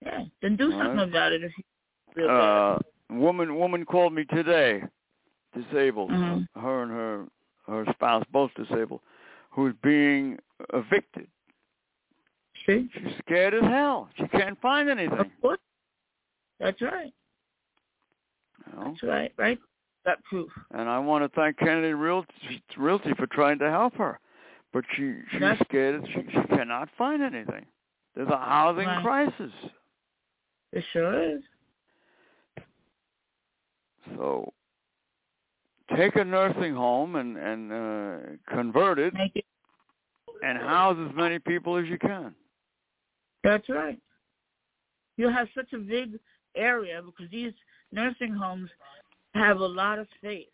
yeah, 0.06 0.24
then 0.42 0.56
do 0.56 0.70
something 0.72 0.98
Right. 0.98 1.10
about 1.10 1.32
it 1.34 1.44
if 1.44 1.52
you 1.58 1.64
feel. 2.16 2.30
Uh, 2.30 2.80
woman 3.10 3.56
woman 3.56 3.86
called 3.86 4.14
me 4.14 4.24
today, 4.26 4.84
disabled, 5.54 6.10
Mhm. 6.12 6.47
her 6.56 6.84
and 6.84 6.91
her 6.91 7.28
her 7.68 7.86
spouse 7.93 8.26
both 8.32 8.54
disabled, 8.56 9.01
who's 9.51 9.74
being 9.82 10.38
evicted. 10.74 11.30
See, 12.66 12.89
She's 12.93 13.18
scared 13.20 13.54
as 13.54 13.64
hell. 13.64 14.10
She 14.16 14.28
can't 14.28 14.60
find 14.62 14.89
anything. 14.89 15.18
of 15.20 15.41
course, 15.41 15.60
that's 16.60 16.82
right. 16.82 17.14
You 18.68 18.74
know? 18.80 18.84
That's 18.91 19.04
right. 19.04 19.34
Right. 19.38 19.60
Got 20.06 20.24
proof. 20.26 20.51
And 20.72 20.89
I 20.89 20.99
want 20.99 21.24
to 21.24 21.30
thank 21.39 21.58
Kennedy 21.58 21.93
Realty, 21.93 22.62
Realty 22.78 23.14
for 23.14 23.28
trying 23.28 23.60
to 23.60 23.70
help 23.70 23.95
her, 23.95 24.20
but 24.74 24.84
she 24.93 25.22
she's 25.32 25.39
That's- 25.39 25.66
scared. 25.68 26.06
She 26.08 26.24
she 26.32 26.47
cannot 26.47 26.89
find 26.97 27.22
anything. 27.24 27.66
There's 28.16 28.30
a 28.30 28.38
housing 28.38 28.86
Right. 28.88 29.01
crisis. 29.04 29.54
It 30.74 30.84
sure 30.91 31.14
is. 31.22 31.43
So 34.16 34.54
take 35.98 36.16
a 36.16 36.24
nursing 36.24 36.74
home 36.74 37.16
and 37.16 37.38
and 37.38 37.72
uh, 37.72 38.18
convert 38.54 39.00
it 39.00 39.14
it. 39.36 39.46
and 40.44 40.58
house 40.58 40.98
as 41.10 41.16
many 41.16 41.39
people 41.39 41.78
as 41.78 41.86
you 41.88 41.98
can. 41.98 42.34
That's 43.44 43.68
right. 43.70 44.00
You 45.18 45.30
have 45.30 45.48
such 45.56 45.74
a 45.74 45.78
big 45.78 46.20
area 46.56 47.02
because 47.04 47.32
these 47.32 47.54
nursing 47.91 48.34
homes 48.34 48.70
have 49.36 49.60
a 49.60 49.66
lot 49.66 50.00
of 50.00 50.08
space. 50.18 50.48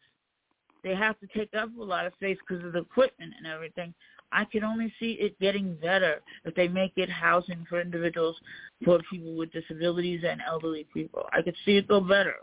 They 0.84 0.96
have 0.96 1.20
to 1.20 1.28
take 1.28 1.54
up 1.54 1.70
a 1.78 1.84
lot 1.84 2.06
of 2.06 2.14
space 2.14 2.38
because 2.48 2.64
of 2.64 2.74
the 2.74 2.80
equipment 2.80 3.34
and 3.38 3.46
everything. 3.46 3.94
I 4.32 4.46
can 4.46 4.64
only 4.64 4.94
see 5.00 5.14
it 5.14 5.40
getting 5.40 5.76
better 5.82 6.22
if 6.46 6.54
they 6.56 6.68
make 6.68 6.94
it 6.96 7.10
housing 7.10 7.66
for 7.68 7.82
individuals, 7.82 8.38
for 8.86 9.00
people 9.10 9.36
with 9.36 9.52
disabilities 9.52 10.22
and 10.28 10.40
elderly 10.48 10.86
people. 10.94 11.26
I 11.34 11.42
could 11.42 11.56
see 11.66 11.78
it 11.78 11.88
go 11.88 12.00
better. 12.00 12.36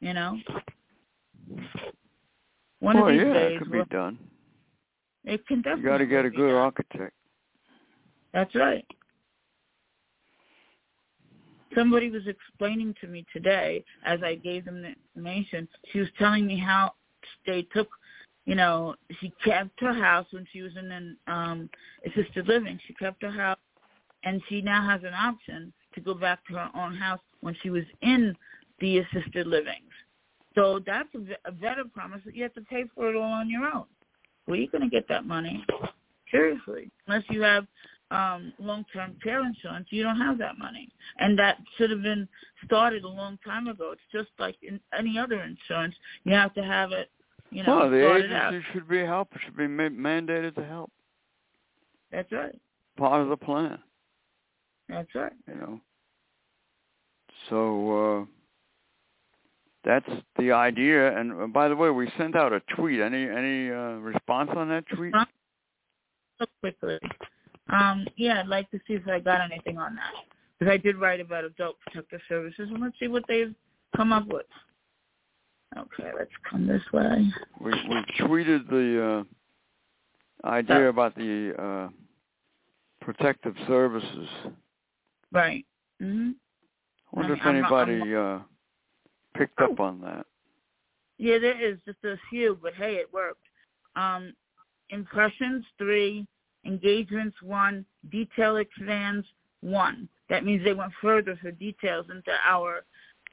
You 0.00 0.14
know. 0.14 0.38
One 2.82 2.96
oh 2.96 3.06
of 3.06 3.12
these 3.12 3.22
yeah, 3.22 3.32
days, 3.32 3.52
it 3.52 3.58
could 3.60 3.70
we'll- 3.70 3.84
be 3.84 3.90
done. 3.90 4.18
it 5.24 5.46
can 5.46 5.62
You 5.62 5.82
got 5.82 5.98
to 5.98 6.06
get 6.06 6.24
a 6.24 6.30
good 6.30 6.48
done. 6.48 6.56
architect. 6.56 7.14
That's 8.32 8.52
right. 8.56 8.84
somebody 11.76 12.10
was 12.10 12.26
explaining 12.26 12.94
to 13.00 13.06
me 13.06 13.24
today 13.32 13.82
as 14.04 14.22
I 14.22 14.34
gave 14.34 14.64
them 14.64 14.82
the 14.82 14.94
information. 15.14 15.66
She 15.90 16.00
was 16.00 16.08
telling 16.18 16.44
me 16.46 16.58
how 16.58 16.92
they 17.46 17.62
took, 17.74 17.88
you 18.46 18.54
know, 18.56 18.94
she 19.20 19.32
kept 19.44 19.80
her 19.80 19.94
house 19.94 20.26
when 20.32 20.46
she 20.52 20.60
was 20.60 20.72
in 20.76 20.90
an 20.90 21.16
um, 21.28 21.70
assisted 22.04 22.46
living. 22.48 22.78
She 22.86 22.94
kept 22.94 23.22
her 23.22 23.30
house, 23.30 23.58
and 24.24 24.42
she 24.48 24.60
now 24.60 24.86
has 24.86 25.02
an 25.04 25.14
option 25.14 25.72
to 25.94 26.00
go 26.00 26.14
back 26.14 26.44
to 26.48 26.54
her 26.54 26.68
own 26.74 26.94
house 26.94 27.20
when 27.40 27.56
she 27.62 27.70
was 27.70 27.84
in 28.02 28.36
the 28.80 28.98
assisted 28.98 29.46
livings. 29.46 29.91
So 30.54 30.80
that's 30.84 31.08
a, 31.14 31.48
a 31.48 31.52
better 31.52 31.84
promise 31.84 32.20
that 32.24 32.34
you 32.36 32.42
have 32.42 32.54
to 32.54 32.62
pay 32.62 32.84
for 32.94 33.08
it 33.10 33.16
all 33.16 33.22
on 33.22 33.48
your 33.48 33.64
own. 33.64 33.84
Where 34.46 34.58
are 34.58 34.60
you 34.60 34.68
going 34.68 34.82
to 34.82 34.90
get 34.90 35.08
that 35.08 35.24
money? 35.26 35.64
Seriously, 36.30 36.90
unless 37.06 37.24
you 37.28 37.42
have 37.42 37.66
um, 38.10 38.54
long-term 38.58 39.16
care 39.22 39.44
insurance, 39.44 39.86
you 39.90 40.02
don't 40.02 40.18
have 40.18 40.38
that 40.38 40.58
money, 40.58 40.88
and 41.18 41.38
that 41.38 41.58
should 41.76 41.90
have 41.90 42.02
been 42.02 42.26
started 42.64 43.04
a 43.04 43.08
long 43.08 43.38
time 43.44 43.66
ago. 43.68 43.92
It's 43.92 44.00
just 44.10 44.30
like 44.38 44.56
in 44.62 44.80
any 44.98 45.18
other 45.18 45.42
insurance; 45.42 45.94
you 46.24 46.32
have 46.32 46.54
to 46.54 46.62
have 46.62 46.92
it. 46.92 47.10
You 47.50 47.64
know, 47.64 47.80
well, 47.80 47.90
the 47.90 48.16
agency 48.16 48.64
should 48.72 48.88
be 48.88 49.00
help. 49.00 49.28
Should 49.44 49.56
be 49.58 49.66
ma- 49.66 49.84
mandated 49.84 50.54
to 50.54 50.64
help. 50.64 50.90
That's 52.10 52.32
right. 52.32 52.58
Part 52.96 53.20
of 53.20 53.28
the 53.28 53.36
plan. 53.36 53.78
That's 54.88 55.14
right. 55.14 55.32
You 55.46 55.54
know. 55.54 55.80
So 57.50 58.20
uh 58.20 58.41
that's 59.84 60.08
the 60.38 60.52
idea. 60.52 61.18
And 61.18 61.32
uh, 61.32 61.46
by 61.46 61.68
the 61.68 61.76
way, 61.76 61.90
we 61.90 62.10
sent 62.18 62.36
out 62.36 62.52
a 62.52 62.60
tweet. 62.76 63.00
Any 63.00 63.24
any 63.28 63.70
uh, 63.70 63.96
response 63.98 64.50
on 64.56 64.68
that 64.68 64.84
tweet? 64.94 65.14
Look 66.40 66.50
quickly. 66.60 66.98
Um, 67.68 68.06
yeah, 68.16 68.40
I'd 68.40 68.48
like 68.48 68.70
to 68.72 68.78
see 68.86 68.94
if 68.94 69.06
I 69.08 69.20
got 69.20 69.40
anything 69.40 69.78
on 69.78 69.94
that 69.96 70.12
because 70.58 70.72
I 70.72 70.76
did 70.76 70.96
write 70.96 71.20
about 71.20 71.44
adult 71.44 71.76
protective 71.80 72.20
services, 72.28 72.68
and 72.70 72.80
let's 72.82 72.98
see 72.98 73.08
what 73.08 73.24
they've 73.28 73.54
come 73.96 74.12
up 74.12 74.26
with. 74.26 74.46
Okay, 75.76 76.10
let's 76.18 76.30
come 76.48 76.66
this 76.66 76.82
way. 76.92 77.26
We 77.60 77.70
we 77.70 78.04
tweeted 78.20 78.68
the 78.68 79.24
uh, 80.44 80.46
idea 80.48 80.88
about 80.88 81.14
the 81.14 81.54
uh, 81.58 81.88
protective 83.00 83.54
services. 83.66 84.28
Right. 85.32 85.64
I 86.00 86.04
wonder 86.04 86.34
I'm- 87.14 87.32
if 87.32 87.40
I'm 87.42 87.48
I'm 87.48 87.88
anybody 87.88 88.14
uh, 88.14 88.38
picked 89.34 89.60
up 89.60 89.80
on 89.80 90.00
that. 90.00 90.26
Yeah, 91.18 91.38
there 91.38 91.60
is 91.60 91.78
just 91.84 92.02
a 92.04 92.16
few, 92.30 92.58
but 92.60 92.74
hey, 92.74 92.94
it 92.96 93.12
worked. 93.12 93.44
Um, 93.94 94.34
impressions 94.90 95.64
three, 95.78 96.26
engagements 96.64 97.36
one, 97.42 97.84
detail 98.10 98.56
expands 98.56 99.26
one. 99.60 100.08
That 100.28 100.44
means 100.44 100.64
they 100.64 100.74
went 100.74 100.92
further 101.00 101.36
for 101.40 101.50
details 101.52 102.06
into 102.10 102.32
our 102.46 102.84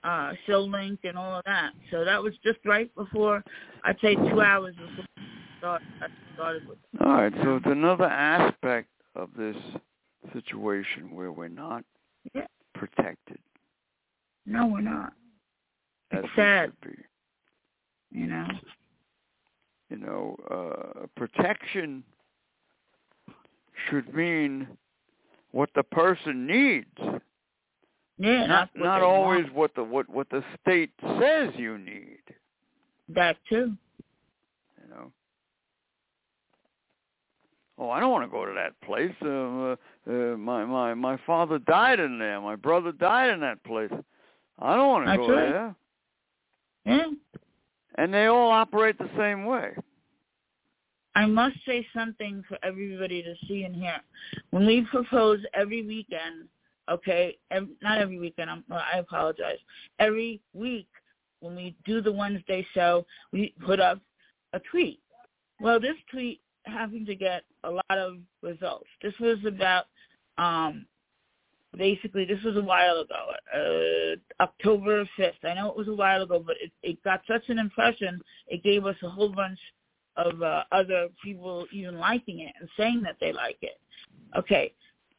uh, 0.04 0.34
show 0.45 0.62
link 0.62 1.00
and 1.04 1.18
all 1.18 1.38
of 1.39 1.45
that. 1.45 1.72
So 1.91 2.06
that 2.06 2.22
was 2.22 2.34
just 2.43 2.60
right 2.66 2.93
before, 2.95 3.43
I'd 3.84 4.00
say 4.02 4.16
two 4.16 4.41
hours 4.41 4.76
before 4.76 5.06
we 5.06 5.58
start, 5.58 5.82
I 6.02 6.08
started 6.36 6.68
with. 6.68 6.78
All 7.02 7.14
right, 7.14 7.34
so 7.43 7.56
it's 7.58 7.66
another 7.66 8.06
aspect 8.06 8.89
of 9.16 9.30
this 9.38 9.56
situation 10.34 11.16
where 11.16 11.32
we're 11.32 11.47
not 11.47 11.84
Yeah. 12.34 12.47
protected 12.74 13.39
No, 14.45 14.68
we're 14.68 14.82
not. 14.82 15.14
As 16.12 16.24
sad. 16.36 16.72
be. 16.84 16.89
You 18.12 18.28
know. 18.28 18.47
You 19.89 19.97
know, 19.97 20.36
uh, 20.51 21.07
protection 21.16 22.03
should 23.89 24.14
mean 24.14 24.68
what 25.51 25.70
the 25.74 25.82
person 25.84 26.45
needs, 26.45 26.88
Yeah, 28.20 28.45
not 28.45 28.70
not 28.76 29.01
always 29.01 29.45
want. 29.45 29.55
what 29.55 29.76
the 29.76 29.84
what 29.84 30.10
what 30.10 30.30
the 30.30 30.43
state 30.62 30.91
says 31.20 31.49
you 31.57 31.80
need. 31.80 32.20
that 33.10 33.38
too. 33.49 33.74
You 34.84 34.89
know. 34.89 35.12
Oh, 37.80 37.89
I 37.89 37.99
don't 37.99 38.12
want 38.12 38.26
to 38.26 38.30
go 38.30 38.45
to 38.45 38.53
that 38.53 38.80
place. 38.86 39.16
Uh, 39.24 39.76
uh, 40.12 40.38
my 40.38 40.66
my 40.66 40.93
my 40.93 41.18
father 41.26 41.57
died 41.60 41.99
in 41.99 42.20
there. 42.20 42.39
My 42.41 42.55
brother 42.55 42.91
died 42.91 43.30
in 43.32 43.39
that 43.39 43.64
place. 43.64 43.91
I 44.60 44.76
don't 44.76 44.88
want 44.89 45.05
to 45.05 45.12
That's 45.12 45.18
go 45.28 45.34
right. 45.34 45.51
there. 45.51 45.76
Yeah. 46.86 47.12
And 47.96 48.14
they 48.14 48.28
all 48.28 48.50
operate 48.50 48.98
the 48.98 49.10
same 49.18 49.46
way. 49.46 49.74
I 51.16 51.26
must 51.26 51.58
say 51.66 51.86
something 51.94 52.44
for 52.48 52.58
everybody 52.64 53.22
to 53.24 53.34
see 53.48 53.64
and 53.64 53.76
hear. 53.76 54.00
When 54.52 54.66
we 54.66 54.86
propose 54.90 55.40
every 55.54 55.86
weekend, 55.86 56.48
okay, 56.90 57.38
not 57.82 57.98
every 57.98 58.20
weekend, 58.20 58.50
I'm, 58.50 58.64
well, 58.70 58.84
I 58.94 59.00
apologize. 59.00 59.58
Every 60.00 60.40
week 60.54 60.88
when 61.42 61.56
we 61.56 61.76
do 61.86 62.02
the 62.02 62.12
Wednesday 62.12 62.66
show, 62.74 63.06
we 63.32 63.54
put 63.66 63.80
up 63.80 64.00
a 64.54 64.60
tweet. 64.72 65.00
Well, 65.60 65.80
this 65.80 65.96
tweet 66.10 66.42
happened 66.64 67.08
to 67.08 67.16
get 67.16 67.44
a 67.64 67.70
lot 67.70 67.98
of 67.98 68.18
results. 68.42 68.88
This 69.02 69.14
was 69.20 69.40
about, 69.46 69.86
um, 70.38 70.86
basically, 71.78 72.26
this 72.26 72.44
was 72.44 72.58
a 72.58 72.62
while 72.62 73.00
ago, 73.00 73.32
uh, 73.54 74.44
October 74.44 75.08
5th. 75.18 75.44
I 75.44 75.54
know 75.54 75.70
it 75.70 75.78
was 75.78 75.88
a 75.88 75.94
while 75.94 76.24
ago, 76.24 76.44
but 76.46 76.56
it, 76.62 76.72
it 76.84 77.04
got 77.04 77.22
such 77.28 77.44
an 77.50 77.60
impression, 77.60 78.22
it 78.48 78.64
gave 78.64 78.86
us 78.86 78.96
a 79.04 79.10
whole 79.10 79.30
bunch 79.30 79.60
of 80.18 80.42
uh, 80.42 80.64
other 80.72 81.08
people 81.24 81.66
even 81.72 81.98
liking 81.98 82.40
it 82.40 82.54
and 82.60 82.70
saying 82.78 83.02
that 83.04 83.18
they 83.22 83.32
like 83.32 83.58
it. 83.62 83.80
Okay, 84.38 84.74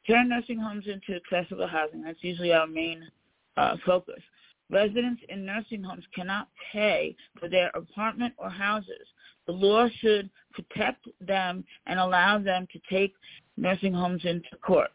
turn 0.07 0.29
nursing 0.29 0.59
homes 0.59 0.87
into 0.87 1.21
accessible 1.21 1.67
housing. 1.67 2.03
That's 2.03 2.23
usually 2.23 2.53
our 2.53 2.67
main 2.67 3.09
uh, 3.57 3.77
focus. 3.85 4.23
Residents 4.71 5.23
in 5.29 5.45
nursing 5.45 5.83
homes 5.83 6.05
cannot 6.15 6.49
pay 6.73 7.17
for 7.39 7.49
their 7.49 7.71
apartment 7.75 8.35
or 8.39 8.49
houses. 8.49 9.07
The 9.47 9.53
law 9.53 9.89
should 10.01 10.31
protect 10.53 11.07
them 11.21 11.65
and 11.87 11.99
allow 11.99 12.39
them 12.39 12.69
to 12.73 12.81
take 12.89 13.15
nursing 13.57 13.93
homes 13.93 14.25
into 14.25 14.49
court. 14.63 14.91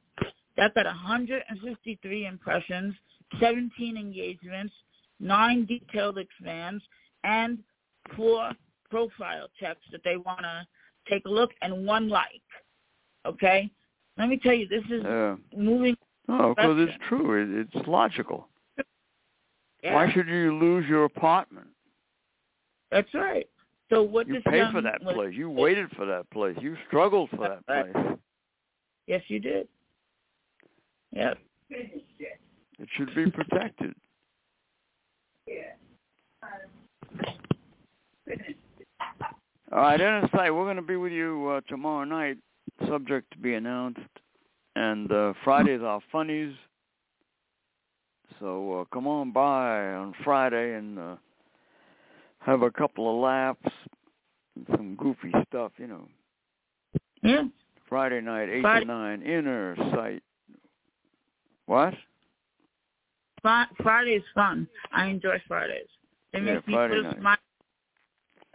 That 0.58 0.74
got 0.74 0.86
153 0.86 2.26
impressions, 2.26 2.96
17 3.40 3.98
engagements, 3.98 4.74
nine 5.20 5.66
detailed 5.66 6.18
exams, 6.18 6.82
and 7.24 7.60
four 8.16 8.52
profile 8.90 9.48
checks 9.60 9.82
that 9.92 10.02
they 10.04 10.18
want 10.18 10.42
to 10.42 10.66
take 11.10 11.26
a 11.26 11.30
look 11.30 11.52
and 11.62 11.86
one 11.86 12.08
like. 12.08 12.42
Okay? 13.26 13.70
Let 14.18 14.30
me 14.30 14.38
tell 14.38 14.54
you, 14.54 14.68
this 14.68 14.84
is 14.90 15.04
Yeah. 15.04 15.36
moving. 15.56 15.98
No, 16.28 16.56
because 16.56 16.80
it's 16.80 16.98
true. 17.08 17.42
It, 17.42 17.68
it's 17.76 17.88
logical. 17.88 18.48
Yeah, 19.84 19.94
Why 19.94 20.12
should 20.12 20.28
you 20.28 20.58
lose 20.58 20.88
your 20.88 21.04
apartment? 21.06 21.68
that's 22.92 23.14
right. 23.14 23.48
So 23.90 24.02
what 24.02 24.28
You 24.28 24.42
paid 24.42 24.62
um, 24.62 24.74
for 24.74 24.82
that 24.82 25.02
place. 25.02 25.34
You 25.36 25.50
waited 25.50 25.92
for 25.92 26.06
that 26.06 26.30
place. 26.32 26.58
You 26.60 26.76
struggled 26.88 27.30
for 27.30 27.38
that 27.38 27.60
right. 27.68 27.94
place. 27.94 28.18
Yes, 29.06 29.22
you 29.28 29.40
did. 29.40 29.68
Yep. 31.16 31.38
It 31.70 32.90
should 32.98 33.16
be 33.16 33.32
protected. 33.32 33.94
All 39.72 39.80
right, 39.82 40.00
NSI, 40.00 40.56
we're 40.56 40.64
going 40.66 40.76
to 40.76 40.82
be 40.82 40.96
with 40.96 41.12
you 41.12 41.48
uh, 41.50 41.62
tomorrow 41.68 42.04
night, 42.06 42.38
subject 42.88 43.32
to 43.32 43.38
be 43.40 43.56
announced. 43.56 44.00
And 44.76 45.12
uh, 45.12 45.34
Friday's 45.44 45.82
our 45.82 46.02
funnies. 46.12 46.54
So 48.40 48.82
uh, 48.82 48.86
come 48.94 49.08
on 49.08 49.32
by 49.32 49.94
on 49.94 50.14
Friday 50.24 50.76
and 50.76 51.00
uh, 51.00 51.16
have 52.40 52.62
a 52.62 52.72
couple 52.72 53.10
of 53.10 53.22
laughs 53.22 53.76
and 54.56 54.66
some 54.72 54.96
goofy 54.96 55.32
stuff, 55.48 55.72
you 55.78 55.88
know. 55.88 56.08
Yeah. 57.24 57.44
Friday 57.88 58.22
night, 58.22 58.50
8 58.50 58.62
Friday- 58.62 58.86
to 58.86 58.92
9, 58.92 59.22
inner 59.24 59.76
site. 59.94 60.24
What? 61.66 61.94
Fri- 63.42 63.84
Friday's 63.84 64.24
fun. 64.34 64.68
I 64.92 65.06
enjoy 65.08 65.42
Fridays. 65.48 65.88
They 66.34 66.40
Yeah, 66.40 66.56
make 66.56 66.68
me 66.68 66.74
Friday 66.74 67.02
night. 67.02 67.18
smile. 67.20 67.38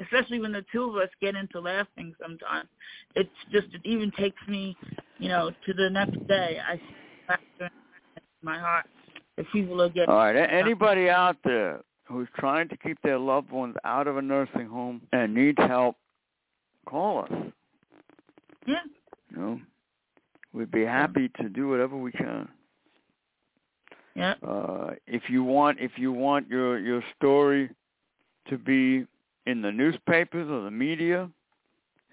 Especially 0.01 0.41
when 0.41 0.53
the 0.53 0.65
two 0.73 0.85
of 0.85 0.97
us 0.97 1.11
get 1.21 1.35
into 1.35 1.61
laughing 1.61 2.15
sometimes. 2.21 2.69
It's 3.15 3.29
just, 3.53 3.67
it 3.75 3.83
even 3.85 4.11
takes 4.13 4.41
me, 4.49 4.77
you 5.19 5.29
know, 5.29 5.51
to 5.67 5.75
the 5.75 5.91
next 5.91 6.27
day. 6.27 6.59
I 6.67 6.77
see 7.59 7.67
my 8.43 8.59
heart. 8.59 8.87
If 9.37 9.47
people 9.53 9.81
are 9.83 9.89
getting, 9.91 10.09
All 10.11 10.17
right. 10.17 10.37
Anybody 10.37 11.11
out 11.11 11.37
there 11.45 11.83
who's 12.05 12.29
trying 12.39 12.69
to 12.71 12.77
keep 12.79 13.01
their 13.03 13.19
loved 13.19 13.51
ones 13.51 13.77
out 13.85 14.07
of 14.07 14.17
a 14.17 14.23
nursing 14.23 14.67
home 14.67 15.03
and 15.13 15.35
needs 15.35 15.59
help, 15.59 15.97
call 16.87 17.21
us. 17.25 17.33
yeah, 18.67 18.77
You 19.31 19.37
know, 19.37 19.61
we'd 20.55 20.71
be 20.71 20.85
happy 20.85 21.29
to 21.41 21.49
do 21.51 21.69
whatever 21.69 21.97
we 21.97 22.11
can. 22.13 22.49
Yeah, 24.21 24.35
Uh, 24.47 24.91
if 25.07 25.29
you 25.29 25.43
want, 25.43 25.79
if 25.81 25.93
you 25.97 26.13
want 26.13 26.49
your 26.49 26.79
your 26.79 27.03
story 27.17 27.71
to 28.49 28.59
be 28.59 29.07
in 29.47 29.63
the 29.63 29.73
newspapers 29.73 30.49
or 30.49 30.63
the 30.63 30.71
media, 30.71 31.29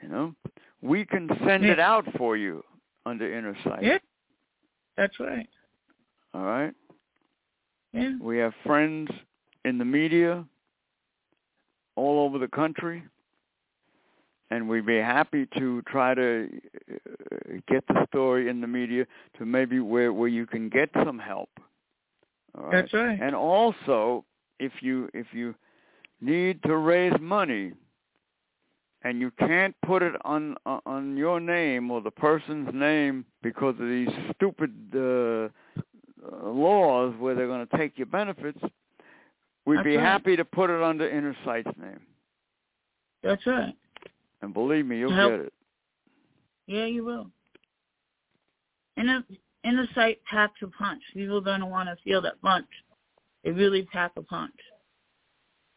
you 0.01 0.09
know, 0.09 0.33
we 0.81 1.05
can 1.05 1.27
send 1.45 1.65
it 1.65 1.79
out 1.79 2.05
for 2.17 2.37
you 2.37 2.63
under 3.05 3.31
Inner 3.31 3.55
Sight. 3.63 3.83
yeah. 3.83 3.97
That's 4.95 5.19
right. 5.19 5.47
All 6.33 6.43
right. 6.43 6.73
Yeah. 7.93 8.13
We 8.19 8.37
have 8.39 8.53
friends 8.65 9.09
in 9.65 9.77
the 9.77 9.85
media 9.85 10.43
all 11.95 12.19
over 12.25 12.37
the 12.39 12.47
country, 12.47 13.03
and 14.49 14.67
we'd 14.67 14.85
be 14.85 14.97
happy 14.97 15.47
to 15.57 15.81
try 15.83 16.13
to 16.13 16.47
uh, 16.91 17.53
get 17.67 17.85
the 17.87 18.05
story 18.07 18.49
in 18.49 18.61
the 18.61 18.67
media 18.67 19.05
to 19.37 19.45
maybe 19.45 19.79
where 19.79 20.13
where 20.13 20.27
you 20.29 20.45
can 20.45 20.69
get 20.69 20.89
some 21.05 21.19
help. 21.19 21.49
Right? 22.55 22.71
That's 22.71 22.93
right. 22.93 23.19
And 23.21 23.35
also, 23.35 24.25
if 24.59 24.71
you 24.81 25.09
if 25.13 25.27
you 25.33 25.55
need 26.21 26.61
to 26.63 26.77
raise 26.77 27.13
money 27.19 27.73
and 29.03 29.21
you 29.21 29.31
can't 29.31 29.75
put 29.85 30.01
it 30.01 30.13
on 30.25 30.55
on 30.65 31.17
your 31.17 31.39
name 31.39 31.91
or 31.91 32.01
the 32.01 32.11
person's 32.11 32.69
name 32.73 33.25
because 33.43 33.75
of 33.79 33.87
these 33.87 34.09
stupid 34.35 34.73
uh, 34.95 34.99
uh, 34.99 35.49
laws 36.49 37.13
where 37.19 37.35
they're 37.35 37.47
going 37.47 37.65
to 37.65 37.77
take 37.77 37.97
your 37.97 38.07
benefits, 38.07 38.59
we'd 39.65 39.77
That's 39.77 39.85
be 39.85 39.97
right. 39.97 40.05
happy 40.05 40.35
to 40.35 40.45
put 40.45 40.69
it 40.69 40.81
under 40.81 41.07
Inner 41.07 41.35
Sight's 41.45 41.69
name. 41.79 41.99
That's 43.23 43.45
right. 43.45 43.75
And 44.41 44.53
believe 44.53 44.85
me, 44.85 44.99
you'll 44.99 45.13
Help. 45.13 45.31
get 45.31 45.39
it. 45.41 45.53
Yeah, 46.67 46.85
you 46.85 47.03
will. 47.03 47.27
Inner 48.97 49.23
inner 49.23 49.23
sight 49.93 50.19
packs 50.29 50.61
a 50.63 50.67
punch. 50.67 51.01
People 51.13 51.37
are 51.37 51.41
going 51.41 51.59
to 51.61 51.65
want 51.65 51.89
to 51.89 51.95
feel 52.03 52.21
that 52.21 52.41
punch. 52.41 52.67
They 53.43 53.51
really 53.51 53.83
pack 53.83 54.11
a 54.17 54.21
punch. 54.21 54.55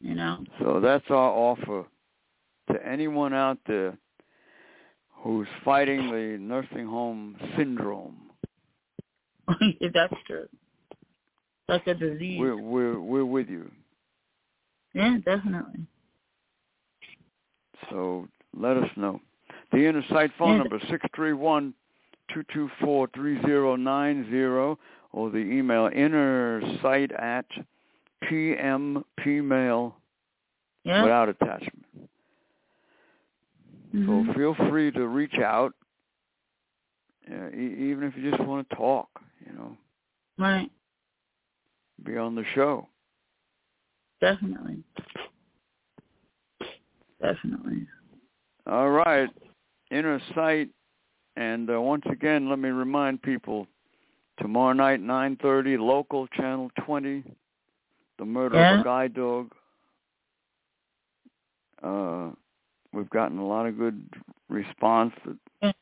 You 0.01 0.15
know. 0.15 0.45
So 0.61 0.81
that's 0.81 1.05
our 1.11 1.31
offer 1.31 1.85
to 2.73 2.87
anyone 2.87 3.35
out 3.35 3.59
there 3.67 3.97
who's 5.23 5.49
fighting 5.65 6.11
the 6.11 6.39
nursing 6.41 6.87
home 6.87 7.37
syndrome. 7.57 8.31
That's 9.95 10.15
true. 10.27 10.49
Like 11.69 11.87
a 11.87 11.95
disease. 11.95 12.39
We're 12.41 12.57
we're 12.57 13.01
we're 13.01 13.25
with 13.25 13.49
you. 13.49 13.71
yeah, 14.95 15.19
definitely. 15.25 15.87
So 17.91 18.27
let 18.57 18.77
us 18.77 18.89
know. 18.97 19.21
The 19.73 19.87
Inner 19.87 20.05
Sight 20.11 20.31
phone 20.39 20.53
Yeah. 20.53 20.59
number 20.59 20.81
six 20.91 21.05
three 21.15 21.33
one 21.33 21.75
two 22.33 22.45
two 22.53 22.69
four 22.81 23.09
three 23.15 23.41
zero 23.43 23.77
nine 23.77 24.29
zero 24.31 24.79
or 25.13 25.31
the 25.31 25.39
email 25.39 25.91
inner 25.95 26.61
sight 26.83 27.11
at 27.13 27.47
pmpmail 28.25 29.93
Yeah. 30.85 31.03
without 31.03 31.29
attachment. 31.29 31.87
Mhm. 33.93 34.27
So 34.27 34.33
feel 34.35 34.55
free 34.71 34.91
to 34.93 35.07
reach 35.09 35.39
out, 35.39 35.75
uh, 37.31 37.49
e- 37.51 37.91
even 37.91 38.05
if 38.05 38.17
you 38.17 38.31
just 38.31 38.43
want 38.45 38.69
to 38.69 38.77
talk. 38.77 39.09
You 39.45 39.53
know, 39.53 39.77
Right. 40.39 40.71
be 42.05 42.17
on 42.17 42.35
the 42.35 42.45
show. 42.55 42.89
Definitely. 44.21 44.85
Definitely. 47.21 47.87
All 48.67 48.91
right, 48.91 49.31
Inner 49.91 50.21
Sight, 50.35 50.71
and 51.41 51.71
uh, 51.71 51.81
once 51.81 52.05
again, 52.11 52.51
let 52.51 52.59
me 52.59 52.69
remind 52.69 53.23
people: 53.23 53.67
tomorrow 54.39 54.75
night, 54.75 55.01
nine 55.01 55.37
thirty, 55.41 55.77
local 55.79 56.27
channel 56.29 56.71
twenty, 56.85 57.25
the 58.19 58.25
murder 58.27 58.57
of 58.57 58.61
Yeah. 58.61 58.81
a 58.81 58.85
guide 58.85 59.15
dog. 59.15 59.51
Uh, 61.83 62.31
we've 62.93 63.09
gotten 63.09 63.39
a 63.39 63.47
lot 63.47 63.67
of 63.67 63.79
good 63.79 64.07
response 64.51 65.15
that 65.63 65.75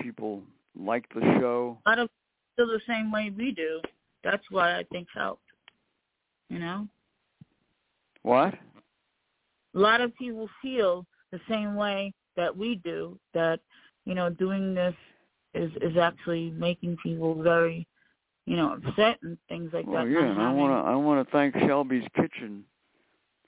people 0.00 0.40
like 0.78 1.04
the 1.12 1.20
show. 1.40 1.76
A 1.86 1.90
lot 1.90 1.98
of 1.98 2.08
feel 2.56 2.68
the 2.68 2.80
same 2.86 3.10
way 3.10 3.32
we 3.36 3.50
do. 3.50 3.80
That's 4.22 4.44
why 4.50 4.78
I 4.78 4.84
think 4.92 5.08
helped. 5.12 5.42
You 6.48 6.60
know? 6.60 6.86
What? 8.22 8.54
A 9.74 9.78
lot 9.78 10.00
of 10.00 10.14
people 10.16 10.48
feel 10.62 11.04
the 11.32 11.40
same 11.48 11.74
way 11.74 12.12
that 12.36 12.56
we 12.56 12.76
do, 12.84 13.18
that, 13.34 13.58
you 14.08 14.14
know, 14.14 14.30
doing 14.30 14.74
this 14.74 14.94
is 15.54 15.70
is 15.82 15.96
actually 15.98 16.50
making 16.52 16.96
people 17.02 17.40
very, 17.42 17.86
you 18.46 18.56
know, 18.56 18.68
upset 18.72 19.18
and 19.22 19.36
things 19.50 19.70
like 19.74 19.86
Well, 19.86 20.04
that. 20.04 20.10
yeah, 20.10 20.24
and 20.24 20.40
I 20.40 20.50
want 20.52 20.72
to 20.72 20.90
I 20.90 20.96
want 20.96 21.18
to 21.26 21.30
thank 21.36 21.54
Shelby's 21.66 22.08
Kitchen 22.16 22.64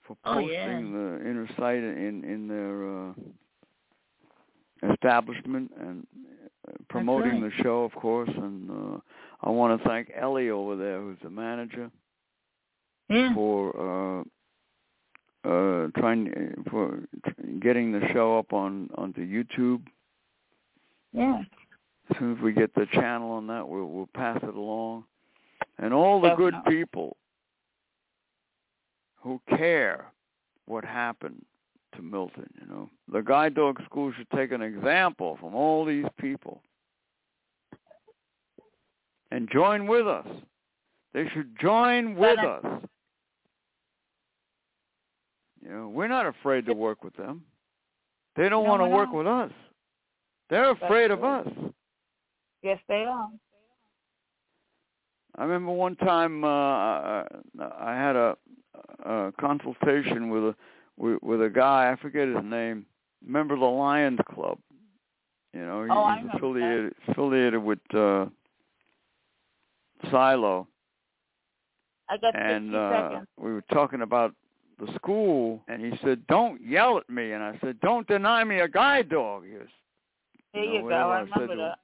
for 0.07 0.17
Oh, 0.27 0.35
posting 0.35 0.53
yeah. 0.53 0.77
the 0.99 1.07
inner 1.29 1.49
site 1.59 1.83
in 2.09 2.25
in 2.25 2.41
their 2.55 2.77
uh, 3.09 3.13
establishment 4.93 5.71
and 5.81 6.07
uh, 6.69 6.73
promoting 6.89 7.41
right. 7.43 7.51
the 7.57 7.63
show, 7.63 7.85
of 7.85 7.93
course. 7.93 8.31
And 8.35 8.71
uh, 8.71 8.99
I 9.43 9.51
want 9.51 9.81
to 9.81 9.89
thank 9.89 10.11
Ellie 10.15 10.51
over 10.51 10.77
there, 10.77 11.01
who's 11.01 11.19
the 11.23 11.31
manager, 11.31 11.91
Yeah. 13.09 13.33
for 13.35 13.77
uh, 13.87 15.49
uh, 15.49 15.89
trying 15.99 16.23
for 16.71 17.01
getting 17.61 17.93
the 17.93 18.07
show 18.13 18.39
up 18.39 18.53
on 18.53 18.91
onto 18.97 19.23
YouTube. 19.27 19.83
Yeah. 21.13 21.43
As 22.11 22.17
soon 22.19 22.37
as 22.37 22.43
we 22.43 22.53
get 22.53 22.75
the 22.75 22.87
channel 22.93 23.31
on 23.33 23.47
that, 23.49 23.69
we'll 23.69 23.87
we'll 23.87 24.09
pass 24.15 24.39
it 24.43 24.55
along. 24.55 25.05
And 25.79 25.95
all 25.95 26.21
the 26.21 26.35
good 26.35 26.55
people 26.67 27.17
who 29.17 29.41
care 29.49 30.07
what 30.67 30.85
happened 30.85 31.45
to 31.97 32.03
Milton, 32.03 32.49
you 32.61 32.67
know. 32.67 32.89
The 33.13 33.21
guide 33.21 33.55
dog 33.55 33.81
school 33.85 34.13
should 34.17 34.31
take 34.31 34.53
an 34.53 34.63
example 34.63 35.37
from 35.41 35.55
all 35.55 35.85
these 35.85 36.07
people 36.19 36.63
and 39.31 39.49
join 39.51 39.87
with 39.87 40.07
us. 40.07 40.27
They 41.13 41.29
should 41.35 41.59
join 41.61 42.15
with 42.15 42.39
us. 42.39 42.65
You 45.63 45.71
know, 45.71 45.89
we're 45.89 46.09
not 46.09 46.27
afraid 46.27 46.67
to 46.67 46.73
work 46.73 47.05
with 47.05 47.17
them. 47.17 47.43
They 48.37 48.49
don't 48.49 48.65
No, 48.65 48.71
want 48.71 48.83
to 48.83 48.89
work 48.89 49.13
with 49.13 49.27
us. 49.27 49.51
They're 50.51 50.72
afraid 50.72 51.11
of 51.11 51.22
us. 51.22 51.48
Yes, 52.62 52.78
they 52.88 53.05
are. 53.05 53.28
I 55.36 55.44
remember 55.44 55.72
one 55.72 55.96
time 55.96 56.44
uh, 56.44 56.48
I 56.48 57.24
I 57.59 57.94
had 57.94 58.16
a, 58.16 58.36
a 59.07 59.32
consultation 59.40 60.28
with 60.28 60.42
a 60.42 60.57
with, 60.96 61.22
with 61.22 61.42
a 61.42 61.48
guy. 61.48 61.90
I 61.90 61.96
forget 62.03 62.28
his 62.28 62.44
name. 62.44 62.84
Member 63.24 63.55
of 63.55 63.61
the 63.61 63.66
Lions 63.66 64.18
Club. 64.34 64.59
You 65.55 65.61
know, 65.61 65.84
he, 65.84 65.90
Oh, 65.90 66.03
I 66.03 66.16
he's 66.16 66.24
remember 66.24 66.36
affiliated 66.36 66.94
affiliated 67.09 67.62
with 67.62 67.94
uh, 67.94 68.26
Silo, 70.11 70.66
I 72.09 72.16
got 72.16 72.34
and 72.34 72.72
60 72.72 72.76
uh, 72.76 73.20
we 73.38 73.53
were 73.53 73.64
talking 73.72 74.03
about 74.03 74.34
the 74.78 74.92
school, 74.94 75.62
and 75.68 75.80
he 75.80 75.98
said, 76.03 76.26
"Don't 76.26 76.61
yell 76.61 76.98
at 76.98 77.09
me," 77.09 77.32
and 77.32 77.42
I 77.42 77.59
said, 77.62 77.78
"Don't 77.80 78.07
deny 78.09 78.42
me 78.44 78.61
a 78.61 78.68
guide 78.68 79.09
dog." 79.09 79.44
He 79.44 79.53
goes, 79.53 79.68
There 80.55 80.64
you 80.64 80.82
go. 80.82 80.88
I 80.88 81.20
remember 81.20 81.57
that. 81.57 81.78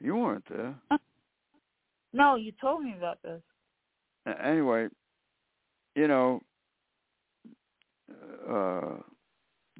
"You 0.00 0.16
weren't 0.16 0.44
there." 0.48 0.74
No, 2.12 2.36
you 2.36 2.52
told 2.60 2.82
me 2.82 2.94
about 2.96 3.20
this. 3.22 3.42
Anyway, 4.42 4.88
you 5.94 6.08
know, 6.08 6.42
uh, 8.48 8.96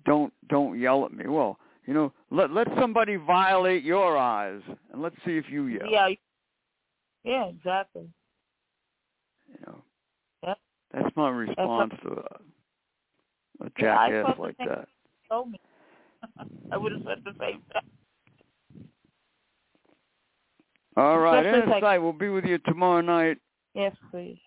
don't 0.04 0.32
don't 0.48 0.78
yell 0.78 1.04
at 1.04 1.12
me. 1.12 1.26
Well, 1.26 1.58
you 1.86 1.94
know, 1.94 2.12
let 2.30 2.50
let 2.50 2.68
somebody 2.78 3.16
violate 3.16 3.82
your 3.82 4.16
eyes, 4.16 4.62
and 4.92 5.02
let's 5.02 5.16
see 5.24 5.36
if 5.36 5.48
you 5.50 5.66
yell. 5.66 5.90
Yeah. 5.90 6.08
Yeah, 7.24 7.46
exactly. 7.46 8.08
You 9.48 9.58
know, 9.66 9.82
Yep. 10.44 10.58
that's 10.92 11.16
my 11.16 11.28
response 11.30 11.92
to 12.02 12.12
a, 12.12 13.64
a 13.66 13.70
jackass 13.78 14.36
the 14.36 14.42
like 14.42 14.56
that. 14.58 14.88
Told 15.28 15.50
me. 15.50 15.60
I 16.72 16.76
would 16.76 16.92
have 16.92 17.02
said 17.06 17.18
the 17.24 17.32
same 17.40 17.62
thing. 17.72 17.88
All 20.96 21.18
right, 21.18 21.46
Especially 21.46 21.62
Inner 21.62 21.70
like- 21.72 21.82
Sight 21.82 21.98
will 21.98 22.12
be 22.12 22.28
with 22.28 22.44
you 22.44 22.58
tomorrow 22.58 23.00
night, 23.00 23.38
Yes, 23.74 23.94
please. 24.10 24.38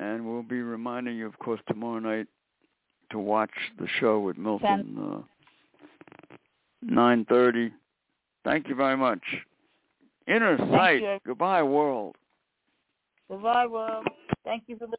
and 0.00 0.24
we'll 0.26 0.42
be 0.42 0.62
reminding 0.62 1.16
you, 1.16 1.26
of 1.26 1.38
course, 1.38 1.60
tomorrow 1.68 1.98
night 1.98 2.26
to 3.10 3.18
watch 3.18 3.50
the 3.78 3.86
show 4.00 4.20
with 4.20 4.38
Milton. 4.38 4.96
Uh, 4.98 5.22
Nine 6.80 7.24
thirty. 7.28 7.72
Thank 8.44 8.68
you 8.68 8.76
very 8.76 8.96
much. 8.96 9.20
Inner 10.28 10.56
Thank 10.56 10.70
Sight. 10.70 11.02
you. 11.02 11.18
Goodbye, 11.26 11.62
world. 11.64 12.14
Goodbye, 13.28 13.66
world. 13.66 14.06
Thank 14.44 14.62
you 14.68 14.76
for 14.78 14.84
listening. 14.84 14.98